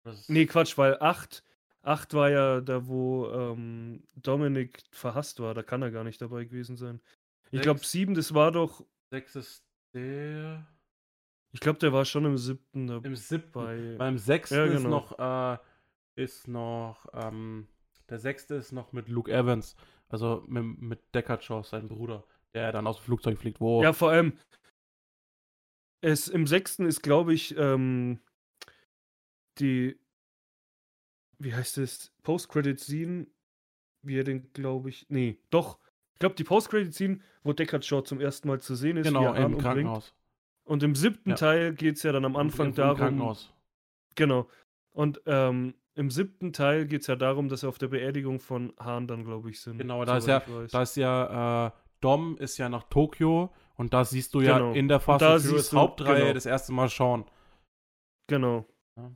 Ist- 0.05 0.29
Nee, 0.29 0.45
Quatsch, 0.47 0.77
weil 0.77 0.97
8, 0.99 1.43
8 1.83 2.13
war 2.15 2.29
ja 2.29 2.61
da, 2.61 2.87
wo 2.87 3.29
ähm, 3.31 4.03
Dominik 4.15 4.81
verhasst 4.91 5.39
war. 5.39 5.53
Da 5.53 5.61
kann 5.63 5.81
er 5.81 5.91
gar 5.91 6.03
nicht 6.03 6.19
dabei 6.21 6.45
gewesen 6.45 6.77
sein. 6.77 6.99
Ich 7.51 7.61
glaube, 7.61 7.79
Sechs. 7.79 7.91
7, 7.91 8.13
das 8.15 8.33
war 8.33 8.51
doch. 8.51 8.83
Sechs 9.11 9.35
ist 9.35 9.63
der. 9.93 10.65
Ich 11.51 11.59
glaube, 11.59 11.79
der 11.79 11.91
war 11.93 12.05
schon 12.05 12.25
im 12.25 12.37
siebten 12.37 12.87
dabei. 12.87 13.07
Im 13.07 13.15
siebten. 13.15 13.51
Bei, 13.51 13.95
Beim 13.97 14.17
sechsten 14.17 14.55
Ja, 14.55 14.65
ist 14.65 14.83
genau. 14.83 14.89
noch, 14.89 15.19
äh, 15.19 15.57
ist 16.15 16.47
noch, 16.47 17.07
ähm, 17.13 17.67
der 18.09 18.19
sechste 18.19 18.55
ist 18.55 18.71
noch 18.71 18.91
mit 18.93 19.07
Luke 19.09 19.31
Evans, 19.31 19.75
also 20.09 20.43
mit, 20.47 20.79
mit 20.79 20.99
Deckard 21.15 21.43
Shaw, 21.43 21.63
sein 21.63 21.87
Bruder, 21.87 22.23
der 22.53 22.71
dann 22.71 22.87
aus 22.87 22.97
dem 22.97 23.03
Flugzeug 23.03 23.37
fliegt. 23.37 23.59
Wo, 23.59 23.81
ja, 23.83 23.93
vor 23.93 24.11
allem. 24.11 24.33
Es, 26.01 26.27
Im 26.27 26.47
sechsten 26.47 26.85
ist, 26.85 27.01
glaube 27.01 27.33
ich, 27.33 27.57
ähm, 27.57 28.19
die. 29.59 29.99
Wie 31.37 31.53
heißt 31.53 31.77
es? 31.77 32.11
Post-Credit-Scene. 32.23 33.27
Wie 34.01 34.17
er 34.17 34.23
den, 34.23 34.51
glaube 34.53 34.89
ich. 34.89 35.05
Nee, 35.09 35.39
doch. 35.49 35.77
Ich 36.13 36.19
glaube, 36.19 36.35
die 36.35 36.43
Post-Credit-Scene, 36.43 37.19
wo 37.43 37.53
Deckard 37.53 37.85
Shaw 37.85 38.01
zum 38.03 38.19
ersten 38.19 38.47
Mal 38.47 38.59
zu 38.61 38.75
sehen 38.75 38.97
ist. 38.97 39.07
genau, 39.07 39.25
er 39.25 39.37
im 39.37 39.45
umbringt. 39.45 39.61
Krankenhaus. 39.61 40.13
Und 40.63 40.83
im 40.83 40.95
siebten 40.95 41.31
Ja. 41.31 41.35
Teil 41.35 41.73
geht 41.73 41.95
es 41.97 42.03
ja 42.03 42.11
dann 42.11 42.25
am 42.25 42.35
Anfang 42.35 42.73
darum. 42.73 42.97
Krankenhaus. 42.97 43.53
Genau. 44.15 44.49
Und 44.91 45.21
ähm, 45.25 45.75
im 45.95 46.11
siebten 46.11 46.53
Teil 46.53 46.85
geht 46.87 47.01
es 47.01 47.07
ja 47.07 47.15
darum, 47.15 47.49
dass 47.49 47.61
sie 47.61 47.67
auf 47.67 47.77
der 47.77 47.87
Beerdigung 47.87 48.39
von 48.39 48.73
Hahn 48.79 49.07
dann, 49.07 49.23
glaube 49.25 49.49
ich, 49.49 49.59
sind. 49.61 49.79
Genau, 49.79 50.03
da 50.05 50.17
ist 50.17 50.27
weiß. 50.27 50.71
Da 50.71 50.81
ist 50.81 50.95
ja, 50.95 51.67
äh, 51.67 51.71
Dom 52.01 52.37
ist 52.37 52.57
ja 52.57 52.69
nach 52.69 52.83
Tokio 52.83 53.51
und 53.75 53.93
da 53.93 54.05
siehst 54.05 54.33
du 54.33 54.41
ja 54.41 54.57
Genau. 54.57 54.73
in 54.73 54.87
der 54.87 54.99
Fast 54.99 55.23
and 55.23 55.41
Furious 55.41 55.73
Hauptreihe 55.73 56.21
genau. 56.21 56.33
das 56.33 56.45
erste 56.45 56.71
Mal 56.73 56.89
Sean. 56.89 57.25
Genau. 58.27 58.65
Ja. 58.97 59.11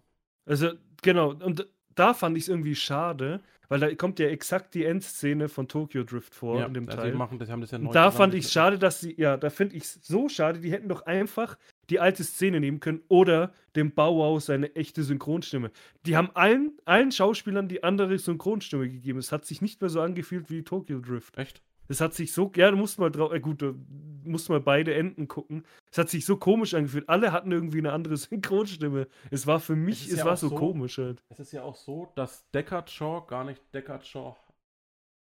Also, 0.45 0.71
genau. 1.01 1.33
Und 1.33 1.67
da 1.95 2.13
fand 2.13 2.37
ich 2.37 2.43
es 2.43 2.49
irgendwie 2.49 2.75
schade, 2.75 3.41
weil 3.69 3.79
da 3.79 3.93
kommt 3.95 4.19
ja 4.19 4.27
exakt 4.27 4.73
die 4.73 4.85
Endszene 4.85 5.49
von 5.49 5.67
Tokyo 5.67 6.03
Drift 6.03 6.33
vor 6.33 6.59
ja, 6.59 6.65
in 6.65 6.73
dem 6.73 6.87
Teil. 6.87 7.11
Die 7.11 7.17
machen, 7.17 7.39
das 7.39 7.49
haben 7.49 7.61
das 7.61 7.71
ja 7.71 7.77
neu 7.77 7.87
Und 7.87 7.95
da 7.95 8.11
fand 8.11 8.33
ich 8.33 8.47
schade, 8.49 8.77
dass 8.77 8.99
sie, 8.99 9.15
ja, 9.19 9.37
da 9.37 9.49
finde 9.49 9.75
ich 9.75 9.83
es 9.83 9.99
so 10.03 10.29
schade, 10.29 10.59
die 10.59 10.71
hätten 10.71 10.89
doch 10.89 11.03
einfach 11.03 11.57
die 11.89 11.99
alte 11.99 12.23
Szene 12.23 12.59
nehmen 12.59 12.79
können 12.79 13.01
oder 13.07 13.53
dem 13.75 13.91
Bauau 13.91 14.39
seine 14.39 14.75
echte 14.75 15.03
Synchronstimme. 15.03 15.71
Die 16.05 16.15
haben 16.15 16.29
allen, 16.33 16.77
allen 16.85 17.11
Schauspielern 17.11 17.67
die 17.67 17.83
andere 17.83 18.17
Synchronstimme 18.17 18.89
gegeben. 18.89 19.19
Es 19.19 19.31
hat 19.31 19.45
sich 19.45 19.61
nicht 19.61 19.81
mehr 19.81 19.89
so 19.89 20.01
angefühlt 20.01 20.49
wie 20.49 20.63
Tokyo 20.63 20.99
Drift. 20.99 21.37
Echt? 21.37 21.61
Es 21.87 22.01
hat 22.01 22.13
sich 22.13 22.31
so, 22.31 22.51
ja, 22.55 22.71
du 22.71 22.77
musst 22.77 22.97
mal 22.99 23.09
drauf, 23.11 23.33
äh, 23.33 23.39
gut, 23.39 23.61
du 23.61 23.75
musst 24.23 24.49
mal 24.49 24.59
beide 24.61 24.93
Enden 24.93 25.27
gucken. 25.27 25.65
Es 25.91 25.97
hat 25.97 26.09
sich 26.09 26.25
so 26.25 26.37
komisch 26.37 26.73
angefühlt. 26.73 27.09
Alle 27.09 27.31
hatten 27.31 27.51
irgendwie 27.51 27.79
eine 27.79 27.91
andere 27.91 28.17
Synchronstimme. 28.17 29.07
Es 29.31 29.47
war 29.47 29.59
für 29.59 29.75
mich, 29.75 30.05
ist 30.07 30.13
es, 30.13 30.19
ja 30.19 30.25
war 30.25 30.37
so, 30.37 30.49
so- 30.49 30.55
komisch 30.55 30.97
halt. 30.97 31.23
Es 31.29 31.39
ist 31.39 31.51
ja 31.51 31.63
auch 31.63 31.75
so, 31.75 32.11
dass 32.15 32.49
Deckard 32.51 32.89
Shaw 32.89 33.25
gar 33.27 33.43
nicht 33.43 33.61
Deckard 33.73 34.05
Shaw 34.05 34.35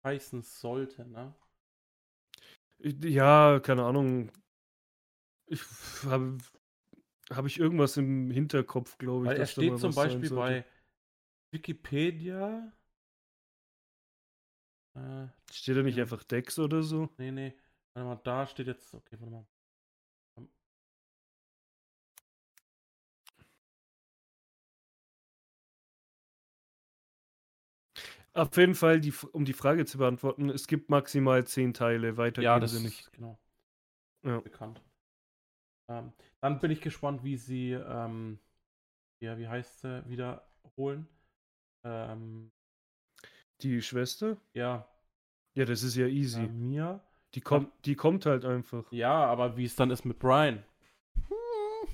heißen 0.05 0.43
sollte, 0.43 1.07
ne? 1.09 1.35
Ja, 2.83 3.61
keine 3.61 3.85
Ahnung. 3.85 4.33
Ich 5.47 5.61
habe 6.07 6.39
habe 7.33 7.49
ich 7.49 7.59
irgendwas 7.61 7.97
im 7.97 8.31
Hinterkopf, 8.31 8.99
glaube 8.99 9.27
ich. 9.27 9.31
Weil 9.31 9.39
er 9.39 9.47
steht 9.47 9.79
zum 9.79 9.95
Beispiel 9.95 10.31
bei 10.31 10.65
Wikipedia. 11.53 12.73
Äh, 14.95 15.27
Steht 15.53 15.77
da 15.77 15.83
nicht 15.83 15.99
Ja. 15.99 16.03
einfach 16.03 16.25
Dex 16.25 16.59
oder 16.59 16.83
so? 16.83 17.09
nee, 17.19 17.31
nee. 17.31 17.53
Warte 17.95 18.07
mal, 18.09 18.17
da 18.25 18.47
steht 18.47 18.67
jetzt. 18.67 18.93
Okay, 18.95 19.17
warte 19.21 19.31
mal. 19.33 19.47
Auf 28.33 28.57
jeden 28.57 28.75
Fall, 28.75 29.01
die, 29.01 29.13
um 29.33 29.45
die 29.45 29.53
Frage 29.53 29.85
zu 29.87 29.99
beantworten, 29.99 30.51
es 30.51 30.67
gibt 30.67 30.89
maximal 30.89 31.45
zehn 31.47 31.75
Teile, 31.75 32.17
weiter 32.17 32.43
Ja, 32.45 32.59
das 32.59 32.73
sie 32.73 32.81
nicht. 32.81 33.11
genau 33.13 33.39
Ja. 34.25 34.43
bekannt. 34.43 34.83
Ähm, 35.89 36.13
dann 36.41 36.61
bin 36.61 36.71
ich 36.71 36.81
gespannt, 36.81 37.25
wie 37.25 37.37
sie, 37.37 37.73
ähm, 37.73 38.39
ja, 39.21 39.39
wie 39.39 39.49
heißt 39.49 39.81
sie, 39.81 40.09
wiederholen. 40.09 41.09
Ähm, 41.85 42.53
Die 43.63 43.83
Schwester? 43.83 44.37
ja, 44.55 44.87
Ja, 45.55 45.65
das 45.65 45.83
ist 45.83 45.97
ja 45.97 46.07
easy. 46.07 46.43
äh, 46.45 46.49
Mia. 46.49 47.01
Die, 47.35 47.41
kommt, 47.41 47.71
die 47.85 47.95
kommt 47.95 48.27
halt 48.27 48.45
einfach. 48.45 48.91
Ja, 48.91 49.25
aber 49.27 49.57
wie 49.57 49.65
es 49.65 49.77
dann 49.77 49.91
ist 49.91 50.05
mit 50.05 50.19
Brian. 50.19 50.63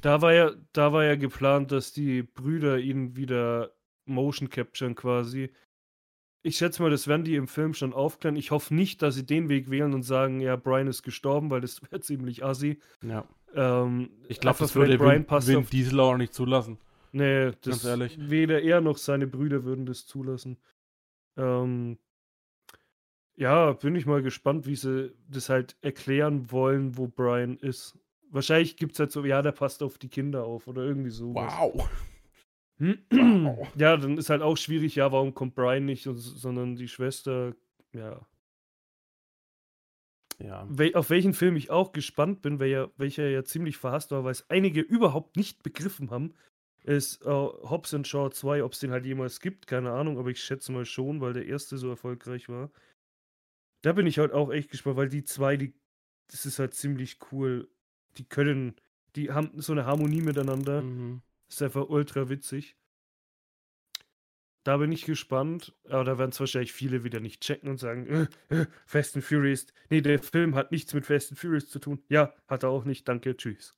Da 0.03 0.23
war 0.23 0.33
ja, 0.33 0.53
da 0.73 0.93
war 0.93 1.05
ja 1.05 1.17
geplant, 1.17 1.73
dass 1.73 1.93
die 1.93 2.23
Brüder 2.23 2.79
ihn 2.79 3.17
wieder 3.17 3.73
motion 4.05 4.49
capturen 4.51 4.95
quasi. 4.95 5.51
Ich 6.43 6.59
schätze 6.59 6.81
mal, 6.83 6.91
das 6.91 7.09
werden 7.09 7.25
die 7.25 7.35
im 7.35 7.49
Film 7.49 7.75
schon 7.75 7.93
aufklären. 7.93 8.37
Ich 8.37 8.51
hoffe 8.51 8.75
nicht, 8.75 9.03
dass 9.03 9.15
sie 9.17 9.27
den 9.27 9.49
Weg 9.49 9.69
wählen 9.69 9.95
und 9.95 10.05
sagen, 10.05 10.41
ja, 10.41 10.55
Brian 10.57 10.87
ist 10.87 11.03
gestorben, 11.03 11.51
weil 11.51 11.61
das 11.61 11.83
wäre 11.91 12.01
ziemlich 12.01 12.45
assi. 12.45 12.79
Ja. 13.03 13.27
Ähm, 13.55 14.11
Ich 14.29 14.39
glaube, 14.41 14.59
das 14.61 14.75
würde 14.75 15.01
Vin, 15.01 15.27
Vin 15.29 15.57
auf 15.57 15.71
Diesel 15.71 15.99
auch 16.01 16.17
nicht 16.17 16.35
zulassen. 16.35 16.79
Nee, 17.13 17.53
das 17.63 17.85
ehrlich. 17.85 18.19
weder 18.21 18.61
er 18.63 18.81
noch 18.81 18.99
seine 18.99 19.27
Brüder 19.27 19.65
würden 19.65 19.87
das 19.87 20.07
zulassen. 20.07 20.59
Ähm, 21.37 21.99
ja, 23.37 23.73
bin 23.73 23.95
ich 23.95 24.07
mal 24.07 24.23
gespannt, 24.23 24.67
wie 24.67 24.77
sie 24.77 25.15
das 25.29 25.49
halt 25.49 25.77
erklären 25.83 26.51
wollen, 26.51 26.97
wo 26.97 27.07
Brian 27.07 27.59
ist. 27.59 27.99
Wahrscheinlich 28.31 28.77
gibt 28.77 28.95
es 28.95 28.99
halt 28.99 29.13
so, 29.13 29.25
ja, 29.25 29.43
der 29.43 29.53
passt 29.53 29.83
auf 29.83 29.99
die 29.99 30.09
Kinder 30.09 30.45
auf 30.45 30.67
oder 30.67 30.83
irgendwie 30.83 31.11
so. 31.11 31.35
Wow. 31.35 31.75
Wow. 31.75 31.89
Ja, 33.77 33.97
dann 33.97 34.19
ist 34.19 34.31
halt 34.31 34.43
auch 34.43 34.57
schwierig, 34.57 34.97
ja, 34.97 35.11
warum 35.11 35.33
kommt 35.33 35.55
Brian 35.55 35.87
nicht, 35.87 36.03
sondern 36.05 36.77
die 36.77 36.89
Schwester, 36.89 37.55
ja. 37.93 38.27
Ja. 40.39 40.67
Wel 40.69 40.95
auf 40.95 41.09
welchen 41.09 41.33
Film 41.33 41.57
ich 41.57 41.71
auch 41.71 41.93
gespannt 41.93 42.43
bin, 42.43 42.59
welcher, 42.59 42.91
welcher 42.99 43.29
ja 43.29 43.45
ziemlich 43.45 43.79
verhasst 43.79 44.11
war, 44.11 44.25
weil 44.25 44.33
es 44.33 44.51
einige 44.51 44.83
überhaupt 44.83 45.37
nicht 45.37 45.63
begriffen 45.63 46.11
haben, 46.11 46.35
ist 46.87 47.23
äh, 47.23 47.29
Hobbs 47.29 47.93
and 47.95 48.07
Shaw 48.07 48.31
2. 48.31 48.63
Ob 48.63 48.73
es 48.73 48.79
den 48.79 48.93
halt 48.93 49.05
jemals 49.05 49.41
gibt, 49.41 49.67
keine 49.67 49.93
Ahnung, 49.93 50.19
aber 50.19 50.31
ich 50.31 50.43
schätze 50.43 50.73
mal 50.73 50.85
schon, 50.85 51.21
weil 51.21 51.33
der 51.33 51.47
erste 51.47 51.79
so 51.79 51.89
erfolgreich 51.89 52.49
war. 52.49 52.71
Da 53.83 53.93
bin 53.93 54.07
ich 54.07 54.19
halt 54.19 54.33
auch 54.33 54.51
echt 54.51 54.71
gespannt, 54.71 54.97
weil 54.97 55.09
die 55.09 55.25
zwei, 55.25 55.57
die, 55.57 55.75
das 56.29 56.47
ist 56.47 56.59
halt 56.59 56.75
ziemlich 56.75 57.19
cool. 57.31 57.69
Die 58.17 58.25
können, 58.25 58.77
die 59.17 59.33
haben 59.33 59.61
so 59.61 59.73
eine 59.73 59.85
Harmonie 59.85 60.23
miteinander. 60.23 60.83
Mhm. 60.83 61.23
Ist 61.49 61.63
einfach 61.63 61.89
ultra 61.89 62.29
witzig. 62.29 62.77
Da 64.65 64.79
bin 64.79 64.91
ich 64.91 65.05
gespannt, 65.05 65.77
aber 65.85 66.03
da 66.03 66.19
werden 66.19 66.31
es 66.31 66.41
wahrscheinlich 66.41 66.73
viele 66.73 67.05
wieder 67.05 67.21
nicht 67.21 67.41
checken 67.41 67.69
und 67.69 67.79
sagen, 67.79 68.07
äh, 68.07 68.27
äh, 68.49 68.67
Fast 68.85 69.15
and 69.15 69.25
Furious. 69.25 69.67
Nee, 69.91 70.01
der 70.01 70.21
Film 70.21 70.57
hat 70.57 70.73
nichts 70.73 70.93
mit 70.93 71.07
Fast 71.07 71.31
and 71.31 71.39
Furious 71.39 71.69
zu 71.69 71.79
tun. 71.79 72.03
Ja, 72.09 72.35
hat 72.49 72.65
er 72.65 72.71
auch 72.71 72.85
nicht. 72.85 73.07
Danke, 73.07 73.37
tschüss. 73.37 73.77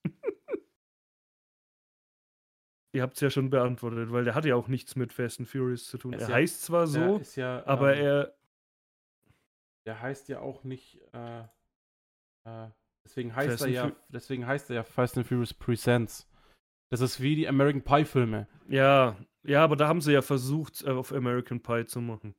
Ihr 2.98 3.02
habt 3.04 3.14
es 3.14 3.20
ja 3.20 3.30
schon 3.30 3.48
beantwortet, 3.48 4.10
weil 4.10 4.24
der 4.24 4.34
hat 4.34 4.44
ja 4.44 4.56
auch 4.56 4.66
nichts 4.66 4.96
mit 4.96 5.12
Fast 5.12 5.38
and 5.38 5.48
Furious 5.48 5.86
zu 5.86 5.98
tun. 5.98 6.14
Er 6.14 6.20
ja- 6.22 6.28
heißt 6.28 6.62
zwar 6.64 6.88
so, 6.88 7.18
ist 7.18 7.36
ja, 7.36 7.64
aber 7.64 7.94
ähm, 7.96 8.04
er. 8.04 8.34
der 9.86 10.00
heißt 10.02 10.28
ja 10.28 10.40
auch 10.40 10.64
nicht, 10.64 11.00
äh, 11.12 11.42
äh, 12.44 12.68
deswegen 13.04 13.36
heißt 13.36 13.50
Fast 13.50 13.62
er 13.62 13.68
ja, 13.68 13.88
Fu- 13.88 13.94
deswegen 14.08 14.46
heißt 14.48 14.70
er 14.70 14.74
ja 14.76 14.82
Fast 14.82 15.16
and 15.16 15.28
Furious 15.28 15.54
Presents. 15.54 16.28
Das 16.90 17.00
ist 17.00 17.20
wie 17.20 17.36
die 17.36 17.46
American 17.46 17.82
Pie 17.82 18.04
Filme. 18.04 18.48
Ja, 18.68 19.16
ja, 19.44 19.62
aber 19.62 19.76
da 19.76 19.86
haben 19.86 20.00
sie 20.00 20.12
ja 20.12 20.22
versucht, 20.22 20.82
äh, 20.82 20.90
auf 20.90 21.12
American 21.12 21.60
Pie 21.62 21.86
zu 21.86 22.00
machen. 22.00 22.34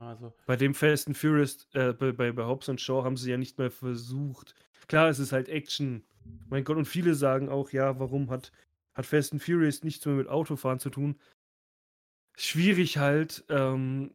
Also, 0.00 0.34
Bei 0.46 0.56
dem 0.56 0.74
Fast 0.74 1.06
and 1.06 1.16
Furious, 1.16 1.68
äh, 1.74 1.92
bei, 1.92 2.10
bei, 2.10 2.32
bei 2.32 2.44
Hobbs 2.44 2.68
and 2.68 2.80
Shaw 2.80 3.04
haben 3.04 3.16
sie 3.16 3.30
ja 3.30 3.36
nicht 3.36 3.58
mehr 3.58 3.70
versucht. 3.70 4.56
Klar, 4.88 5.08
es 5.08 5.20
ist 5.20 5.30
halt 5.30 5.48
Action. 5.48 6.04
Mein 6.48 6.64
Gott, 6.64 6.76
und 6.78 6.86
viele 6.86 7.14
sagen 7.14 7.48
auch, 7.48 7.70
ja, 7.70 8.00
warum 8.00 8.28
hat 8.30 8.50
hat 8.94 9.06
Fast 9.06 9.32
and 9.32 9.42
Furious 9.42 9.82
nichts 9.82 10.04
mehr 10.06 10.14
mit 10.14 10.28
Autofahren 10.28 10.78
zu 10.78 10.90
tun. 10.90 11.16
Schwierig 12.36 12.98
halt, 12.98 13.44
ähm, 13.48 14.14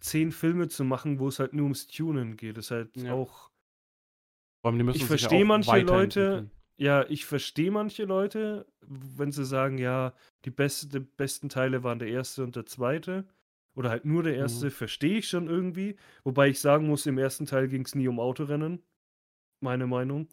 zehn 0.00 0.30
Filme 0.32 0.68
zu 0.68 0.84
machen, 0.84 1.18
wo 1.18 1.28
es 1.28 1.38
halt 1.38 1.52
nur 1.54 1.64
ums 1.64 1.86
Tunen 1.86 2.36
geht. 2.36 2.56
Das 2.56 2.66
ist 2.66 2.70
halt 2.70 2.96
Ja. 2.96 3.14
auch. 3.14 3.50
Die 4.64 4.78
Ich 4.90 5.02
ja 5.02 5.06
verstehe 5.06 5.44
auch 5.44 5.46
manche 5.46 5.80
Leute, 5.80 6.50
ja, 6.76 7.04
ich 7.08 7.24
verstehe 7.24 7.70
manche 7.70 8.04
Leute, 8.04 8.66
wenn 8.80 9.32
sie 9.32 9.44
sagen, 9.44 9.78
ja, 9.78 10.12
die 10.44 10.50
beste, 10.50 11.00
besten 11.00 11.48
Teile 11.48 11.82
waren 11.84 11.98
der 11.98 12.08
erste 12.08 12.42
und 12.44 12.56
der 12.56 12.66
zweite. 12.66 13.26
Oder 13.74 13.90
halt 13.90 14.04
nur 14.06 14.22
der 14.22 14.34
erste, 14.36 14.66
Mhm. 14.66 14.70
verstehe 14.70 15.18
ich 15.18 15.28
schon 15.28 15.48
irgendwie. 15.48 15.96
Wobei 16.24 16.48
ich 16.48 16.60
sagen 16.60 16.86
muss, 16.86 17.06
im 17.06 17.18
ersten 17.18 17.46
Teil 17.46 17.68
ging 17.68 17.84
es 17.84 17.94
nie 17.94 18.08
um 18.08 18.18
Autorennen. 18.18 18.82
Meine 19.60 19.86
Meinung. 19.86 20.28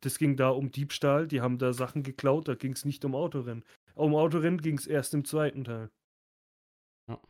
Das 0.00 0.18
ging 0.18 0.36
da 0.36 0.50
um 0.50 0.70
Diebstahl, 0.70 1.26
die 1.26 1.40
haben 1.40 1.58
da 1.58 1.72
Sachen 1.72 2.02
geklaut, 2.02 2.48
da 2.48 2.54
ging 2.54 2.72
es 2.72 2.84
nicht 2.84 3.04
um 3.04 3.14
Autorennen. 3.14 3.64
Um 3.94 4.14
Autorennen 4.14 4.60
ging 4.60 4.78
es 4.78 4.86
erst 4.86 5.14
im 5.14 5.24
zweiten 5.24 5.64
Teil. 5.64 5.90
Ja. 7.08 7.20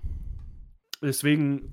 Deswegen 1.01 1.73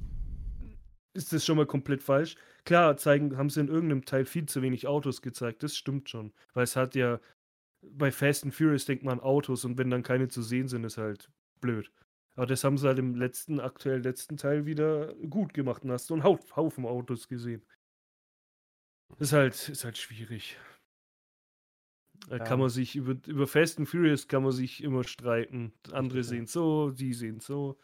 ist 1.14 1.34
das 1.34 1.46
schon 1.46 1.58
mal 1.58 1.66
komplett 1.66 2.04
falsch. 2.04 2.36
Klar, 2.66 2.98
zeigen, 2.98 3.38
haben 3.38 3.50
sie 3.50 3.62
in 3.62 3.68
irgendeinem 3.68 4.06
Teil 4.06 4.26
viel 4.26 4.46
zu 4.46 4.62
wenig 4.62 4.88
Autos 4.88 5.22
gezeigt, 5.22 5.64
das 5.64 5.76
stimmt 5.76 6.10
schon. 6.10 6.34
Weil 6.54 6.64
es 6.64 6.76
hat 6.76 6.96
ja, 6.96 7.20
bei 7.82 8.12
Fast 8.12 8.44
and 8.44 8.54
Furious 8.54 8.86
denkt 8.86 9.04
man 9.04 9.20
Autos 9.20 9.66
und 9.66 9.78
wenn 9.78 9.90
dann 9.90 10.04
keine 10.04 10.28
zu 10.28 10.42
sehen 10.42 10.68
sind, 10.68 10.84
ist 10.84 10.98
halt 10.98 11.30
blöd. 11.62 11.92
Aber 12.36 12.46
das 12.46 12.64
haben 12.64 12.78
sie 12.78 12.88
halt 12.88 13.00
im 13.00 13.16
letzten, 13.16 13.60
aktuell 13.60 14.02
letzten 14.02 14.38
Teil 14.38 14.66
wieder 14.66 15.14
gut 15.30 15.54
gemacht 15.54 15.84
und 15.84 15.92
hast 15.92 16.08
so 16.08 16.14
einen 16.14 16.24
Haufen, 16.24 16.56
Haufen 16.56 16.86
Autos 16.86 17.28
gesehen. 17.28 17.66
Ist 19.20 19.34
halt, 19.34 19.70
ist 19.70 19.86
halt 19.86 19.98
schwierig. 19.98 20.58
Da 22.28 22.38
Ja. 22.38 22.44
kann 22.44 22.60
man 22.60 22.70
sich 22.70 22.96
über, 22.96 23.16
über 23.28 23.48
Fast 23.48 23.78
and 23.78 23.88
Furious 23.88 24.28
kann 24.28 24.44
man 24.44 24.52
sich 24.52 24.84
immer 24.84 25.04
streiten. 25.04 25.74
Andere 25.92 26.24
sehen 26.24 26.48
so, 26.48 26.90
die 26.92 27.14
sehen 27.14 27.40
so. 27.40 27.78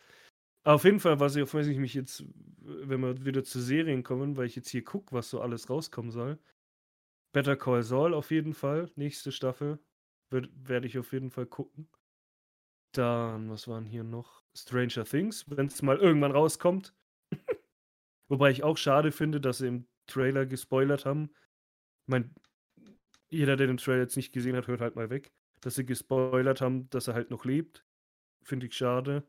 Auf 0.63 0.83
jeden 0.83 0.99
Fall, 0.99 1.19
was 1.19 1.35
ich, 1.35 1.43
auf 1.43 1.53
was 1.53 1.67
ich 1.67 1.77
mich 1.77 1.93
jetzt, 1.93 2.23
wenn 2.59 3.01
wir 3.01 3.25
wieder 3.25 3.43
zu 3.43 3.59
Serien 3.59 4.03
kommen, 4.03 4.37
weil 4.37 4.45
ich 4.47 4.55
jetzt 4.55 4.69
hier 4.69 4.83
gucke, 4.83 5.11
was 5.13 5.29
so 5.29 5.41
alles 5.41 5.69
rauskommen 5.69 6.11
soll. 6.11 6.39
Better 7.33 7.55
Call 7.55 7.83
Saul 7.83 8.13
auf 8.13 8.31
jeden 8.31 8.53
Fall, 8.53 8.91
nächste 8.95 9.31
Staffel. 9.31 9.79
Werde 10.29 10.87
ich 10.87 10.97
auf 10.97 11.11
jeden 11.13 11.29
Fall 11.31 11.45
gucken. 11.45 11.89
Dann, 12.93 13.49
was 13.49 13.67
waren 13.67 13.85
hier 13.85 14.03
noch? 14.03 14.43
Stranger 14.55 15.05
Things, 15.05 15.45
wenn 15.49 15.67
es 15.67 15.81
mal 15.81 15.97
irgendwann 15.97 16.31
rauskommt. 16.31 16.93
Wobei 18.29 18.51
ich 18.51 18.63
auch 18.63 18.77
schade 18.77 19.11
finde, 19.11 19.39
dass 19.41 19.59
sie 19.59 19.67
im 19.67 19.87
Trailer 20.07 20.45
gespoilert 20.45 21.05
haben. 21.05 21.31
Ich 22.05 22.07
meine, 22.07 22.31
jeder, 23.31 23.55
der 23.55 23.67
den 23.67 23.77
Trailer 23.77 24.01
jetzt 24.01 24.17
nicht 24.17 24.33
gesehen 24.33 24.55
hat, 24.55 24.67
hört 24.67 24.81
halt 24.81 24.95
mal 24.95 25.09
weg. 25.09 25.31
Dass 25.61 25.75
sie 25.75 25.85
gespoilert 25.85 26.61
haben, 26.61 26.89
dass 26.89 27.07
er 27.07 27.13
halt 27.13 27.31
noch 27.31 27.45
lebt. 27.45 27.85
Finde 28.43 28.65
ich 28.65 28.75
schade. 28.75 29.23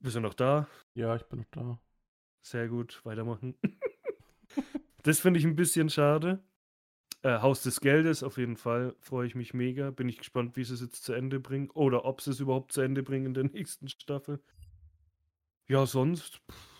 Bist 0.00 0.16
du 0.16 0.20
noch 0.20 0.34
da? 0.34 0.68
Ja, 0.94 1.16
ich 1.16 1.22
bin 1.24 1.40
noch 1.40 1.50
da. 1.50 1.80
Sehr 2.42 2.68
gut, 2.68 3.00
weitermachen. 3.04 3.56
das 5.02 5.20
finde 5.20 5.38
ich 5.38 5.46
ein 5.46 5.56
bisschen 5.56 5.88
schade. 5.88 6.44
Äh, 7.22 7.38
Haus 7.38 7.62
des 7.62 7.80
Geldes, 7.80 8.24
auf 8.24 8.36
jeden 8.36 8.56
Fall, 8.56 8.96
freue 8.98 9.28
ich 9.28 9.36
mich 9.36 9.54
mega. 9.54 9.92
Bin 9.92 10.08
ich 10.08 10.18
gespannt, 10.18 10.56
wie 10.56 10.64
sie 10.64 10.74
es 10.74 10.80
jetzt 10.80 11.04
zu 11.04 11.12
Ende 11.12 11.38
bringen. 11.38 11.70
Oder 11.70 12.04
ob 12.04 12.20
sie 12.20 12.32
es 12.32 12.40
überhaupt 12.40 12.72
zu 12.72 12.80
Ende 12.80 13.02
bringen 13.02 13.26
in 13.26 13.34
der 13.34 13.44
nächsten 13.52 13.88
Staffel. 13.88 14.42
Ja, 15.68 15.86
sonst. 15.86 16.42
pff. 16.50 16.72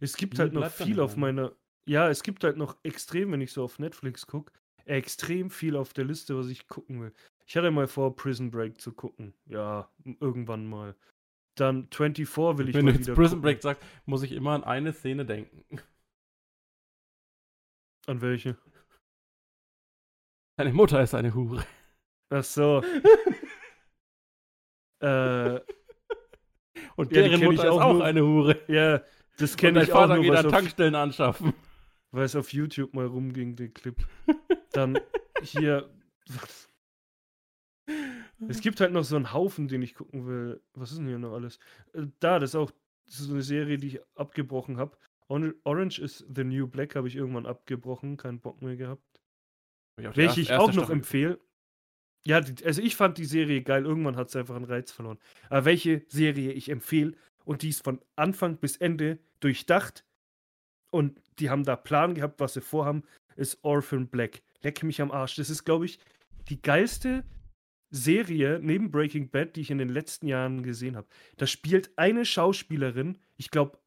Es 0.00 0.16
gibt 0.16 0.34
Viel 0.34 0.40
halt 0.40 0.52
noch 0.52 0.70
viel 0.70 1.00
auf 1.00 1.14
ne? 1.14 1.20
meiner. 1.20 1.56
Ja, 1.86 2.08
es 2.08 2.22
gibt 2.22 2.44
halt 2.44 2.56
noch 2.56 2.76
extrem, 2.82 3.32
wenn 3.32 3.40
ich 3.40 3.52
so 3.52 3.64
auf 3.64 3.78
Netflix 3.78 4.26
gucke, 4.26 4.52
extrem 4.86 5.50
viel 5.50 5.76
auf 5.76 5.92
der 5.92 6.04
Liste, 6.04 6.36
was 6.36 6.48
ich 6.48 6.66
gucken 6.68 7.00
will. 7.02 7.12
Ich 7.46 7.56
hatte 7.56 7.70
mal 7.70 7.86
vor, 7.86 8.16
Prison 8.16 8.50
Break 8.50 8.80
zu 8.80 8.92
gucken. 8.92 9.34
Ja, 9.46 9.90
irgendwann 10.20 10.66
mal. 10.66 10.94
Dann 11.56 11.88
24 11.92 12.58
will 12.58 12.68
ich 12.70 12.74
Wenn 12.74 12.86
mal 12.86 12.92
du 12.92 12.98
jetzt 12.98 13.06
Prison 13.14 13.38
gucken. 13.38 13.42
Break 13.42 13.62
sagst, 13.62 13.82
muss 14.06 14.22
ich 14.22 14.32
immer 14.32 14.52
an 14.52 14.64
eine 14.64 14.92
Szene 14.92 15.24
denken. 15.26 15.64
An 18.06 18.20
welche? 18.20 18.56
Deine 20.58 20.72
Mutter 20.74 21.02
ist 21.02 21.14
eine 21.14 21.34
Hure. 21.34 21.64
Ach 22.30 22.44
so. 22.44 22.82
äh, 25.00 25.60
Und 26.96 27.12
Ja, 27.12 27.22
deren 27.22 27.40
kenn 27.40 27.44
Mutter 27.44 27.52
ich 27.52 27.58
ist 27.60 27.66
auch 27.70 27.80
auch 27.80 27.92
nur- 27.94 28.04
eine 28.04 28.22
Hure. 28.22 28.60
ja, 28.68 29.00
das 29.38 29.56
kenne 29.56 29.82
ich 29.82 29.92
auch 29.92 30.00
Vater 30.00 30.14
nur, 30.16 30.24
geht 30.24 30.32
weil 30.32 30.44
an 30.44 30.50
Tankstellen 30.50 30.94
anschaffen. 30.94 31.54
Weil 32.14 32.24
es 32.24 32.36
auf 32.36 32.52
YouTube 32.52 32.94
mal 32.94 33.06
rumging, 33.06 33.56
der 33.56 33.68
Clip. 33.68 33.96
Dann 34.72 34.98
hier. 35.42 35.90
Es 38.48 38.60
gibt 38.60 38.80
halt 38.80 38.92
noch 38.92 39.04
so 39.04 39.16
einen 39.16 39.32
Haufen, 39.32 39.68
den 39.68 39.82
ich 39.82 39.94
gucken 39.94 40.26
will. 40.26 40.62
Was 40.74 40.92
ist 40.92 40.98
denn 40.98 41.08
hier 41.08 41.18
noch 41.18 41.34
alles? 41.34 41.58
Äh, 41.92 42.06
Da, 42.20 42.38
das 42.38 42.50
ist 42.50 42.56
auch 42.56 42.70
das 43.06 43.20
ist 43.20 43.26
so 43.26 43.34
eine 43.34 43.42
Serie, 43.42 43.78
die 43.78 43.88
ich 43.88 44.00
abgebrochen 44.14 44.78
habe. 44.78 44.96
Orange 45.28 45.98
is 45.98 46.24
the 46.32 46.44
New 46.44 46.66
Black 46.66 46.96
habe 46.96 47.08
ich 47.08 47.16
irgendwann 47.16 47.46
abgebrochen, 47.46 48.16
keinen 48.16 48.40
Bock 48.40 48.62
mehr 48.62 48.76
gehabt. 48.76 49.20
Ich 50.00 50.16
Welche 50.16 50.40
ich 50.40 50.52
auch 50.52 50.68
noch 50.68 50.84
Staffel 50.84 50.92
empfehle. 50.92 51.40
Ja, 52.26 52.36
also 52.36 52.80
ich 52.80 52.96
fand 52.96 53.18
die 53.18 53.26
Serie 53.26 53.62
geil, 53.62 53.84
irgendwann 53.84 54.16
hat 54.16 54.30
sie 54.30 54.38
einfach 54.38 54.56
einen 54.56 54.64
Reiz 54.64 54.90
verloren. 54.90 55.18
Aber 55.50 55.66
welche 55.66 56.04
Serie 56.08 56.52
ich 56.52 56.70
empfehle 56.70 57.12
und 57.44 57.62
die 57.62 57.68
ist 57.68 57.84
von 57.84 58.00
Anfang 58.16 58.56
bis 58.56 58.78
Ende 58.78 59.18
durchdacht 59.40 60.06
und 60.94 61.20
die 61.40 61.50
haben 61.50 61.64
da 61.64 61.74
Plan 61.74 62.14
gehabt, 62.14 62.38
was 62.38 62.54
sie 62.54 62.60
vorhaben, 62.60 63.02
ist 63.34 63.58
Orphan 63.62 64.06
Black. 64.06 64.42
Leck 64.62 64.84
mich 64.84 65.02
am 65.02 65.10
Arsch. 65.10 65.34
Das 65.34 65.50
ist, 65.50 65.64
glaube 65.64 65.86
ich, 65.86 65.98
die 66.48 66.62
geilste 66.62 67.24
Serie 67.90 68.60
neben 68.62 68.92
Breaking 68.92 69.28
Bad, 69.28 69.56
die 69.56 69.62
ich 69.62 69.72
in 69.72 69.78
den 69.78 69.88
letzten 69.88 70.28
Jahren 70.28 70.62
gesehen 70.62 70.94
habe. 70.94 71.08
Da 71.36 71.48
spielt 71.48 71.98
eine 71.98 72.24
Schauspielerin, 72.24 73.18
ich 73.36 73.50
glaube, 73.50 73.78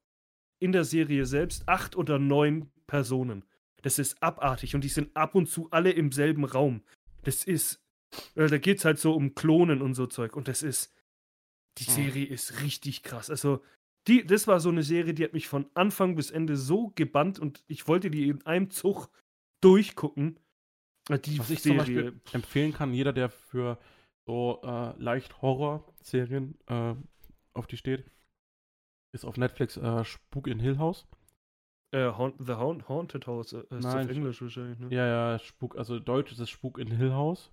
in 0.60 0.74
der 0.74 0.84
Serie 0.84 1.26
selbst 1.26 1.68
acht 1.70 1.96
oder 1.96 2.20
neun 2.20 2.72
Personen. 2.88 3.46
Das 3.84 4.00
ist 4.00 4.22
abartig 4.22 4.76
und 4.76 4.84
die 4.84 4.90
sind 4.90 5.16
ab 5.16 5.34
und 5.34 5.48
zu 5.48 5.70
alle 5.72 5.92
im 5.92 6.12
selben 6.12 6.44
Raum. 6.44 6.84
Das 7.24 7.46
ist, 7.46 7.80
äh, 8.36 8.48
da 8.48 8.58
geht 8.58 8.80
es 8.80 8.86
halt 8.86 9.00
so 9.00 9.14
um 9.14 9.34
Klonen 9.34 9.82
und 9.82 9.94
so 9.94 10.08
Zeug 10.08 10.36
und 10.36 10.50
das 10.50 10.62
ist, 10.62 10.94
die 11.78 11.86
Hm. 11.86 11.94
Serie 11.94 12.26
ist 12.26 12.62
richtig 12.62 13.04
krass. 13.04 13.30
Also, 13.30 13.64
die, 14.08 14.26
das 14.26 14.48
war 14.48 14.60
so 14.60 14.70
eine 14.70 14.84
Serie, 14.84 15.14
die 15.14 15.24
hat 15.24 15.34
mich 15.34 15.48
von 15.48 15.70
Anfang 15.74 16.16
bis 16.16 16.32
Ende 16.32 16.56
so 16.58 16.92
gebannt 16.96 17.40
und 17.40 17.64
ich 17.68 17.88
wollte 17.88 18.10
die 18.10 18.30
in 18.30 18.46
einem 18.46 18.70
Zug 18.70 19.10
durchgucken. 19.62 20.40
Die 21.10 21.40
Was 21.40 21.50
ich 21.50 21.62
zum 21.62 21.78
Serie, 21.78 21.78
Beispiel 21.78 22.22
empfehlen 22.34 22.74
kann, 22.74 22.94
jeder, 22.94 23.14
der 23.14 23.30
für 23.30 23.78
so 24.26 24.62
äh, 24.64 24.94
leicht 25.02 25.42
Horror-Serien 25.42 26.58
äh, 26.68 26.96
auf 27.54 27.68
die 27.68 27.78
steht, 27.78 28.10
ist 29.14 29.24
auf 29.26 29.38
Netflix 29.38 29.78
äh, 29.78 30.04
Spuk 30.04 30.48
in 30.48 30.60
Hill 30.60 30.78
House. 30.80 31.08
äh, 31.94 32.12
Haunt, 32.12 32.36
The 32.40 32.54
Haunt, 32.54 32.90
Haunted 32.90 33.26
House, 33.26 33.54
äh, 33.54 33.60
ist 33.62 33.84
Nein, 33.86 34.06
auf 34.06 34.12
Englisch 34.12 34.42
wahrscheinlich, 34.42 34.80
ne? 34.80 34.88
Ja, 34.94 35.08
ja, 35.08 35.40
Spuk, 35.40 35.78
also 35.78 36.00
Deutsch 36.00 36.32
ist 36.34 36.40
es 36.40 36.50
Spuk 36.50 36.78
in 36.78 36.92
Hill 36.92 37.14
House. 37.14 37.52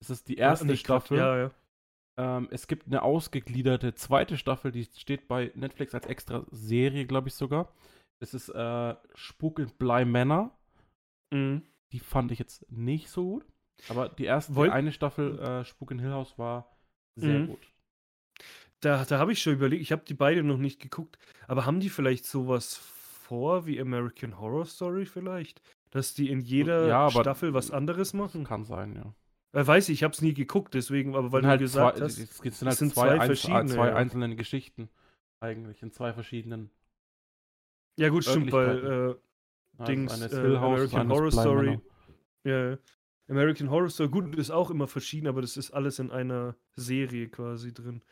Es 0.00 0.10
ist 0.10 0.28
die 0.28 0.36
Ja, 0.36 0.50
erste 0.50 0.66
grad- 0.68 0.78
Staffel. 0.78 1.18
Ja, 1.18 1.36
ja. 1.36 1.50
Ähm, 2.18 2.48
es 2.50 2.66
gibt 2.66 2.86
eine 2.86 3.02
ausgegliederte 3.02 3.94
zweite 3.94 4.36
Staffel, 4.36 4.70
die 4.70 4.84
steht 4.84 5.28
bei 5.28 5.50
Netflix 5.54 5.94
als 5.94 6.06
extra 6.06 6.44
Serie, 6.50 7.06
glaube 7.06 7.28
ich 7.28 7.34
sogar. 7.34 7.72
Das 8.20 8.34
ist 8.34 8.50
äh, 8.50 8.94
Spuk 9.14 9.58
in 9.58 9.70
Bly 9.78 10.04
Manor. 10.04 10.56
Mhm. 11.32 11.62
Die 11.92 12.00
fand 12.00 12.30
ich 12.32 12.38
jetzt 12.38 12.70
nicht 12.70 13.08
so 13.08 13.24
gut. 13.24 13.46
Aber 13.88 14.08
die 14.08 14.24
erste, 14.24 14.54
Woll- 14.54 14.68
die 14.68 14.72
eine 14.72 14.92
Staffel 14.92 15.38
äh, 15.38 15.64
Spuk 15.64 15.90
in 15.90 15.98
Hill 15.98 16.12
House 16.12 16.38
war 16.38 16.76
sehr 17.16 17.40
Mhm. 17.40 17.46
gut. 17.48 17.58
Da, 18.80 19.04
da 19.04 19.18
habe 19.18 19.32
ich 19.32 19.42
schon 19.42 19.54
überlegt, 19.54 19.82
ich 19.82 19.92
habe 19.92 20.04
die 20.04 20.14
beide 20.14 20.42
noch 20.42 20.58
nicht 20.58 20.80
geguckt, 20.80 21.18
aber 21.46 21.66
haben 21.66 21.80
die 21.80 21.88
vielleicht 21.90 22.24
sowas 22.26 22.76
vor 22.76 23.66
wie 23.66 23.80
American 23.80 24.38
Horror 24.40 24.66
Story 24.66 25.06
vielleicht? 25.06 25.62
Dass 25.90 26.14
die 26.14 26.30
in 26.30 26.40
jeder 26.40 26.88
Ja, 26.88 27.10
Staffel 27.10 27.54
was 27.54 27.70
anderes 27.70 28.12
machen? 28.12 28.44
Kann 28.44 28.64
sein, 28.64 28.94
ja. 28.96 29.14
Äh, 29.52 29.66
weiß 29.66 29.88
ich, 29.90 29.98
ich 29.98 30.02
habe 30.02 30.12
es 30.12 30.22
nie 30.22 30.34
geguckt, 30.34 30.74
deswegen, 30.74 31.14
aber 31.14 31.30
weil 31.32 31.42
du 31.42 31.48
halt 31.48 31.60
gesagt 31.60 31.98
zwei, 31.98 32.04
hast. 32.04 32.18
Es 32.18 32.38
sind 32.38 32.52
es 32.52 32.62
halt 32.62 32.76
sind 32.78 32.94
zwei, 32.94 33.08
zwei 33.08 33.18
einz- 33.18 33.26
verschiedene, 33.26 33.66
zwei 33.66 33.88
ja. 33.88 33.94
einzelnen 33.94 34.36
Geschichten. 34.36 34.88
Eigentlich 35.40 35.82
in 35.82 35.92
zwei 35.92 36.12
verschiedenen. 36.12 36.70
Ja, 37.98 38.08
gut, 38.08 38.24
stimmt, 38.24 38.52
weil 38.52 39.18
äh, 39.80 39.84
Dings, 39.86 40.12
eine 40.14 40.26
ist 40.26 40.32
äh, 40.32 40.56
American 40.56 41.10
Horror 41.10 41.30
Story. 41.32 41.80
Ja. 42.44 42.78
American 43.28 43.70
Horror 43.70 43.90
Story, 43.90 44.08
gut, 44.08 44.34
ist 44.36 44.50
auch 44.50 44.70
immer 44.70 44.88
verschieden, 44.88 45.26
aber 45.26 45.42
das 45.42 45.56
ist 45.56 45.70
alles 45.72 45.98
in 45.98 46.10
einer 46.10 46.56
Serie 46.74 47.28
quasi 47.28 47.74
drin. 47.74 48.02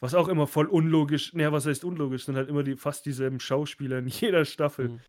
Was 0.00 0.14
auch 0.14 0.28
immer 0.28 0.46
voll 0.46 0.66
unlogisch, 0.66 1.34
naja, 1.34 1.52
was 1.52 1.66
heißt 1.66 1.84
unlogisch, 1.84 2.24
sind 2.24 2.36
halt 2.36 2.48
immer 2.48 2.62
die, 2.62 2.76
fast 2.76 3.04
dieselben 3.04 3.40
Schauspieler 3.40 3.98
in 3.98 4.06
jeder 4.08 4.44
Staffel. 4.44 4.90
Mhm. 4.90 5.00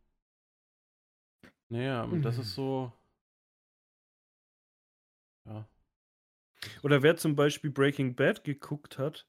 Naja, 1.69 2.03
und 2.03 2.23
das 2.23 2.37
ist 2.37 2.53
so. 2.55 2.91
Oder 6.83 7.01
wer 7.03 7.15
zum 7.17 7.35
Beispiel 7.35 7.71
Breaking 7.71 8.15
Bad 8.15 8.43
geguckt 8.43 8.97
hat 8.97 9.25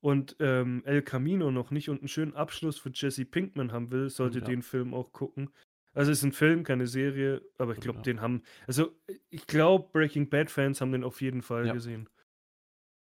und 0.00 0.36
ähm, 0.40 0.82
El 0.84 1.02
Camino 1.02 1.50
noch 1.50 1.70
nicht 1.70 1.88
und 1.88 2.00
einen 2.00 2.08
schönen 2.08 2.34
Abschluss 2.34 2.78
für 2.78 2.90
Jesse 2.92 3.24
Pinkman 3.24 3.72
haben 3.72 3.90
will, 3.90 4.10
sollte 4.10 4.38
Ja. 4.40 4.44
den 4.44 4.62
Film 4.62 4.92
auch 4.94 5.12
gucken. 5.12 5.50
Also 5.92 6.10
es 6.10 6.18
ist 6.18 6.24
ein 6.24 6.32
Film, 6.32 6.64
keine 6.64 6.86
Serie, 6.88 7.40
aber 7.56 7.72
ich 7.74 7.80
glaube, 7.80 7.98
Ja. 7.98 8.02
den 8.02 8.20
haben. 8.20 8.42
Also 8.66 8.92
ich 9.30 9.46
glaube, 9.46 9.88
Breaking 9.92 10.28
Bad-Fans 10.28 10.80
haben 10.80 10.90
den 10.92 11.04
auf 11.04 11.20
jeden 11.20 11.42
Fall 11.42 11.66
Ja. 11.66 11.72
gesehen. 11.72 12.08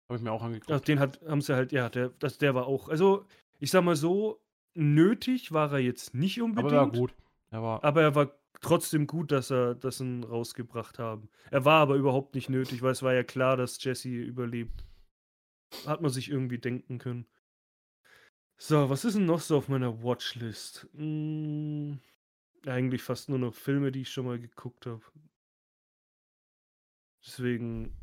Habe 0.09 0.17
ich 0.17 0.23
mir 0.23 0.33
auch 0.33 0.43
angeguckt. 0.43 0.71
Also 0.73 0.85
den 0.85 0.99
hat, 0.99 1.21
haben 1.27 1.43
sie 1.43 1.55
halt, 1.55 1.71
ja, 1.71 1.91
der, 1.91 2.09
das, 2.19 2.39
der 2.39 2.55
war 2.55 2.67
auch. 2.67 2.89
Also, 2.89 3.27
ich 3.59 3.71
sag 3.71 3.85
mal 3.85 3.95
so, 3.97 4.41
nötig 4.75 5.53
war 5.53 5.71
er 5.73 5.81
jetzt 5.81 6.15
nicht 6.15 6.41
unbedingt. 6.41 6.73
aber 6.73 6.77
er 6.77 6.87
war 6.87 6.93
gut. 6.93 7.15
Er 7.51 7.63
war, 7.63 7.85
Aber 7.85 8.03
er 8.03 8.15
war 8.15 8.39
trotzdem 8.61 9.07
gut, 9.07 9.33
dass 9.33 9.51
er 9.51 9.75
das 9.75 10.01
rausgebracht 10.01 10.99
haben. 10.99 11.29
Er 11.51 11.65
war 11.65 11.81
aber 11.81 11.97
überhaupt 11.97 12.35
nicht 12.35 12.49
nötig, 12.49 12.83
weil 12.83 12.93
es 12.93 13.03
war 13.03 13.15
ja 13.15 13.23
klar, 13.23 13.57
dass 13.57 13.83
Jesse 13.83 14.09
überlebt. 14.09 14.85
Hat 15.87 16.01
man 16.01 16.11
sich 16.11 16.31
irgendwie 16.31 16.59
denken 16.59 16.99
können. 16.99 17.27
So, 18.61 18.91
was 18.91 19.05
ist 19.05 19.15
denn 19.15 19.27
noch 19.27 19.41
so 19.41 19.57
auf 19.57 19.69
meiner 19.69 20.03
Watchlist? 20.03 20.89
Hm, 20.95 22.01
eigentlich 22.67 23.03
fast 23.03 23.29
nur 23.29 23.39
noch 23.39 23.55
Filme, 23.55 23.93
die 23.93 24.03
ich 24.03 24.11
schon 24.11 24.27
mal 24.27 24.39
geguckt 24.39 24.87
habe. 24.87 25.03
Deswegen. 27.25 27.95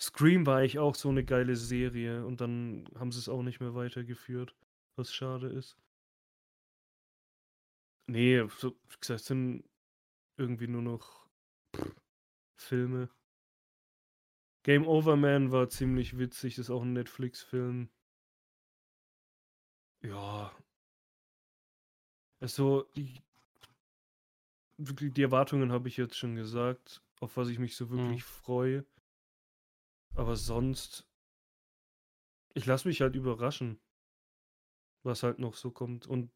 Scream 0.00 0.46
war 0.46 0.58
eigentlich 0.58 0.80
auch 0.80 0.96
so 0.96 1.10
eine 1.10 1.24
geile 1.24 1.54
Serie 1.54 2.26
und 2.26 2.40
dann 2.40 2.88
haben 2.98 3.12
sie 3.12 3.20
es 3.20 3.28
auch 3.28 3.42
nicht 3.42 3.60
mehr 3.60 3.74
weitergeführt, 3.74 4.56
was 4.96 5.14
schade 5.14 5.48
ist. 5.48 5.76
Nee, 8.06 8.46
so, 8.58 8.70
wie 8.88 8.96
gesagt, 9.00 9.20
es 9.20 9.26
sind 9.26 9.64
irgendwie 10.36 10.66
nur 10.66 10.82
noch 10.82 11.28
Filme. 12.56 13.08
Game 14.64 14.86
Over 14.86 15.16
Man 15.16 15.50
war 15.50 15.68
ziemlich 15.68 16.18
witzig, 16.18 16.54
das 16.56 16.66
ist 16.66 16.70
auch 16.70 16.82
ein 16.82 16.92
Netflix-Film. 16.92 17.88
Ja. 20.02 20.52
Also, 22.40 22.88
die, 22.96 23.22
die 24.78 25.22
Erwartungen 25.22 25.72
habe 25.72 25.88
ich 25.88 25.96
jetzt 25.96 26.16
schon 26.16 26.34
gesagt, 26.36 27.02
auf 27.20 27.36
was 27.36 27.48
ich 27.48 27.58
mich 27.58 27.76
so 27.76 27.90
wirklich 27.90 28.24
freue. 28.24 28.84
Aber 30.14 30.36
sonst, 30.36 31.06
ich 32.54 32.66
lasse 32.66 32.86
mich 32.86 33.00
halt 33.00 33.14
überraschen, 33.16 33.80
was 35.02 35.22
halt 35.22 35.38
noch 35.38 35.54
so 35.54 35.70
kommt. 35.70 36.06
Und 36.06 36.30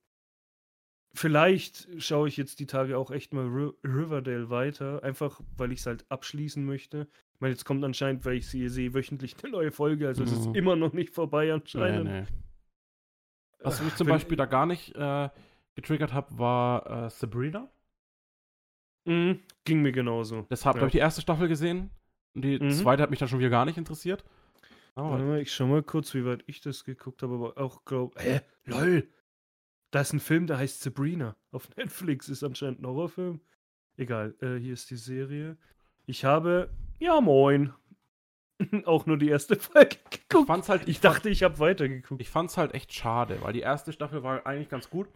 vielleicht 1.19 1.89
schaue 1.99 2.29
ich 2.29 2.37
jetzt 2.37 2.59
die 2.61 2.67
Tage 2.67 2.97
auch 2.99 3.11
echt 3.11 3.33
mal 3.33 3.47
Ri 3.47 3.73
Riverdale 3.85 4.51
weiter, 4.51 5.03
einfach 5.03 5.41
weil 5.57 5.73
ich 5.73 5.81
es 5.81 5.87
halt 5.87 6.05
abschließen 6.11 6.65
möchte. 6.65 7.09
Ich 7.35 7.41
meine, 7.41 7.53
jetzt 7.53 7.65
kommt 7.65 7.85
anscheinend, 7.85 8.25
weil 8.25 8.35
ich 8.37 8.47
sie 8.49 8.69
sehe, 8.69 8.95
wöchentlich 8.95 9.35
eine 9.43 9.53
neue 9.53 9.71
Folge, 9.73 10.07
also 10.09 10.23
es 10.25 10.33
ist 10.33 10.47
Mhm. 10.49 10.55
immer 10.55 10.77
noch 10.77 10.93
nicht 10.93 11.11
vorbei 11.15 11.47
nee, 11.47 11.51
anscheinend. 11.53 12.05
nee. 12.11 12.25
Was 13.61 13.83
mich 13.83 13.95
zum 13.97 14.07
Wenn- 14.07 14.15
Beispiel 14.15 14.37
da 14.37 14.47
gar 14.47 14.67
nicht 14.67 14.95
äh, 14.95 15.29
getriggert 15.75 16.13
hat, 16.13 16.39
war 16.39 17.07
äh, 17.07 17.11
Sabrina. 17.11 17.69
Mhm, 19.05 19.41
ging 19.65 19.83
mir 19.83 19.93
genauso. 19.93 20.47
Deshalb 20.51 20.77
Ja. 20.77 20.81
habe 20.81 20.89
ich 20.89 20.93
die 20.93 20.99
erste 20.99 21.21
Staffel 21.21 21.49
gesehen. 21.49 21.91
Und 22.35 22.43
die 22.43 22.59
Mhm. 22.59 22.71
zweite 22.71 23.03
hat 23.03 23.11
mich 23.11 23.19
dann 23.19 23.29
schon 23.29 23.39
wieder 23.39 23.51
gar 23.51 23.65
nicht 23.65 23.79
interessiert. 23.79 24.25
Warte 24.95 25.15
Aber 25.15 25.25
mal, 25.25 25.41
ich 25.41 25.53
schau 25.55 25.67
mal 25.67 25.83
kurz, 25.83 26.15
wie 26.15 26.25
weit 26.25 26.43
ich 26.47 26.61
das 26.61 26.85
geguckt 26.85 27.23
habe, 27.23 27.35
aber 27.35 27.59
auch 27.59 27.85
glaub, 27.85 28.19
hä, 28.21 28.41
lol. 28.65 29.09
Da 29.91 30.01
ist 30.01 30.13
ein 30.13 30.21
Film, 30.21 30.47
der 30.47 30.59
heißt 30.59 30.81
Sabrina. 30.83 31.37
Auf 31.53 31.69
Netflix 31.77 32.29
ist 32.29 32.43
anscheinend 32.43 32.81
ein 32.81 32.87
Horrorfilm. 32.87 33.41
Egal, 33.97 34.35
äh, 34.41 34.57
hier 34.57 34.75
ist 34.75 34.91
die 34.91 34.97
Serie. 34.97 35.57
Ich 36.07 36.25
habe, 36.25 36.71
ja 36.99 37.21
moin, 37.21 37.73
auch 38.85 39.07
nur 39.07 39.19
die 39.19 39.29
erste 39.29 39.57
Folge 39.57 39.97
ich 40.11 40.29
geguckt. 40.29 40.47
fand's 40.47 40.69
halt, 40.69 40.89
Ich 40.89 41.01
dachte, 41.01 41.29
ich 41.31 41.43
habe 41.43 41.59
weitergeguckt. 41.59 42.21
ich 42.21 42.29
fand's 42.29 42.57
halt 42.57 42.75
echt 42.75 42.93
schade, 42.93 43.39
weil 43.43 43.53
die 43.53 43.61
erste 43.61 43.93
Staffel 43.93 44.23
war 44.23 44.47
eigentlich 44.47 44.69
ganz 44.69 44.91
gut. 44.91 45.09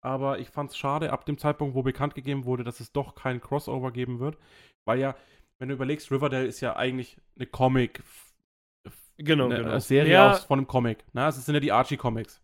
Aber 0.00 0.38
ich 0.38 0.50
fand's 0.50 0.76
schade 0.76 1.12
ab 1.12 1.24
dem 1.24 1.38
Zeitpunkt, 1.38 1.74
wo 1.74 1.82
bekannt 1.82 2.14
gegeben 2.14 2.44
wurde, 2.44 2.62
dass 2.62 2.80
es 2.80 2.92
doch 2.92 3.14
kein 3.14 3.40
Crossover 3.40 3.90
geben 3.90 4.18
wird. 4.20 4.36
Weil 4.84 4.98
ja, 4.98 5.16
wenn 5.58 5.68
du 5.68 5.74
überlegst, 5.74 6.10
Riverdale 6.10 6.46
ist 6.46 6.60
ja 6.60 6.76
eigentlich 6.76 7.16
eine 7.36 7.46
Comic, 7.46 8.02
Genau, 9.16 9.46
eine 9.46 9.56
genau. 9.56 9.78
Serie 9.78 10.12
ja, 10.12 10.32
aus, 10.32 10.44
von 10.44 10.58
einem 10.58 10.66
Comic. 10.66 11.04
Na, 11.12 11.28
es 11.28 11.44
sind 11.44 11.54
ja 11.54 11.60
die 11.60 11.72
Archie-Comics. 11.72 12.42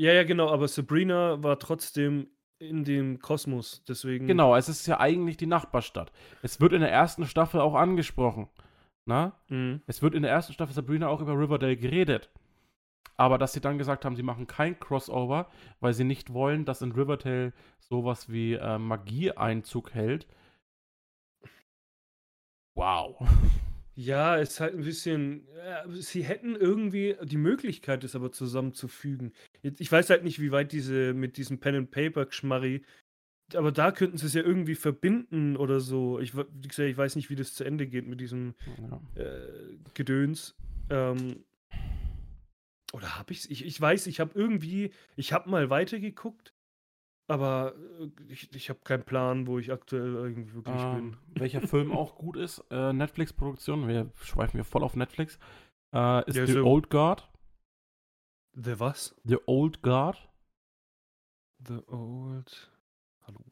Ja, 0.00 0.14
ja, 0.14 0.24
genau, 0.24 0.48
aber 0.48 0.66
Sabrina 0.66 1.42
war 1.42 1.58
trotzdem 1.58 2.28
in 2.58 2.84
dem 2.84 3.18
Kosmos, 3.20 3.84
deswegen. 3.86 4.26
Genau, 4.26 4.56
es 4.56 4.70
ist 4.70 4.86
ja 4.86 4.98
eigentlich 4.98 5.36
die 5.36 5.46
Nachbarstadt. 5.46 6.10
Es 6.40 6.58
wird 6.58 6.72
in 6.72 6.80
der 6.80 6.90
ersten 6.90 7.26
Staffel 7.26 7.60
auch 7.60 7.74
angesprochen. 7.74 8.48
Na? 9.04 9.38
Mhm. 9.48 9.82
Es 9.86 10.00
wird 10.00 10.14
in 10.14 10.22
der 10.22 10.30
ersten 10.30 10.54
Staffel 10.54 10.74
Sabrina 10.74 11.08
auch 11.08 11.20
über 11.20 11.38
Riverdale 11.38 11.76
geredet. 11.76 12.30
Aber 13.18 13.36
dass 13.36 13.52
sie 13.52 13.60
dann 13.60 13.76
gesagt 13.76 14.06
haben, 14.06 14.16
sie 14.16 14.22
machen 14.22 14.46
kein 14.46 14.80
Crossover, 14.80 15.50
weil 15.80 15.92
sie 15.92 16.04
nicht 16.04 16.32
wollen, 16.32 16.64
dass 16.64 16.80
in 16.80 16.92
Riverdale 16.92 17.52
sowas 17.78 18.30
wie 18.30 18.54
äh, 18.54 18.78
Magie 18.78 19.32
Einzug 19.32 19.92
hält. 19.92 20.26
Wow. 22.74 23.18
Ja, 24.02 24.38
es 24.38 24.52
ist 24.52 24.60
halt 24.60 24.74
ein 24.74 24.82
bisschen. 24.84 25.46
Ja, 25.58 25.84
sie 25.90 26.22
hätten 26.24 26.56
irgendwie 26.56 27.16
die 27.22 27.36
Möglichkeit, 27.36 28.02
es 28.02 28.16
aber 28.16 28.32
zusammenzufügen. 28.32 29.32
Jetzt, 29.62 29.80
ich 29.80 29.92
weiß 29.92 30.08
halt 30.08 30.24
nicht, 30.24 30.40
wie 30.40 30.52
weit 30.52 30.72
diese 30.72 31.12
mit 31.12 31.36
diesem 31.36 31.58
Pen 31.60 31.74
and 31.74 31.90
Paper 31.90 32.24
Geschmarri. 32.24 32.82
Aber 33.54 33.72
da 33.72 33.92
könnten 33.92 34.16
sie 34.16 34.26
es 34.26 34.32
ja 34.34 34.42
irgendwie 34.42 34.74
verbinden 34.74 35.56
oder 35.56 35.80
so. 35.80 36.18
Ich, 36.18 36.34
we- 36.34 36.46
wie 36.50 36.68
gesagt, 36.68 36.88
ich 36.88 36.96
weiß 36.96 37.16
nicht, 37.16 37.28
wie 37.28 37.36
das 37.36 37.52
zu 37.54 37.64
Ende 37.64 37.86
geht 37.86 38.06
mit 38.06 38.20
diesem 38.20 38.54
Ja. 38.78 39.22
äh, 39.22 39.76
Gedöns. 39.92 40.54
Ähm, 40.88 41.44
oder 42.94 43.18
habe 43.18 43.32
ich's? 43.32 43.44
Ich 43.46 43.64
Ich 43.66 43.78
weiß, 43.78 44.06
ich 44.06 44.18
habe 44.18 44.32
irgendwie. 44.34 44.92
Ich 45.16 45.32
habe 45.34 45.50
mal 45.50 45.68
weitergeguckt. 45.68 46.54
Aber 47.30 47.74
äh, 48.00 48.10
ich, 48.28 48.52
ich 48.54 48.68
habe 48.70 48.80
keinen 48.82 49.04
Plan, 49.04 49.46
wo 49.46 49.58
ich 49.58 49.70
aktuell 49.72 50.14
irgendwie 50.14 50.52
wirklich 50.54 50.74
Ähm, 50.80 51.12
bin. 51.12 51.40
welcher 51.42 51.60
Film 51.66 51.92
auch 51.96 52.16
gut 52.16 52.36
ist, 52.36 52.64
äh, 52.70 52.92
Netflix-Produktion, 52.92 53.86
wir 53.88 54.10
schweifen 54.16 54.58
hier 54.58 54.64
voll 54.64 54.82
auf 54.82 54.96
Netflix, 54.96 55.38
äh, 55.94 56.28
ist 56.28 56.36
Ja, 56.36 56.46
The 56.46 56.52
so- 56.54 56.64
Old 56.64 56.90
Guard. 56.90 57.28
The 58.54 58.80
was? 58.80 59.14
The 59.24 59.38
Old 59.46 59.80
Guard. 59.82 60.28
The 61.66 61.78
Old. 61.86 62.70
Hallo? 63.22 63.44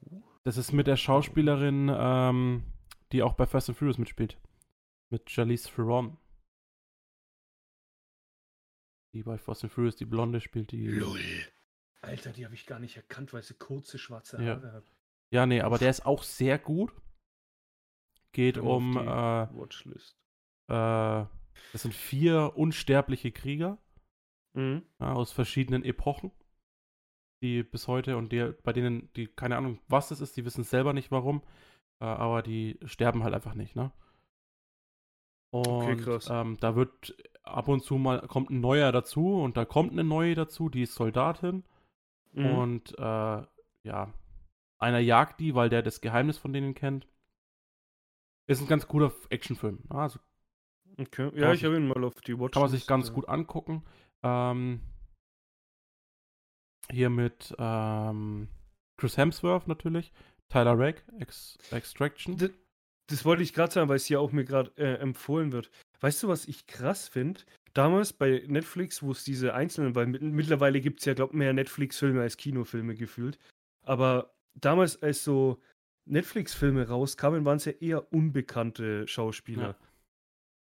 Das 0.42 0.56
ist 0.56 0.72
mit 0.72 0.86
der 0.86 0.96
Schauspielerin, 0.96 1.88
ähm, 1.94 2.64
die 3.12 3.22
auch 3.22 3.34
bei 3.34 3.46
Fast 3.46 3.68
and 3.68 3.78
Furious 3.78 3.98
mitspielt. 3.98 4.38
Mit 5.10 5.30
Charlize 5.30 5.68
Theron. 5.72 6.16
Die 9.14 9.22
bei 9.22 9.38
Fast 9.38 9.64
and 9.64 9.72
Furious 9.72 9.96
die 9.96 10.04
Blonde 10.04 10.40
spielt, 10.40 10.72
die. 10.72 10.86
Lul. 10.88 11.20
Alter, 12.00 12.32
die 12.32 12.44
habe 12.44 12.54
ich 12.54 12.66
gar 12.66 12.78
nicht 12.78 12.96
erkannt, 12.96 13.32
weil 13.32 13.42
sie 13.42 13.54
kurze 13.54 13.98
schwarze 13.98 14.42
Ja. 14.42 14.54
Haare 14.56 14.72
hat. 14.72 14.84
Ja, 15.30 15.46
nee, 15.46 15.60
aber 15.60 15.78
der 15.78 15.90
ist 15.90 16.06
auch 16.06 16.22
sehr 16.22 16.58
gut. 16.58 16.92
Geht 18.32 18.58
auf 18.58 18.66
um, 18.66 18.96
äh, 18.96 19.02
Watchlist. 19.06 20.16
äh, 20.68 21.24
das 21.72 21.82
sind 21.82 21.94
vier 21.94 22.52
unsterbliche 22.56 23.32
Krieger 23.32 23.78
Mhm. 24.54 24.82
ja, 25.00 25.12
aus 25.12 25.32
verschiedenen 25.32 25.84
Epochen, 25.84 26.30
die 27.42 27.62
bis 27.62 27.86
heute 27.88 28.16
und 28.16 28.32
die, 28.32 28.52
bei 28.62 28.72
denen, 28.72 29.12
die 29.14 29.26
keine 29.26 29.56
Ahnung, 29.56 29.78
was 29.88 30.10
es 30.10 30.20
ist, 30.20 30.36
die 30.36 30.44
wissen 30.44 30.64
selber 30.64 30.92
nicht 30.92 31.10
warum, 31.10 31.42
äh, 32.00 32.04
aber 32.06 32.42
die 32.42 32.78
sterben 32.84 33.22
halt 33.24 33.34
einfach 33.34 33.54
nicht, 33.54 33.76
ne? 33.76 33.92
Und 35.50 36.02
krass. 36.02 36.28
ähm, 36.30 36.56
da 36.60 36.76
wird 36.76 37.16
ab 37.42 37.68
und 37.68 37.82
zu 37.82 37.96
mal 37.96 38.20
kommt 38.26 38.50
ein 38.50 38.60
neuer 38.60 38.92
dazu 38.92 39.40
und 39.40 39.56
da 39.56 39.64
kommt 39.64 39.92
eine 39.92 40.04
neue 40.04 40.34
dazu, 40.34 40.68
die 40.68 40.82
ist 40.82 40.94
Soldatin 40.94 41.64
Mhm. 42.32 42.46
und 42.46 42.98
äh, 42.98 43.42
ja, 43.84 44.12
einer 44.78 44.98
jagt 44.98 45.40
die, 45.40 45.54
weil 45.54 45.68
der 45.70 45.82
das 45.82 46.00
Geheimnis 46.00 46.38
von 46.38 46.52
denen 46.52 46.74
kennt. 46.74 47.06
Ist 48.46 48.60
ein 48.62 48.68
ganz 48.68 48.86
guter 48.88 49.12
Actionfilm. 49.30 49.80
ne? 49.90 49.98
Also 49.98 50.18
okay. 50.98 51.30
Ja, 51.34 51.52
ich 51.52 51.64
habe 51.64 51.76
ihn 51.76 51.88
mal 51.88 52.02
auf 52.04 52.20
die 52.22 52.34
Watchlist. 52.38 52.52
kann 52.54 52.62
man 52.62 52.70
sich 52.70 52.86
ganz 52.86 53.10
äh, 53.10 53.12
gut 53.12 53.28
angucken. 53.28 53.84
Ähm, 54.22 54.80
hier 56.90 57.10
mit 57.10 57.54
ähm, 57.58 58.48
Chris 58.96 59.16
Hemsworth 59.16 59.68
natürlich, 59.68 60.12
Tyler 60.48 60.78
Rake, 60.78 61.02
Ex 61.18 61.58
Extraction. 61.70 62.36
D- 62.38 62.50
Das 63.08 63.24
wollte 63.24 63.42
ich 63.42 63.52
gerade 63.52 63.72
sagen, 63.72 63.88
weil 63.88 63.96
es 63.96 64.06
hier 64.06 64.20
auch 64.20 64.32
mir 64.32 64.44
gerade 64.44 64.70
äh, 64.76 64.94
empfohlen 64.98 65.52
wird. 65.52 65.70
Weißt 66.00 66.22
du, 66.22 66.28
was 66.28 66.46
ich 66.46 66.66
krass 66.66 67.08
finde? 67.08 67.40
Damals 67.74 68.12
bei 68.12 68.42
Netflix, 68.46 69.02
wo 69.02 69.12
es 69.12 69.24
diese 69.24 69.54
einzelnen, 69.54 69.94
weil 69.94 70.06
mit, 70.06 70.22
mittlerweile 70.22 70.80
gibt 70.80 71.00
es 71.00 71.04
ja, 71.06 71.14
glaube 71.14 71.32
ich, 71.32 71.38
mehr 71.38 71.52
Netflix-Filme 71.52 72.20
als 72.20 72.36
Kinofilme 72.36 72.94
gefühlt. 72.94 73.38
Aber 73.82 74.34
damals, 74.54 75.02
als 75.02 75.24
so 75.24 75.60
Netflix-Filme 76.06 76.88
rauskamen, 76.88 77.44
waren 77.44 77.56
es 77.58 77.66
ja 77.66 77.72
eher 77.72 78.12
unbekannte 78.12 79.06
Schauspieler. 79.06 79.68
Ja. 79.68 79.76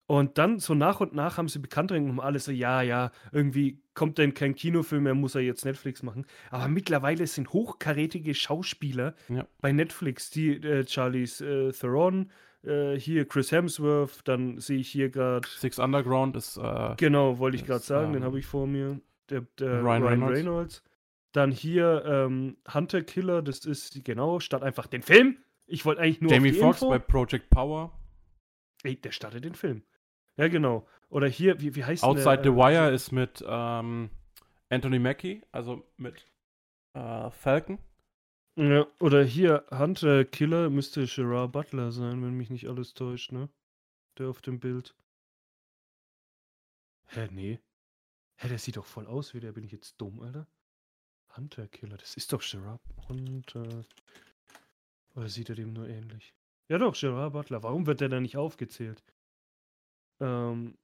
Und 0.07 0.37
dann 0.37 0.59
so 0.59 0.75
nach 0.75 1.01
und 1.01 1.15
nach 1.15 1.39
haben 1.39 1.49
sie 1.49 1.59
bekannt 1.61 1.91
genommen, 1.91 2.21
alle 2.21 2.39
so, 2.39 2.53
ja, 2.53 2.83
ja, 2.83 3.11
irgendwie 3.33 3.83
kommt 3.95 4.19
denn 4.19 4.35
kein 4.35 4.55
Kinofilm 4.55 5.05
mehr, 5.05 5.15
muss 5.15 5.35
er 5.35 5.41
jetzt 5.41 5.65
Netflix 5.65 6.03
machen. 6.03 6.27
Aber 6.51 6.69
mittlerweile 6.69 7.27
sind 7.27 7.53
hochkarätige 7.55 8.35
Schauspieler 8.35 9.15
Ja. 9.29 9.47
bei 9.63 9.73
Netflix, 9.73 10.29
die 10.31 10.57
äh, 10.57 10.87
Charlize 10.87 11.69
äh, 11.69 11.73
Theron, 11.73 12.31
äh, 12.67 12.99
hier 12.99 13.27
Chris 13.27 13.53
Hemsworth, 13.53 14.21
dann 14.25 14.59
sehe 14.59 14.79
ich 14.79 14.89
hier 14.89 15.11
gerade, 15.11 15.47
Six 15.49 15.79
Underground 15.79 16.37
ist 16.37 16.57
äh, 16.57 16.95
genau, 16.97 17.39
wollte 17.39 17.57
ich 17.57 17.65
gerade 17.65 17.85
sagen, 17.85 18.12
den 18.12 18.23
ähm, 18.23 18.27
habe 18.27 18.39
ich 18.39 18.47
vor 18.47 18.67
mir, 18.67 19.01
der, 19.31 19.43
der 19.59 19.83
Ryan 19.83 20.03
Ryan, 20.03 20.05
Reynolds. 20.05 20.39
Reynolds. 20.39 20.83
Dann 21.33 21.51
hier 21.51 22.05
ähm, 22.07 22.57
Hunter 22.73 23.03
Killer, 23.03 23.43
das 23.43 23.65
ist 23.65 24.05
genau, 24.05 24.39
statt 24.41 24.62
einfach 24.62 24.87
den 24.87 25.03
Film. 25.03 25.39
Ich 25.67 25.85
wollte 25.85 26.01
eigentlich 26.01 26.21
nur 26.21 26.31
Jamie 26.31 26.53
Foxx 26.53 26.81
bei 26.81 26.99
Project 26.99 27.51
Power. 27.51 27.93
Ey, 28.83 28.97
der 28.97 29.12
startet 29.12 29.45
den 29.45 29.55
Film. 29.55 29.83
Ja, 30.37 30.49
genau. 30.49 30.87
Oder 31.09 31.27
hier, 31.27 31.61
wie, 31.61 31.75
wie 31.75 31.85
heißt 31.85 32.05
Outside 32.05 32.43
der, 32.43 32.45
the 32.45 32.57
Wire 32.57 32.91
ist 32.91 33.12
mit 33.12 33.45
ähm, 33.47 34.11
Anthony 34.69 34.99
Mackie, 34.99 35.43
also 35.53 35.83
mit 35.97 36.27
äh, 36.95 37.31
Falcon. 37.31 37.79
Ja, 38.57 38.87
oder 39.01 39.25
hier, 39.25 39.65
Hunter 39.71 40.25
Killer 40.25 40.71
müsste 40.71 41.07
Gerard 41.07 41.51
Butler 41.51 41.91
sein, 41.91 42.23
wenn 42.23 42.35
mich 42.35 42.51
nicht 42.51 42.69
alles 42.69 42.95
täuscht, 42.95 43.33
ne? 43.33 43.49
Der 44.17 44.29
auf 44.29 44.43
dem 44.43 44.61
Bild. 44.61 44.95
Hä, 47.09 47.29
nee. 47.33 47.59
Hä, 48.37 48.49
der 48.49 48.59
sieht 48.59 48.77
doch 48.77 48.87
voll 48.87 49.07
aus 49.07 49.35
wie 49.35 49.41
der. 49.41 49.53
Bin 49.53 49.65
ich 49.65 49.73
jetzt 49.73 50.01
dumm, 50.01 50.21
Alter? 50.21 50.47
Hunter 51.37 51.67
Killer, 51.67 51.97
das 51.97 52.15
ist 52.17 52.33
doch 52.33 52.43
Gerard 52.43 52.81
Hunter. 53.09 53.85
Oder 55.17 55.29
sieht 55.29 55.49
er 55.49 55.57
dem 55.57 55.73
nur 55.73 55.89
ähnlich? 55.89 56.33
Ja 56.69 56.79
doch, 56.79 56.97
Gerard 56.99 57.33
Butler. 57.33 57.65
Warum 57.65 57.87
wird 57.87 58.01
der 58.01 58.09
da 58.09 58.21
nicht 58.21 58.37
aufgezählt? 58.37 59.03
Ähm. 60.21 60.79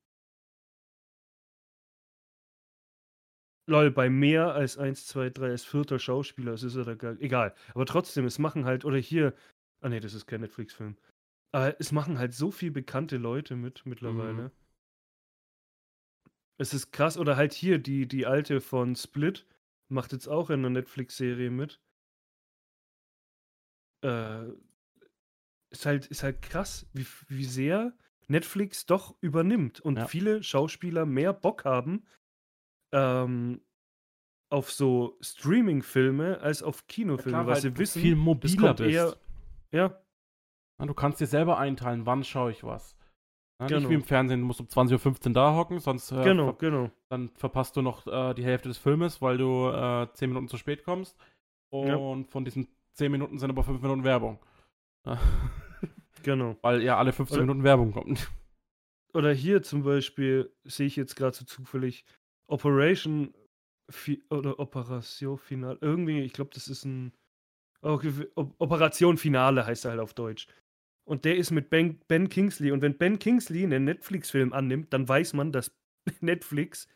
Lol, 3.70 3.90
bei 3.92 4.10
mehr 4.10 4.52
als 4.52 4.76
1, 4.78 5.06
2, 5.06 5.30
3 5.30 5.50
als 5.50 5.64
vierter 5.64 5.98
Schauspieler, 5.98 6.52
es 6.52 6.62
ist 6.64 6.74
er 6.76 6.84
da. 6.96 7.12
Egal. 7.20 7.54
Aber 7.72 7.86
trotzdem, 7.86 8.24
es 8.24 8.38
machen 8.38 8.64
halt, 8.64 8.84
oder 8.84 8.98
hier. 8.98 9.32
Ah 9.80 9.88
ne, 9.88 10.00
das 10.00 10.12
ist 10.12 10.26
kein 10.26 10.40
Netflix-Film. 10.40 10.96
Aber 11.52 11.80
es 11.80 11.92
machen 11.92 12.18
halt 12.18 12.34
so 12.34 12.50
viel 12.50 12.70
bekannte 12.70 13.16
Leute 13.16 13.56
mit 13.56 13.86
mittlerweile. 13.86 14.42
Mhm. 14.42 14.50
Es 16.58 16.74
ist 16.74 16.92
krass. 16.92 17.16
Oder 17.16 17.36
halt 17.36 17.52
hier, 17.52 17.78
die, 17.78 18.06
die 18.06 18.26
alte 18.26 18.60
von 18.60 18.96
Split 18.96 19.46
macht 19.88 20.12
jetzt 20.12 20.28
auch 20.28 20.50
in 20.50 20.60
einer 20.60 20.70
Netflix-Serie 20.70 21.50
mit. 21.50 21.80
Äh, 24.02 24.48
ist 25.70 25.86
halt, 25.86 26.06
ist 26.06 26.22
halt 26.22 26.42
krass, 26.42 26.86
wie, 26.92 27.06
wie 27.28 27.44
sehr 27.44 27.96
Netflix 28.26 28.86
doch 28.86 29.16
übernimmt 29.20 29.80
und 29.80 29.96
Ja. 29.98 30.06
viele 30.06 30.42
Schauspieler 30.42 31.06
mehr 31.06 31.32
Bock 31.32 31.64
haben 31.64 32.04
ähm, 32.92 33.60
auf 34.50 34.70
so 34.72 35.16
Streaming-Filme 35.20 36.40
als 36.40 36.62
auf 36.62 36.86
Kinofilme, 36.86 37.30
Klar, 37.38 37.46
weil 37.46 37.60
sie 37.60 37.70
du 37.72 37.78
wissen, 37.78 38.02
viel 38.02 38.16
mobiler 38.16 38.74
bist. 38.74 38.90
eher. 38.94 39.16
Ja, 39.72 40.00
Ja, 40.80 40.86
Du 40.86 40.94
kannst 40.94 41.20
dir 41.20 41.26
selber 41.26 41.58
einteilen, 41.58 42.06
wann 42.06 42.24
schaue 42.24 42.50
ich 42.50 42.64
was. 42.64 42.96
Ja, 43.60 43.66
Nicht 43.66 43.76
Genau. 43.76 43.90
wie 43.90 43.94
im 43.94 44.02
Fernsehen, 44.02 44.40
du 44.40 44.46
musst 44.46 44.60
um 44.60 44.66
20.15 44.66 45.26
Uhr 45.28 45.32
da 45.34 45.54
hocken, 45.54 45.78
sonst 45.78 46.10
äh, 46.12 46.22
genau, 46.24 46.54
genau. 46.54 46.90
dann 47.10 47.28
verpasst 47.36 47.76
du 47.76 47.82
noch 47.82 48.06
äh, 48.06 48.32
die 48.34 48.44
Hälfte 48.44 48.68
des 48.68 48.78
Filmes, 48.78 49.20
weil 49.22 49.36
du 49.38 49.68
äh, 49.68 50.08
10 50.14 50.30
Minuten 50.30 50.48
zu 50.48 50.56
spät 50.56 50.82
kommst. 50.82 51.16
Ja. 51.72 51.94
Und 51.96 52.26
von 52.28 52.44
diesen 52.44 52.66
10 52.94 53.12
Minuten 53.12 53.38
sind 53.38 53.50
aber 53.50 53.62
5 53.62 53.80
Minuten 53.82 54.04
Werbung. 54.04 54.38
Ja. 55.06 55.18
Genau. 56.22 56.56
weil 56.60 56.82
ja 56.82 56.98
alle 56.98 57.12
15 57.12 57.36
Oder- 57.38 57.46
Minuten 57.46 57.64
Werbung 57.64 57.92
kommt. 57.92 58.30
Oder 59.14 59.32
hier 59.32 59.62
zum 59.62 59.82
Beispiel 59.84 60.54
sehe 60.64 60.86
ich 60.86 60.96
jetzt 60.96 61.16
gerade 61.16 61.34
so 61.34 61.44
zufällig 61.46 62.04
Operation 62.50 63.34
Fi 63.90 64.22
oder 64.30 64.58
Operation 64.58 65.38
Finale. 65.38 65.78
Irgendwie, 65.80 66.20
ich 66.20 66.32
glaube, 66.32 66.50
das 66.54 66.68
ist 66.68 66.84
ein 66.84 67.12
okay, 67.82 68.12
Operation 68.34 69.16
Finale 69.16 69.66
heißt 69.66 69.84
er 69.84 69.92
halt 69.92 70.00
auf 70.00 70.14
Deutsch. 70.14 70.46
Und 71.04 71.24
der 71.24 71.36
ist 71.36 71.50
mit 71.50 71.70
Ben, 71.70 71.98
ben 72.06 72.28
Kingsley. 72.28 72.70
Und 72.70 72.82
wenn 72.82 72.96
Ben 72.96 73.18
Kingsley 73.18 73.64
einen 73.64 73.84
Netflix-Film 73.84 74.52
annimmt, 74.52 74.92
dann 74.92 75.08
weiß 75.08 75.32
man, 75.32 75.50
dass 75.52 75.72
Netflix, 76.20 76.86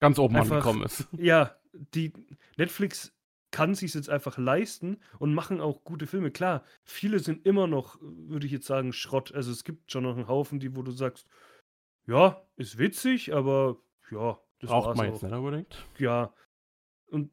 Ganz 0.00 0.18
oben 0.18 0.34
Einfach- 0.36 0.56
angekommen 0.56 0.82
ist. 0.84 1.06
ja, 1.18 1.56
die 1.72 2.12
Netflix 2.56 3.12
kann 3.52 3.74
sich 3.74 3.94
jetzt 3.94 4.08
einfach 4.08 4.38
leisten 4.38 4.98
und 5.18 5.34
machen 5.34 5.60
auch 5.60 5.84
gute 5.84 6.06
Filme. 6.06 6.30
Klar, 6.30 6.64
viele 6.84 7.18
sind 7.18 7.44
immer 7.46 7.66
noch, 7.66 7.98
würde 8.00 8.46
ich 8.46 8.52
jetzt 8.52 8.66
sagen, 8.66 8.92
Schrott. 8.92 9.32
Also 9.34 9.50
es 9.50 9.64
gibt 9.64 9.90
schon 9.92 10.04
noch 10.04 10.16
einen 10.16 10.28
Haufen, 10.28 10.58
die, 10.60 10.74
wo 10.74 10.82
du 10.82 10.92
sagst, 10.92 11.26
ja, 12.06 12.42
ist 12.56 12.78
witzig, 12.78 13.34
aber 13.34 13.76
ja, 14.10 14.38
das 14.60 14.70
Braucht 14.70 14.96
man 14.96 15.08
auch. 15.08 15.12
jetzt 15.12 15.22
nicht 15.22 15.32
unbedingt. 15.32 15.86
Ja. 15.98 16.32
Und 17.08 17.30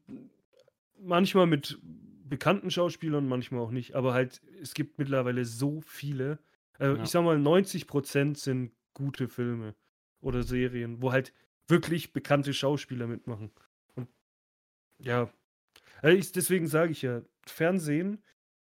manchmal 0.98 1.46
mit 1.46 1.78
bekannten 1.82 2.70
Schauspielern, 2.70 3.28
manchmal 3.28 3.60
auch 3.60 3.70
nicht. 3.70 3.94
Aber 3.94 4.12
halt, 4.12 4.42
es 4.60 4.74
gibt 4.74 4.98
mittlerweile 4.98 5.44
so 5.44 5.80
viele. 5.80 6.38
Also 6.78 6.96
Ja. 6.96 7.02
ich 7.02 7.10
sag 7.10 7.24
mal, 7.24 7.38
90% 7.38 8.36
sind 8.36 8.72
gute 8.94 9.28
Filme 9.28 9.74
oder 10.20 10.42
Serien, 10.42 11.00
wo 11.00 11.12
halt 11.12 11.32
wirklich 11.68 12.12
bekannte 12.12 12.52
Schauspieler 12.52 13.06
mitmachen. 13.06 13.50
Und 13.94 14.08
ja. 14.98 15.30
Also 16.02 16.16
ich, 16.16 16.32
deswegen 16.32 16.66
sage 16.66 16.92
ich 16.92 17.02
ja, 17.02 17.22
Fernsehen 17.46 18.22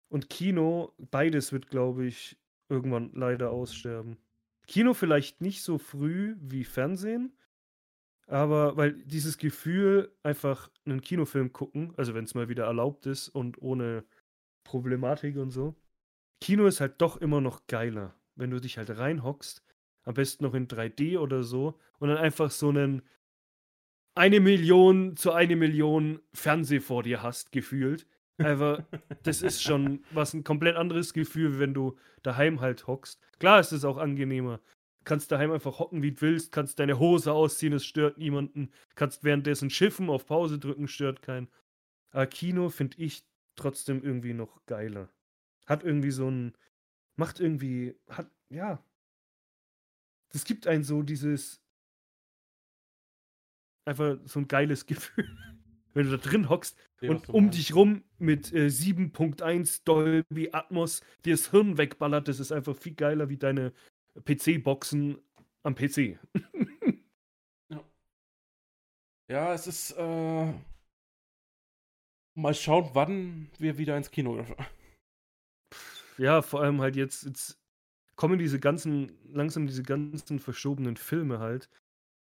und 0.08 0.30
Kino, 0.30 0.94
beides 1.10 1.52
wird, 1.52 1.68
glaube 1.68 2.06
ich, 2.06 2.38
irgendwann 2.68 3.10
leider 3.14 3.50
aussterben. 3.50 4.18
Kino 4.66 4.92
vielleicht 4.94 5.40
nicht 5.40 5.62
so 5.62 5.78
früh 5.78 6.36
wie 6.40 6.64
Fernsehen, 6.64 7.32
aber 8.28 8.76
weil 8.76 8.92
dieses 8.92 9.38
Gefühl, 9.38 10.12
einfach 10.22 10.70
einen 10.84 11.00
Kinofilm 11.00 11.52
gucken, 11.52 11.94
also 11.96 12.14
wenn 12.14 12.24
es 12.24 12.34
mal 12.34 12.48
wieder 12.48 12.64
erlaubt 12.64 13.06
ist 13.06 13.28
und 13.28 13.60
ohne 13.60 14.04
Problematik 14.64 15.36
und 15.36 15.50
so, 15.50 15.74
Kino 16.40 16.66
ist 16.66 16.80
halt 16.80 17.00
doch 17.00 17.16
immer 17.16 17.40
noch 17.40 17.66
geiler, 17.66 18.14
wenn 18.36 18.50
du 18.50 18.60
dich 18.60 18.78
halt 18.78 18.90
reinhockst, 18.96 19.62
am 20.04 20.14
besten 20.14 20.44
noch 20.44 20.54
in 20.54 20.68
3D 20.68 21.18
oder 21.18 21.42
so, 21.42 21.78
und 21.98 22.08
dann 22.08 22.18
einfach 22.18 22.50
so 22.50 22.68
einen 22.68 23.02
eine 24.14 24.40
Million 24.40 25.16
zu 25.16 25.32
eine 25.32 25.54
Million 25.56 26.20
Fernseh 26.34 26.80
vor 26.80 27.04
dir 27.04 27.22
hast, 27.22 27.52
gefühlt. 27.52 28.06
Einfach, 28.36 28.82
das 29.22 29.42
ist 29.42 29.62
schon 29.62 30.04
was 30.10 30.34
ein 30.34 30.44
komplett 30.44 30.76
anderes 30.76 31.12
Gefühl, 31.12 31.58
wenn 31.60 31.72
du 31.72 31.96
daheim 32.22 32.60
halt 32.60 32.86
hockst. 32.88 33.20
Klar 33.38 33.60
ist 33.60 33.72
es 33.72 33.84
auch 33.84 33.96
angenehmer. 33.96 34.60
Kannst 35.04 35.32
daheim 35.32 35.52
einfach 35.52 35.78
hocken, 35.78 36.02
wie 36.02 36.12
du 36.12 36.20
willst, 36.20 36.52
kannst 36.52 36.78
deine 36.78 36.98
Hose 36.98 37.32
ausziehen, 37.32 37.72
es 37.72 37.84
stört 37.84 38.18
niemanden. 38.18 38.70
Kannst 38.94 39.24
währenddessen 39.24 39.70
schiffen, 39.70 40.10
auf 40.10 40.26
Pause 40.26 40.58
drücken, 40.58 40.88
stört 40.88 41.22
keinen. 41.22 41.48
Aber 42.10 42.26
Kino 42.26 42.68
finde 42.68 42.98
ich 42.98 43.24
trotzdem 43.56 44.02
irgendwie 44.02 44.34
noch 44.34 44.64
geiler. 44.66 45.10
Hat 45.66 45.84
irgendwie 45.84 46.10
so 46.10 46.30
ein. 46.30 46.54
Macht 47.16 47.40
irgendwie. 47.40 47.94
Hat. 48.08 48.30
Ja. 48.48 48.82
Das 50.30 50.44
gibt 50.44 50.66
einen 50.66 50.84
so 50.84 51.02
dieses. 51.02 51.60
Einfach 53.84 54.18
so 54.24 54.40
ein 54.40 54.48
geiles 54.48 54.86
Gefühl. 54.86 55.28
Wenn 55.94 56.10
du 56.10 56.16
da 56.16 56.28
drin 56.28 56.48
hockst 56.48 56.78
was 57.00 57.10
und 57.10 57.28
um 57.28 57.44
meinst. 57.44 57.58
dich 57.58 57.74
rum 57.74 58.04
mit 58.18 58.52
äh, 58.52 58.66
7.1 58.66 59.82
Dolby 59.84 60.50
Atmos 60.52 61.02
dir 61.24 61.34
das 61.34 61.50
Hirn 61.50 61.78
wegballert, 61.78 62.28
das 62.28 62.40
ist 62.40 62.52
einfach 62.52 62.76
viel 62.76 62.94
geiler 62.94 63.28
wie 63.28 63.36
deine 63.36 63.72
PC-Boxen 64.24 65.18
am 65.62 65.74
PC. 65.74 66.18
Ja, 69.30 69.52
es 69.52 69.66
ist. 69.66 69.90
Äh, 69.92 70.52
mal 72.34 72.54
schauen, 72.54 72.88
wann 72.94 73.50
wir 73.58 73.76
wieder 73.76 73.96
ins 73.96 74.10
Kino 74.10 74.34
dürfen. 74.34 74.56
Ja, 76.16 76.40
vor 76.42 76.62
allem 76.62 76.80
halt 76.80 76.96
jetzt, 76.96 77.24
jetzt 77.24 77.60
kommen 78.16 78.38
diese 78.38 78.58
ganzen, 78.58 79.12
langsam 79.28 79.66
diese 79.66 79.82
ganzen 79.82 80.38
verschobenen 80.38 80.96
Filme 80.96 81.40
halt. 81.40 81.68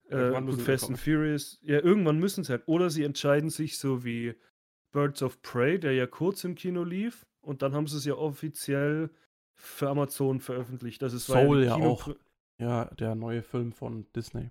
Äh, 0.09 0.17
Irgendwann 0.17 0.51
sie 0.57 0.63
Fast 0.63 0.85
kommen. 0.85 0.95
and 0.95 1.05
Furious. 1.05 1.59
Ja, 1.63 1.81
irgendwann 1.81 2.19
müssen 2.19 2.43
sie 2.43 2.53
halt. 2.53 2.67
Oder 2.67 2.89
sie 2.89 3.05
entscheiden 3.05 3.51
sich 3.51 3.79
so 3.79 4.03
wie 4.05 4.35
Birds 4.91 5.23
of 5.23 5.43
Prey, 5.43 5.79
der 5.79 5.93
ja 5.93 6.07
kurz 6.07 6.43
im 6.45 6.55
Kino 6.55 6.85
lief. 6.85 7.27
Und 7.43 7.61
dann 7.61 7.75
haben 7.75 7.87
sie 7.87 7.99
es 7.99 8.07
ja 8.07 8.15
offiziell 8.15 9.11
für 9.59 9.89
Amazon 9.91 10.41
veröffentlicht. 10.41 11.03
Das 11.03 11.13
ist 11.13 11.27
Soul 11.27 11.65
ja 11.65 11.75
auch. 11.75 12.09
Ja, 12.61 12.87
der 12.87 13.15
neue 13.15 13.43
Film 13.43 13.73
von 13.73 14.07
Disney. 14.15 14.51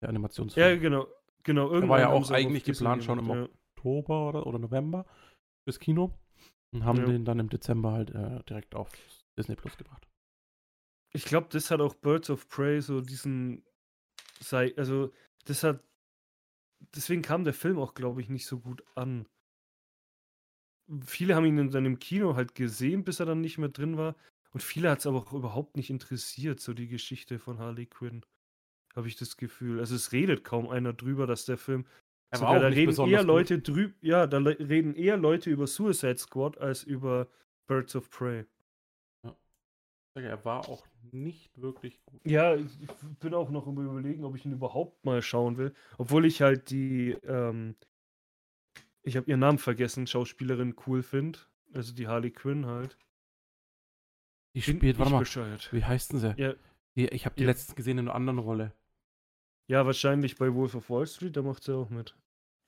Der 0.00 0.08
Animationsfilm. 0.08 0.66
Ja, 0.66 0.76
genau. 0.76 1.06
Genau, 1.44 1.64
irgendwann 1.68 1.88
war 1.88 2.00
ja 2.00 2.08
auch 2.08 2.30
eigentlich 2.30 2.64
geplant 2.64 3.02
schon 3.02 3.18
im 3.18 3.30
Oktober 3.30 4.28
oder, 4.28 4.46
oder 4.46 4.58
November 4.58 5.04
fürs 5.64 5.80
Kino. 5.80 6.12
Und 6.72 6.84
haben 6.84 7.00
Ja. 7.00 7.06
den 7.06 7.24
dann 7.24 7.38
im 7.38 7.50
Dezember 7.50 7.92
halt 7.92 8.10
äh, 8.10 8.42
direkt 8.44 8.74
auf 8.74 8.90
Disney 9.36 9.56
Plus 9.56 9.76
gebracht. 9.76 10.06
Ich 11.12 11.24
glaube, 11.24 11.48
das 11.50 11.70
hat 11.70 11.80
auch 11.80 11.94
Birds 11.94 12.30
of 12.30 12.48
Prey 12.48 12.80
so 12.80 13.00
diesen 13.00 13.64
sei 14.40 14.72
also 14.76 15.12
das 15.44 15.62
hat 15.62 15.80
deswegen 16.94 17.22
kam 17.22 17.44
der 17.44 17.52
Film 17.54 17.78
auch 17.78 17.94
glaube 17.94 18.20
ich 18.22 18.28
nicht 18.28 18.46
so 18.46 18.58
gut 18.58 18.82
an. 18.94 19.26
Viele 21.04 21.34
haben 21.34 21.46
ihn 21.46 21.70
dann 21.70 21.86
im 21.86 21.98
Kino 21.98 22.36
halt 22.36 22.54
gesehen, 22.54 23.04
bis 23.04 23.20
er 23.20 23.26
dann 23.26 23.40
nicht 23.40 23.58
mehr 23.58 23.68
drin 23.68 23.96
war 23.96 24.14
und 24.52 24.62
viele 24.62 24.90
hat 24.90 24.98
es 25.00 25.06
aber 25.06 25.18
auch 25.18 25.32
überhaupt 25.32 25.76
nicht 25.76 25.90
interessiert, 25.90 26.60
so 26.60 26.74
die 26.74 26.88
Geschichte 26.88 27.38
von 27.38 27.58
Harley 27.58 27.86
Quinn. 27.86 28.22
Habe 28.94 29.08
ich 29.08 29.16
das 29.16 29.36
Gefühl. 29.38 29.80
Also 29.80 29.94
es 29.94 30.12
redet 30.12 30.44
kaum 30.44 30.68
einer 30.68 30.92
drüber, 30.92 31.26
dass 31.26 31.46
der 31.46 31.56
Film 31.56 31.86
Er 32.30 32.42
auch 32.42 32.58
da 32.58 32.68
nicht 32.68 32.78
reden 32.78 33.08
eher. 33.08 33.22
Leute 33.22 33.58
drüber, 33.60 33.94
ja, 34.02 34.26
da 34.26 34.38
reden 34.38 34.94
eher 34.94 35.16
Leute 35.16 35.50
über 35.50 35.66
Suicide 35.66 36.18
Squad 36.18 36.58
als 36.58 36.82
über 36.82 37.28
Birds 37.66 37.96
of 37.96 38.10
Prey. 38.10 38.44
Sage, 40.14 40.28
Er 40.28 40.44
war 40.44 40.68
auch 40.68 40.86
nicht 41.10 41.56
wirklich 41.60 42.04
gut. 42.04 42.20
Ja, 42.24 42.54
ich 42.54 42.66
ich 42.82 43.18
bin 43.20 43.32
auch 43.32 43.50
noch 43.50 43.66
im 43.66 43.78
Überlegen, 43.78 44.24
ob 44.24 44.36
ich 44.36 44.44
ihn 44.44 44.52
überhaupt 44.52 45.02
mal 45.06 45.22
schauen 45.22 45.56
will. 45.56 45.72
Obwohl 45.96 46.26
ich 46.26 46.42
halt 46.42 46.68
die, 46.70 47.16
ähm, 47.24 47.76
ich 49.02 49.16
habe 49.16 49.28
ihren 49.28 49.40
Namen 49.40 49.58
vergessen, 49.58 50.06
Schauspielerin 50.06 50.74
cool 50.86 51.02
finde. 51.02 51.38
Also 51.74 51.92
die 51.94 52.06
Harley 52.06 52.30
Quinn 52.30 52.66
halt. 52.66 52.98
Die 54.54 54.60
Bin 54.60 54.76
spielt, 54.76 54.98
warte 54.98 55.12
mal, 55.12 55.18
bescheuert. 55.20 55.72
wie 55.72 55.84
heißt 55.84 56.12
denn 56.12 56.18
sie? 56.20 56.34
Ja, 56.36 56.54
Die, 56.94 57.08
ich 57.08 57.24
habe 57.24 57.34
die 57.36 57.42
Ja. 57.42 57.48
letztens 57.48 57.74
gesehen 57.74 57.98
in 57.98 58.08
einer 58.08 58.14
anderen 58.14 58.38
Rolle. 58.38 58.72
ja, 59.66 59.86
wahrscheinlich 59.86 60.36
bei 60.36 60.52
Wolf 60.52 60.74
of 60.74 60.90
Wall 60.90 61.06
Street, 61.06 61.36
da 61.36 61.42
macht 61.42 61.62
sie 61.64 61.74
auch 61.74 61.88
mit. 61.88 62.14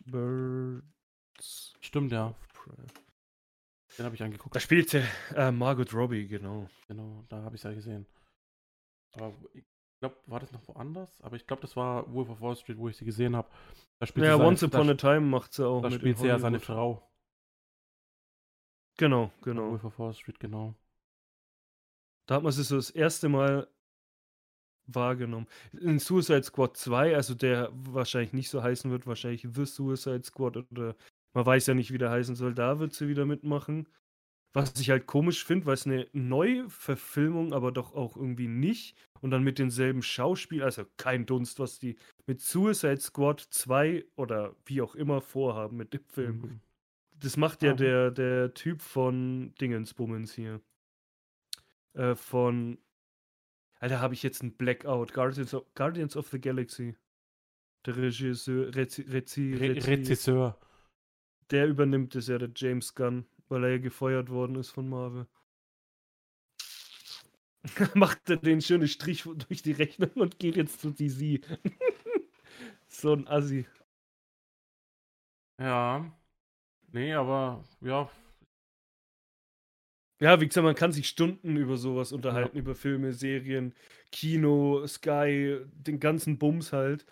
Birds 0.07 1.75
Stimmt, 1.81 2.13
ja. 2.13 2.35
Den 3.99 4.07
habe 4.07 4.15
ich 4.15 4.23
angeguckt. 4.23 4.57
Da 4.57 4.61
spielt 4.61 4.89
sie 4.91 5.05
äh, 5.35 5.53
Margot 5.53 5.93
Robbie, 5.93 6.27
genau. 6.27 6.69
Genau, 6.89 7.25
da 7.29 7.43
habe 7.43 7.55
ich 7.55 7.61
es 7.61 7.65
ja 7.65 7.75
gesehen. 7.75 8.07
Aber 9.13 9.35
glaube, 10.05 10.17
war 10.27 10.41
das 10.41 10.53
noch 10.53 10.67
woanders? 10.69 11.21
Aber 11.23 11.37
ich 11.37 11.47
glaube, 11.47 11.63
das 11.63 11.77
war 11.77 12.13
Wolf 12.13 12.29
of 12.29 12.41
Wall 12.41 12.57
Street, 12.57 12.79
wo 12.79 12.89
ich 12.89 12.97
sie 12.97 13.05
gesehen 13.05 13.35
habe. 13.35 13.49
Da 13.99 14.07
spielt 14.07 14.27
Ja, 14.27 14.33
sie 14.33 14.39
seine, 14.39 14.49
Once 14.49 14.63
Upon 14.63 14.87
da, 14.87 14.93
a 14.93 14.97
Time 14.97 15.21
macht 15.23 15.55
sie 15.55 15.67
auch 15.67 15.83
da 15.83 15.91
spielt 15.91 16.19
sie 16.19 16.27
ja 16.27 16.39
seine. 16.39 16.61
Frau. 16.61 17.11
Genau, 18.97 19.33
genau. 19.43 19.71
Wolf 19.71 19.85
of 19.85 19.99
Wall 19.99 20.15
Street, 20.15 20.39
genau. 20.39 20.75
Da 22.27 22.37
hat 22.37 22.43
man 22.43 22.53
sie 22.53 22.63
so 22.63 22.77
das 22.77 22.91
erste 22.91 23.29
Mal 23.29 23.67
wahrgenommen. 24.87 25.47
In 25.73 25.99
Suicide 25.99 26.43
Squad 26.43 26.77
2, 26.77 27.17
also 27.17 27.35
der 27.35 27.71
wahrscheinlich 27.73 28.35
nicht 28.35 28.51
so 28.51 28.63
heißen 28.63 28.91
wird, 28.91 29.07
wahrscheinlich 29.07 29.47
The 29.51 29.65
Suicide 29.65 30.23
Squad 30.23 30.57
oder 30.71 30.95
man 31.33 31.47
weiß 31.47 31.67
ja 31.67 31.75
nicht, 31.75 31.93
wie 31.93 31.99
der 31.99 32.11
heißen 32.11 32.37
soll, 32.37 32.55
da 32.55 32.79
wird 32.79 32.93
sie 32.93 33.09
wieder 33.09 33.25
mitmachen. 33.25 33.89
Was 34.55 34.73
ich 34.81 34.89
halt 34.91 35.07
komisch 35.07 35.45
finde, 35.45 35.67
weil 35.67 35.75
es 35.75 35.85
eine 35.85 36.07
Neuverfilmung, 36.13 37.53
aber 37.53 37.73
doch 37.73 37.93
auch 37.95 38.17
irgendwie 38.17 38.47
nicht. 38.49 38.97
Und 39.21 39.31
dann 39.31 39.43
mit 39.43 39.59
denselben 39.59 40.03
Schauspielern, 40.03 40.67
also 40.67 40.85
kein 40.97 41.27
Dunst, 41.27 41.59
was 41.59 41.79
die 41.79 41.97
mit 42.27 42.41
Suicide 42.41 43.01
Squad 43.01 43.41
2 43.41 44.05
oder 44.17 44.55
wie 44.67 44.81
auch 44.81 44.95
immer 44.95 45.21
vorhaben 45.21 45.77
mit 45.77 45.93
dem 45.93 46.05
Film. 46.05 46.37
Mhm. 46.41 46.61
Das 47.19 47.37
macht 47.37 47.63
ja 47.63 47.73
Ah. 47.73 47.75
der, 47.75 48.11
der 48.11 48.55
Typ 48.55 48.81
von 48.81 49.55
Dingensbummens 49.61 50.33
hier. 50.35 50.61
Äh, 51.95 52.15
von. 52.15 52.79
Alter, 53.81 54.01
habe 54.01 54.15
ich 54.15 54.23
jetzt 54.23 54.41
einen 54.43 54.53
Blackout. 54.53 55.13
Guardians 55.13 55.53
of, 55.55 55.65
Guardians 55.75 56.17
of 56.17 56.29
the 56.29 56.41
Galaxy. 56.41 56.95
Der 57.87 57.97
Regisseur, 57.97 58.75
Rezi, 58.75 59.03
Rezi, 59.03 59.53
Re 59.55 59.75
Rezi, 59.77 59.91
Rezisseur. 59.91 60.59
der 61.51 61.67
übernimmt 61.67 62.15
es 62.17 62.29
ja, 62.29 62.39
der 62.39 62.51
James 62.55 62.95
Gunn, 62.95 63.27
weil 63.49 63.65
er 63.65 63.71
ja 63.71 63.79
gefeuert 63.79 64.31
worden 64.31 64.57
ist 64.57 64.71
von 64.71 64.89
Marvel. 64.89 65.27
Macht 67.95 68.29
er 68.31 68.37
den 68.37 68.61
schönen 68.61 68.89
Strich 68.89 69.25
durch 69.49 69.63
die 69.63 69.73
Rechnung 69.73 70.11
und 70.15 70.39
geht 70.39 70.57
jetzt 70.57 70.81
zu 70.81 70.91
DC. 70.91 71.41
so 72.89 73.13
ein 73.13 73.27
Assi. 73.29 73.67
Ja. 75.59 76.13
Nee, 76.93 77.15
aber 77.15 77.65
ja, 77.81 78.11
Ja, 80.21 80.41
wie 80.41 80.47
gesagt, 80.47 80.65
man 80.65 80.75
kann 80.77 80.93
sich 80.93 81.09
Stunden 81.09 81.57
über 81.57 81.77
sowas 81.77 82.13
unterhalten, 82.13 82.57
über 82.57 82.75
Filme, 82.75 83.13
Serien, 83.13 83.75
Kino, 84.13 84.87
Sky, 84.87 85.59
den 85.75 85.99
ganzen 85.99 86.39
Bums 86.39 86.73
halt. 86.73 87.05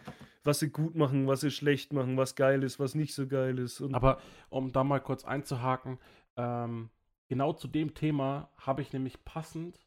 Was 0.45 0.61
sie 0.61 0.71
gut 0.71 0.95
machen, 0.95 1.27
was 1.27 1.41
sie 1.41 1.51
schlecht 1.51 1.93
machen, 1.93 2.17
was 2.17 2.35
geil 2.37 2.63
ist, 2.63 2.81
was 2.81 2.95
nicht 2.95 3.15
so 3.15 3.27
geil 3.29 3.59
ist. 3.59 3.81
Und 3.81 3.95
Aber 3.95 4.21
um 4.51 4.73
da 4.73 4.83
mal 4.83 5.01
kurz 5.01 5.25
einzuhaken, 5.25 5.99
ähm, 6.37 6.91
genau 7.29 7.53
zu 7.53 7.69
dem 7.69 7.95
Thema 7.95 8.51
habe 8.59 8.83
ich 8.83 8.93
nämlich 8.93 9.25
passend 9.25 9.79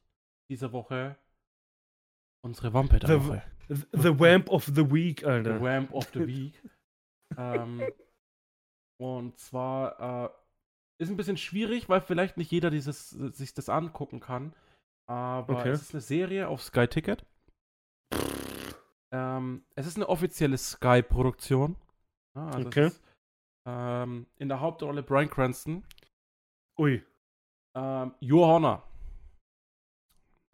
diese 0.50 0.72
Woche 0.72 1.16
unsere 2.44 2.74
Wampe 2.74 3.00
der 3.00 3.10
The- 3.20 3.28
Woche. 3.28 3.44
the, 3.70 3.86
the 3.94 4.20
Wamp 4.20 4.50
of 4.50 4.66
the 4.66 4.92
Week, 4.92 5.22
The 5.22 5.26
Alter. 5.26 5.62
Ramp 5.62 5.92
of 5.92 6.06
the 6.14 6.20
Week. 6.28 6.62
ähm, 7.38 7.82
und 9.02 9.38
zwar 9.40 10.26
äh, 10.26 10.30
ist 11.02 11.10
ein 11.10 11.18
bisschen 11.18 11.38
schwierig, 11.38 11.90
weil 11.90 12.02
vielleicht 12.02 12.38
nicht 12.38 12.52
jeder 12.52 12.70
dieses, 12.70 13.10
sich 13.10 13.54
das 13.54 13.68
angucken 13.70 14.20
kann. 14.20 14.54
Aber 15.10 15.58
Okay. 15.60 15.70
es 15.70 15.82
ist 15.82 15.94
eine 15.94 16.02
Serie 16.02 16.48
auf 16.48 16.62
Sky 16.64 16.88
Ticket. 16.88 17.26
Ähm, 19.12 19.64
es 19.76 19.88
ist 19.88 19.98
eine 19.98 20.10
offizielle 20.10 20.58
Sky-Produktion. 20.58 21.76
Ja, 22.36 22.48
also 22.48 22.68
Okay. 22.68 22.88
ist, 22.88 23.02
ähm, 23.68 24.28
in 24.38 24.50
der 24.50 24.60
Hauptrolle 24.60 25.04
Brian 25.04 25.30
Cranston. 25.30 25.84
Ui. 26.80 27.04
Ähm, 27.76 28.16
Your 28.22 28.48
Honor 28.48 28.84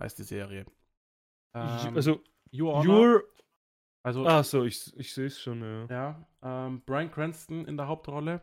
heißt 0.01 0.17
die 0.19 0.23
Serie. 0.23 0.65
Ähm, 1.55 1.95
also, 1.95 2.23
Your 2.53 2.73
Honor, 2.73 2.99
Your. 2.99 3.23
also 4.03 4.25
Ah, 4.25 4.43
so, 4.43 4.63
ich, 4.63 4.95
ich 4.97 5.13
sehe 5.13 5.27
es 5.27 5.39
schon, 5.39 5.61
ja. 5.61 5.85
ja, 5.89 6.27
ähm, 6.41 6.81
Brian 6.85 7.11
Cranston 7.11 7.65
in 7.65 7.77
der 7.77 7.87
Hauptrolle 7.87 8.41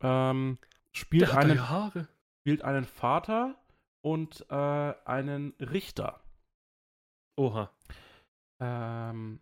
ähm, 0.00 0.58
spielt, 0.92 1.28
Der 1.28 1.36
einen, 1.36 2.06
spielt 2.40 2.62
einen 2.62 2.84
Vater 2.84 3.56
und 4.02 4.46
äh, 4.48 4.94
einen 5.04 5.54
Richter. 5.60 6.22
Oha. 7.38 7.70
Ähm, 8.62 9.40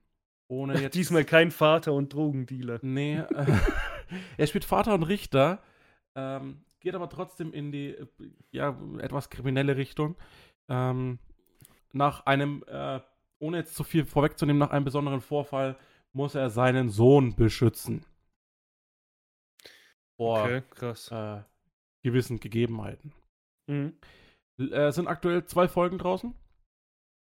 ohne 0.51 0.81
jetzt 0.81 0.95
Diesmal 0.95 1.25
kein 1.25 1.51
Vater 1.51 1.93
und 1.93 2.13
Drogendealer. 2.13 2.79
Nee, 2.83 3.19
äh, 3.19 3.27
er 4.37 4.47
spielt 4.47 4.65
Vater 4.65 4.95
und 4.95 5.03
Richter, 5.05 5.63
ähm, 6.17 6.65
geht 6.81 6.95
aber 6.95 7.09
trotzdem 7.09 7.53
in 7.53 7.73
die 7.73 7.97
ja, 8.51 8.79
etwas 8.99 9.31
kriminelle 9.31 9.77
Richtung. 9.77 10.17
Ähm, 10.69 11.19
nach 11.93 12.27
einem, 12.27 12.65
äh, 12.67 13.01
ohne 13.41 13.59
jetzt 13.59 13.75
zu 13.75 13.85
viel 13.85 14.05
vorwegzunehmen, 14.05 14.59
nach 14.59 14.71
einem 14.71 14.85
besonderen 14.85 15.21
Vorfall 15.21 15.79
muss 16.13 16.35
er 16.35 16.51
seinen 16.51 16.89
Sohn 16.89 17.35
beschützen. 17.37 18.05
Vor 20.17 20.43
Okay, 20.43 20.63
krass. 20.71 21.11
äh, 21.11 21.43
gewissen 22.03 22.41
Gegebenheiten. 22.41 23.13
Mhm. 23.69 23.99
Äh, 24.59 24.91
sind 24.91 25.07
aktuell 25.07 25.45
zwei 25.45 25.69
Folgen 25.69 25.99
draußen. 25.99 26.35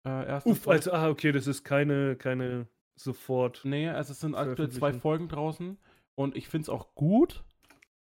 Äh, 0.05 0.41
Uff, 0.43 0.63
Folge- 0.63 0.69
also, 0.69 0.91
ah, 0.91 1.09
okay, 1.09 1.31
das 1.31 1.47
ist 1.47 1.63
keine, 1.63 2.15
keine 2.17 2.67
sofort. 2.99 3.61
Nee, 3.63 3.87
also 3.89 4.11
es 4.11 4.19
sind 4.19 4.35
aktuell 4.35 4.69
zwei. 4.69 4.93
Folgen 4.93 5.29
draußen. 5.29 5.77
Und 6.15 6.35
ich 6.35 6.49
finde 6.49 6.63
es 6.63 6.69
auch 6.69 6.93
gut, 6.93 7.43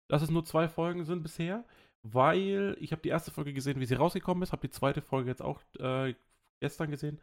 dass 0.09 0.23
es 0.23 0.31
nur 0.31 0.45
zwei 0.45 0.69
Folgen 0.69 1.05
sind 1.05 1.23
bisher, 1.23 1.65
weil 2.03 2.77
ich 2.81 2.93
habe 2.93 3.03
die 3.03 3.09
erste 3.11 3.31
Folge 3.31 3.53
gesehen, 3.53 3.81
wie 3.81 3.87
sie 3.87 3.95
rausgekommen 3.95 4.43
ist, 4.43 4.53
habe 4.53 4.67
die 4.67 4.71
zweite 4.73 5.03
Folge 5.03 5.31
jetzt 5.31 5.43
auch 5.43 5.61
äh, 5.79 6.15
gestern 6.61 6.91
gesehen. 6.91 7.21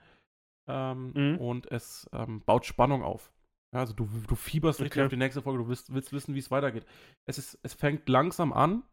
Ähm, 0.68 1.16
Mhm. 1.16 1.38
Und 1.38 1.72
es 1.72 2.10
ähm, 2.14 2.42
baut 2.42 2.66
Spannung 2.66 3.04
auf. 3.04 3.32
Ja, 3.74 3.82
also 3.82 3.94
du, 3.94 4.08
du 4.28 4.36
fieberst 4.36 4.82
richtig 4.82 5.00
Okay. 5.00 5.06
auf 5.06 5.10
die 5.12 5.18
nächste 5.18 5.42
Folge, 5.42 5.64
du 5.64 5.70
willst, 5.70 5.94
willst 5.94 6.14
wissen, 6.14 6.34
wie 6.36 6.40
es 6.40 6.52
weitergeht. 6.52 6.86
Es, 7.26 7.38
ist, 7.38 7.60
es 7.64 7.74
fängt 7.74 8.08
langsam 8.10 8.54
an 8.54 8.84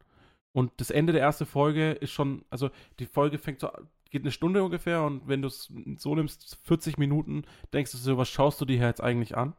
und 0.51 0.71
das 0.77 0.91
Ende 0.91 1.13
der 1.13 1.21
ersten 1.21 1.45
Folge 1.45 1.91
ist 1.93 2.11
schon, 2.11 2.45
also 2.49 2.69
die 2.99 3.05
Folge 3.05 3.37
fängt 3.37 3.59
so, 3.61 3.69
geht 4.11 4.21
eine 4.23 4.31
Stunde 4.31 4.63
ungefähr 4.63 5.03
und 5.03 5.27
wenn 5.27 5.41
du 5.41 5.47
es 5.47 5.71
so 5.97 6.13
nimmst, 6.15 6.57
40 6.63 6.97
Minuten, 6.97 7.43
denkst 7.73 7.91
du 7.91 7.97
so, 7.97 8.17
was 8.17 8.29
schaust 8.29 8.61
du 8.61 8.65
dir 8.65 8.77
jetzt 8.77 9.01
eigentlich 9.01 9.35
an? 9.37 9.55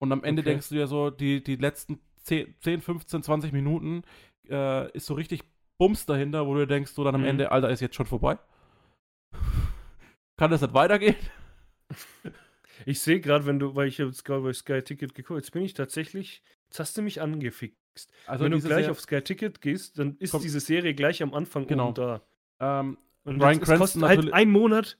Und 0.00 0.12
am 0.12 0.24
Ende 0.24 0.42
Okay. 0.42 0.50
denkst 0.52 0.68
du 0.70 0.74
dir 0.76 0.86
so, 0.86 1.10
die, 1.10 1.42
die 1.42 1.56
letzten 1.56 2.00
10, 2.22 2.54
10, 2.60 2.80
15, 2.80 3.22
20 3.22 3.52
Minuten 3.52 4.02
äh, 4.48 4.90
ist 4.92 5.06
so 5.06 5.14
richtig 5.14 5.42
Bums 5.78 6.06
dahinter, 6.06 6.46
wo 6.46 6.54
du 6.54 6.66
denkst, 6.66 6.92
so 6.92 7.02
dann 7.04 7.14
am 7.14 7.22
Mhm. 7.22 7.26
Ende, 7.28 7.50
Alter, 7.52 7.70
ist 7.70 7.80
jetzt 7.80 7.96
schon 7.96 8.06
vorbei. 8.06 8.38
Kann 10.36 10.50
das 10.50 10.60
nicht 10.62 10.74
weitergehen? 10.74 11.16
Ich 12.86 13.00
sehe 13.00 13.20
gerade, 13.20 13.46
wenn 13.46 13.60
du, 13.60 13.76
weil 13.76 13.86
ich 13.86 13.98
jetzt 13.98 14.24
gerade 14.24 14.42
bei 14.42 14.52
Sky 14.52 14.82
Ticket 14.82 15.14
geguckt 15.14 15.38
jetzt 15.38 15.52
bin 15.52 15.62
ich 15.62 15.72
tatsächlich, 15.74 16.42
jetzt 16.68 16.80
hast 16.80 16.96
du 16.96 17.02
mich 17.02 17.20
angefixt. 17.20 18.10
Also 18.26 18.44
wenn 18.44 18.50
du 18.50 18.60
gleich 18.60 18.86
Ser- 18.86 18.90
auf 18.90 19.00
Sky 19.00 19.20
Ticket 19.20 19.60
gehst, 19.60 19.98
dann 20.00 20.16
ist 20.18 20.32
Komm. 20.32 20.42
diese 20.42 20.58
Serie 20.58 20.92
gleich 20.94 21.22
am 21.22 21.32
Anfang 21.32 21.66
Genau. 21.68 21.92
da. 21.92 22.22
ähm, 22.58 22.96
Und 23.24 23.36
es 23.36 23.40
Cranston 23.60 23.78
kostet 23.78 24.02
halt 24.02 24.16
natürlich- 24.16 24.34
ein 24.34 24.50
Monat, 24.50 24.98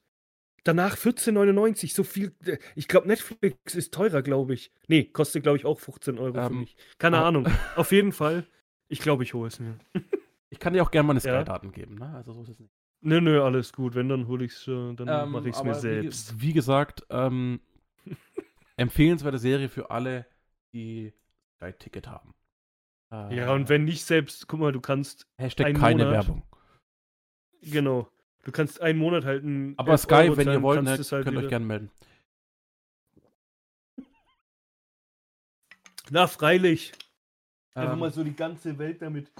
danach 0.65 0.97
14,99, 0.97 1.93
so 1.95 2.05
viel. 2.05 2.35
äh, 2.45 2.59
Ich 2.75 2.89
glaube, 2.89 3.09
Netflix 3.09 3.75
ist 3.75 3.93
teurer, 3.95 4.23
glaube 4.23 4.55
ich. 4.55 4.73
Nee, 4.89 5.05
kostet, 5.05 5.43
glaube 5.43 5.59
ich, 5.59 5.65
auch 5.65 5.81
15 5.81 6.19
Euro 6.19 6.35
für 6.35 6.41
Ähm, 6.53 6.61
mich. 6.61 6.77
Keine 6.99 7.19
ah. 7.19 7.29
Ahnung. 7.29 7.47
Auf 7.77 7.93
jeden 7.93 8.13
Fall. 8.13 8.47
Ich 8.89 9.01
glaube, 9.01 9.23
ich 9.25 9.35
hole 9.35 9.49
es 9.49 9.59
mir. 9.61 9.79
ich 10.51 10.59
kann 10.59 10.73
dir 10.75 10.83
auch 10.83 10.91
gerne 10.91 11.07
meine 11.07 11.21
Ja. 11.21 11.41
Sky-Daten 11.41 11.73
geben, 11.73 11.95
ne? 11.97 12.15
Also 12.15 12.33
so 12.33 12.43
ist 12.43 12.51
es 12.51 12.59
nicht. 12.61 12.73
Nö, 13.05 13.21
nö, 13.21 13.43
alles 13.43 13.73
gut. 13.73 13.95
Wenn, 13.95 14.09
dann 14.09 14.29
hole 14.29 14.45
ich 14.45 14.53
es 14.53 14.63
schon, 14.63 14.97
dann 14.97 15.09
Ähm, 15.09 15.31
mache 15.33 15.49
ich 15.49 15.57
es 15.57 15.63
mir 15.65 15.75
selbst. 15.75 16.41
Wie, 16.41 16.49
wie 16.49 16.53
gesagt, 16.53 17.05
ähm, 17.11 17.61
empfehlenswerte 18.77 19.39
Serie 19.39 19.69
für 19.69 19.91
alle, 19.91 20.27
die 20.73 21.13
Sky-Ticket 21.57 22.07
haben. 22.09 22.35
Äh, 23.13 23.37
Ja, 23.37 23.53
und 23.55 23.69
wenn 23.69 23.85
nicht 23.85 24.05
selbst, 24.05 24.47
guck 24.49 24.61
mal, 24.61 24.73
du 24.73 24.81
kannst, 24.81 25.27
Hashtag 25.39 25.67
ein 25.67 25.75
keine 25.77 26.05
Monat- 26.05 26.27
Werbung. 26.27 26.43
genau, 27.63 28.09
du 28.43 28.53
kannst 28.53 28.81
einen 28.81 28.99
Monat 28.99 29.25
halt 29.25 29.45
ein. 29.45 29.75
Aber 29.79 29.93
11 29.93 30.01
Sky, 30.03 30.15
Euro 30.15 30.37
wenn 30.37 30.49
ihr 30.49 30.63
wollt, 30.63 30.83
ne, 30.83 30.91
halt 30.91 31.09
könnt 31.09 31.27
euch 31.29 31.33
wieder- 31.39 31.49
gerne 31.49 31.67
melden. 31.67 31.91
Na, 36.11 36.27
freilich. 36.27 36.93
Einfach 37.75 37.95
Ähm, 37.95 37.99
mal 38.01 38.11
so 38.13 38.23
die 38.23 38.35
ganze 38.37 38.79
Welt 38.79 39.01
damit. 39.01 39.31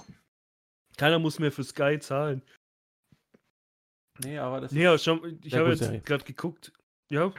Keiner 0.97 1.19
muss 1.19 1.39
mehr 1.39 1.51
für 1.51 1.63
Sky 1.63 1.99
zahlen. 1.99 2.41
nee, 4.23 4.37
aber 4.37 4.61
das 4.61 4.71
Nee, 4.71 4.85
aber 4.87 4.97
schau, 4.97 5.23
ich 5.43 5.53
habe 5.55 5.69
jetzt 5.69 6.05
gerade 6.05 6.23
geguckt. 6.23 6.71
Ja, 7.11 7.33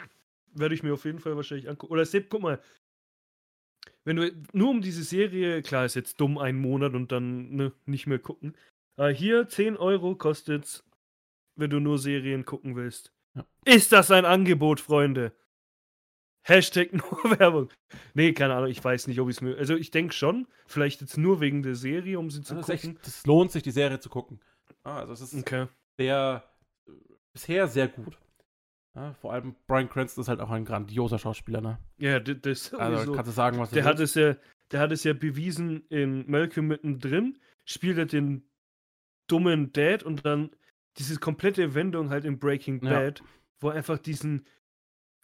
werde 0.53 0.75
ich 0.75 0.83
mir 0.83 0.93
auf 0.95 1.05
jeden 1.05 1.19
Fall 1.21 1.37
wahrscheinlich 1.37 1.69
angucken. 1.69 1.93
Oder 1.93 2.05
Sepp, 2.05 2.31
guck 2.31 2.43
mal. 2.43 2.62
wenn 4.05 4.17
du 4.17 4.31
nur 4.53 4.71
um 4.71 4.83
diese 4.83 5.03
Serie, 5.03 5.62
klar 5.62 5.85
ist 5.85 5.95
jetzt 5.95 6.21
dumm, 6.21 6.37
einen 6.39 6.61
Monat 6.61 6.95
und 6.95 7.11
dann 7.11 7.51
ne, 7.55 7.73
nicht 7.87 8.07
mehr 8.07 8.19
gucken. 8.19 8.57
Aber 8.97 9.11
hier 9.11 9.49
10 9.49 9.77
Euro 9.77 10.15
kostet's, 10.15 10.85
wenn 11.57 11.71
du 11.71 11.81
nur 11.81 11.99
Serien 11.99 12.45
gucken 12.45 12.77
willst. 12.77 13.13
Ja. 13.35 13.45
Ist 13.65 13.93
das 13.93 14.11
ein 14.11 14.25
Angebot, 14.25 14.81
Freunde? 14.81 15.33
Hashtag 16.43 16.93
nur 16.93 17.39
Werbung. 17.39 17.71
Nee, 18.13 18.33
keine 18.33 18.55
Ahnung, 18.55 18.69
ich 18.71 18.83
weiß 18.85 19.07
nicht, 19.07 19.19
ob 19.21 19.29
ich 19.31 19.37
es 19.37 19.41
mir. 19.41 19.57
Also 19.57 19.77
ich 19.77 19.91
denke 19.91 20.13
schon, 20.15 20.47
vielleicht 20.67 21.01
jetzt 21.01 21.17
nur 21.17 21.41
wegen 21.41 21.63
der 21.63 21.75
Serie, 21.75 22.19
um 22.19 22.31
sie 22.31 22.43
zu 22.43 22.55
Also 22.55 22.73
es 22.73 22.83
gucken. 22.83 22.99
das 23.03 23.27
lohnt 23.27 23.51
sich, 23.53 23.63
die 23.63 23.71
Serie 23.71 23.99
zu 24.01 24.09
gucken. 24.11 24.41
Ah, 24.83 24.99
also 25.01 25.15
es 25.15 25.21
ist 25.23 25.35
Okay. 25.35 25.67
sehr, 25.99 26.45
bisher 27.33 27.67
sehr 27.69 27.89
gut. 27.89 28.19
Ja, 28.95 29.15
vor 29.15 29.33
allem 29.33 29.57
Brian 29.67 29.89
Cranston 29.89 30.23
ist 30.23 30.29
halt 30.29 30.41
auch 30.41 30.51
ein 30.51 30.65
grandioser 30.65 31.19
Schauspieler, 31.19 31.61
ne? 31.61 31.79
Ja, 31.97 32.21
das 32.21 32.73
Also 32.75 33.13
kannst 33.13 33.29
du 33.31 33.35
sagen, 33.35 33.59
was 33.59 33.71
Der 33.71 33.85
hat 33.85 33.99
es 33.99 34.15
ja, 34.15 34.37
der 34.71 34.81
hat 34.81 34.93
es 34.93 35.03
ja 35.03 35.15
bewiesen 35.15 35.85
in 35.89 36.31
Malcolm 36.31 36.69
mittendrin, 36.69 37.39
spielt 37.65 37.99
er 37.99 38.07
den 38.07 38.49
dummen 39.29 39.73
Dad 39.73 40.03
und 40.05 40.25
dann 40.25 40.51
diese 40.99 41.18
komplette 41.18 41.74
Wendung 41.74 42.11
halt 42.11 42.24
in 42.24 42.38
Breaking 42.38 42.84
Ja. 42.84 42.90
Bad, 42.90 43.22
wo 43.61 43.68
er 43.70 43.76
einfach 43.76 43.99
diesen 43.99 44.47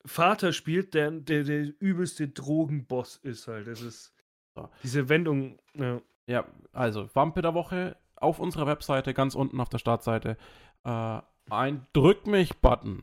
Vater 0.05 0.53
spielt, 0.53 0.95
der 0.95 1.11
der, 1.11 1.45
der 1.45 1.73
übelste 1.81 2.29
Drogenboss 2.29 3.17
ist 3.17 3.47
halt. 3.49 3.67
Das 3.67 3.83
ist 3.83 4.15
So. 4.57 4.69
diese 4.83 5.09
Wendung, 5.09 5.59
ja. 5.75 6.01
Ja, 6.27 6.47
also 6.73 7.09
Wampe 7.15 7.43
der 7.43 7.55
Woche 7.55 7.97
auf 8.15 8.39
unserer 8.39 8.67
Webseite, 8.67 9.15
ganz 9.15 9.35
unten 9.35 9.61
auf 9.61 9.69
der 9.69 9.79
Startseite, 9.79 10.37
äh, 10.85 11.21
ein 11.51 11.87
Drück 11.93 12.27
mich-Button. 12.27 13.03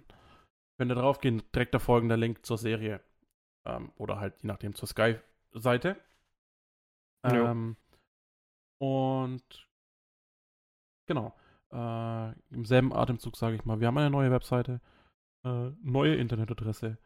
Könnt 0.78 0.92
ihr 0.92 0.96
draufgehen, 0.96 1.44
direkt 1.54 1.74
der 1.74 1.82
folgende 1.82 2.16
Link 2.16 2.46
zur 2.46 2.58
Serie. 2.58 3.02
Ähm, 3.66 3.92
oder 3.98 4.20
halt 4.20 4.36
je 4.42 4.48
nachdem 4.48 4.76
zur 4.76 4.88
Sky-Seite. 4.88 5.98
Ja. 7.26 7.52
Ähm, 7.52 7.76
und 8.80 9.68
genau. 11.08 11.36
Äh, 11.72 12.32
Im 12.54 12.66
selben 12.66 12.94
Atemzug 12.94 13.36
sage 13.36 13.56
ich 13.56 13.66
mal, 13.66 13.80
wir 13.80 13.88
haben 13.88 13.98
eine 13.98 14.10
neue 14.10 14.32
Webseite, 14.32 14.80
äh, 15.44 15.72
neue 15.82 16.16
Internetadresse, 16.16 16.98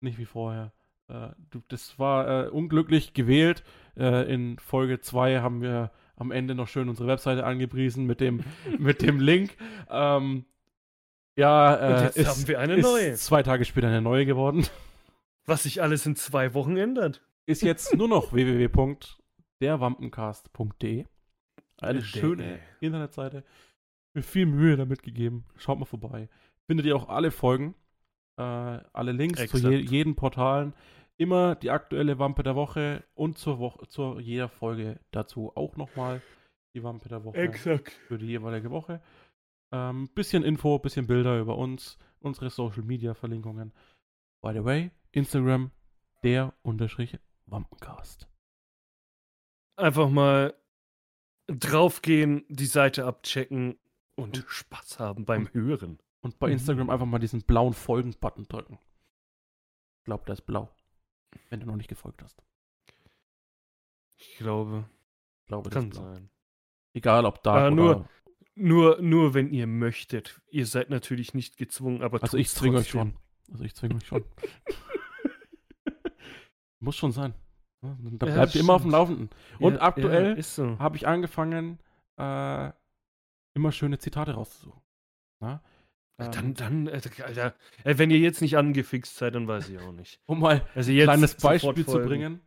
nicht 0.00 0.18
wie 0.18 0.26
vorher. 0.26 0.72
Äh, 1.08 1.28
das 1.68 1.98
war 1.98 2.46
äh, 2.46 2.48
unglücklich 2.48 3.14
gewählt. 3.14 3.64
Äh, 3.96 4.32
in 4.32 4.58
Folge 4.58 5.00
2 5.00 5.40
haben 5.40 5.62
wir 5.62 5.90
am 6.16 6.30
Ende 6.30 6.54
noch 6.54 6.68
schön 6.68 6.88
unsere 6.88 7.08
Webseite 7.08 7.44
angepriesen 7.44 8.06
mit 8.06 8.20
dem, 8.20 8.44
mit 8.78 9.02
dem 9.02 9.18
Link. 9.20 9.56
Ähm, 9.90 10.44
ja, 11.36 11.74
äh, 11.74 12.04
jetzt 12.04 12.16
ist, 12.16 12.28
haben 12.28 12.48
wir 12.48 12.60
eine 12.60 12.78
neue. 12.78 13.14
zwei 13.14 13.42
Tage 13.42 13.64
später 13.64 13.88
eine 13.88 14.02
neue 14.02 14.26
geworden. 14.26 14.66
Was 15.46 15.62
sich 15.64 15.82
alles 15.82 16.06
in 16.06 16.14
zwei 16.16 16.54
Wochen 16.54 16.76
ändert. 16.76 17.22
Ist 17.46 17.62
jetzt 17.62 17.96
nur 17.96 18.08
noch 18.08 18.32
www.derwampencast.de. 18.32 21.06
Eine 21.80 22.02
schöne 22.02 22.60
Internetseite. 22.80 23.44
Mir 24.14 24.22
viel 24.22 24.46
Mühe 24.46 24.76
damit 24.76 25.02
gegeben. 25.02 25.44
Schaut 25.56 25.78
mal 25.78 25.86
vorbei. 25.86 26.28
Findet 26.66 26.86
ihr 26.86 26.96
auch 26.96 27.08
alle 27.08 27.30
Folgen, 27.30 27.74
äh, 28.36 28.42
alle 28.42 29.12
Links 29.12 29.46
zu 29.46 29.58
je, 29.58 29.76
Exakt. 29.76 29.90
jeden 29.90 30.14
Portalen. 30.14 30.74
Immer 31.16 31.54
die 31.54 31.70
aktuelle 31.70 32.18
Wampe 32.18 32.42
der 32.42 32.56
Woche 32.56 33.04
und 33.14 33.38
zur, 33.38 33.58
Woche, 33.58 33.86
zur 33.88 34.20
jeder 34.20 34.48
Folge 34.48 35.00
dazu 35.10 35.52
auch 35.54 35.76
nochmal 35.76 36.20
die 36.74 36.82
Wampe 36.82 37.08
der 37.08 37.24
Woche 37.24 37.36
Exakt. 37.36 37.92
für 38.08 38.18
die 38.18 38.26
jeweilige 38.26 38.70
Woche. 38.70 39.02
Ähm, 39.72 40.08
bisschen 40.14 40.42
Info, 40.42 40.78
bisschen 40.78 41.06
Bilder 41.06 41.38
über 41.38 41.56
uns, 41.56 41.98
unsere 42.20 42.50
Social 42.50 42.82
Media 42.82 43.14
Verlinkungen. 43.14 43.72
By 44.42 44.52
the 44.52 44.64
way, 44.64 44.90
Instagram, 45.12 45.70
der 46.22 46.54
Unterstrich 46.62 47.18
Wampencast. 47.46 48.28
Einfach 49.76 50.10
mal 50.10 50.54
draufgehen, 51.46 52.44
die 52.48 52.66
Seite 52.66 53.04
abchecken 53.04 53.78
und 54.16 54.38
Und- 54.38 54.44
Spaß 54.48 54.98
haben 54.98 55.24
beim 55.24 55.48
Hören. 55.52 55.98
Und 56.20 56.38
bei 56.38 56.48
Mhm. 56.48 56.52
Instagram 56.54 56.90
einfach 56.90 57.06
mal 57.06 57.18
diesen 57.18 57.42
blauen 57.42 57.72
Folgen-Button 57.74 58.46
drücken. 58.48 58.78
Ich 59.98 60.04
glaube, 60.04 60.24
der 60.26 60.34
ist 60.34 60.42
blau. 60.42 60.70
Wenn 61.50 61.60
du 61.60 61.66
noch 61.66 61.76
nicht 61.76 61.88
gefolgt 61.88 62.22
hast. 62.22 62.42
Ich 64.16 64.36
glaube, 64.38 64.84
Ich 65.40 65.46
glaube, 65.46 65.70
kann 65.70 65.90
blau. 65.90 66.02
sein. 66.02 66.30
Egal 66.94 67.24
ob 67.24 67.42
da 67.42 67.54
Aber 67.54 67.66
oder. 67.66 67.74
nur- 67.74 68.08
Nur, 68.54 69.00
nur 69.00 69.32
wenn 69.32 69.50
ihr 69.50 69.66
möchtet. 69.66 70.42
Ihr 70.50 70.66
seid 70.66 70.90
natürlich 70.90 71.32
nicht 71.32 71.56
gezwungen, 71.56 72.02
aber 72.02 72.22
also 72.22 72.36
ich 72.36 72.50
zwinge 72.50 72.76
euch 72.78 72.88
schon. 72.90 73.16
Also 73.50 73.64
ich 73.64 73.74
zwinge 73.74 73.94
euch 73.96 74.06
schon. 74.06 74.24
Muss 76.80 76.96
schon 76.96 77.12
sein. 77.12 77.34
Ja, 77.82 77.96
Da 78.00 78.26
Ja, 78.26 78.34
bleibt 78.34 78.54
ihr 78.54 78.60
immer 78.60 78.74
auf 78.74 78.82
dem. 78.82 78.90
Laufenden. 78.90 79.30
Und 79.58 79.74
Ja, 79.76 79.80
aktuell 79.82 80.36
ja, 80.36 80.42
so. 80.42 80.78
habe 80.78 80.96
ich 80.96 81.06
angefangen, 81.06 81.78
äh, 82.18 82.72
immer 83.54 83.72
schöne 83.72 83.98
Zitate 83.98 84.32
rauszusuchen. 84.34 84.82
Na? 85.40 85.62
Ähm, 86.20 86.30
Dann, 86.32 86.54
dann, 86.54 86.86
äh, 86.86 87.00
Alter, 87.22 87.56
äh, 87.84 87.98
wenn 87.98 88.10
ihr 88.10 88.18
jetzt 88.18 88.42
nicht 88.42 88.56
angefixt 88.56 89.16
seid, 89.16 89.34
dann 89.34 89.48
weiß 89.48 89.68
ich 89.70 89.78
auch 89.78 89.92
nicht. 89.92 90.20
um 90.26 90.40
mal 90.40 90.66
Also 90.74 90.92
ein 90.92 90.98
kleines 90.98 91.36
Beispiel 91.36 91.86
zu 91.86 91.98
bringen. 91.98 92.40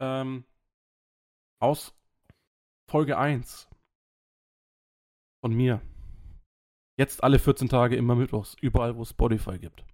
Ähm, 0.00 0.44
aus 1.62 1.94
Folge 2.90 3.18
1 3.18 3.68
von 5.44 5.54
mir. 5.54 5.80
Jetzt 6.98 7.22
alle 7.22 7.38
14 7.38 7.68
Tage 7.68 7.96
immer 7.96 8.14
mittwochs, 8.14 8.54
überall 8.60 8.96
wo 8.96 9.02
es 9.02 9.10
Spotify 9.10 9.58
gibt. 9.58 9.84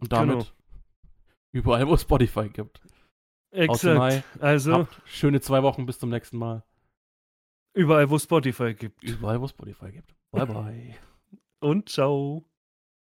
Und 0.00 0.12
damit 0.12 0.38
Genau. 0.38 0.50
überall 1.52 1.86
wo 1.88 1.94
es 1.94 2.02
Spotify 2.02 2.48
gibt. 2.48 2.80
Außenei, 3.54 4.16
Exakt. 4.18 4.42
Also 4.42 4.72
Habt 4.74 5.00
schöne 5.06 5.40
zwei 5.40 5.62
Wochen 5.62 5.86
bis 5.86 5.98
zum 5.98 6.10
nächsten 6.10 6.36
Mal. 6.38 6.62
Überall, 7.76 8.10
wo 8.10 8.18
Spotify 8.18 8.74
gibt. 8.74 9.02
Überall 9.02 9.40
wo 9.40 9.46
Spotify 9.46 9.92
gibt. 9.92 10.14
Bye 10.32 10.46
bye. 10.46 10.94
Und 11.60 11.88
ciao. 11.88 12.44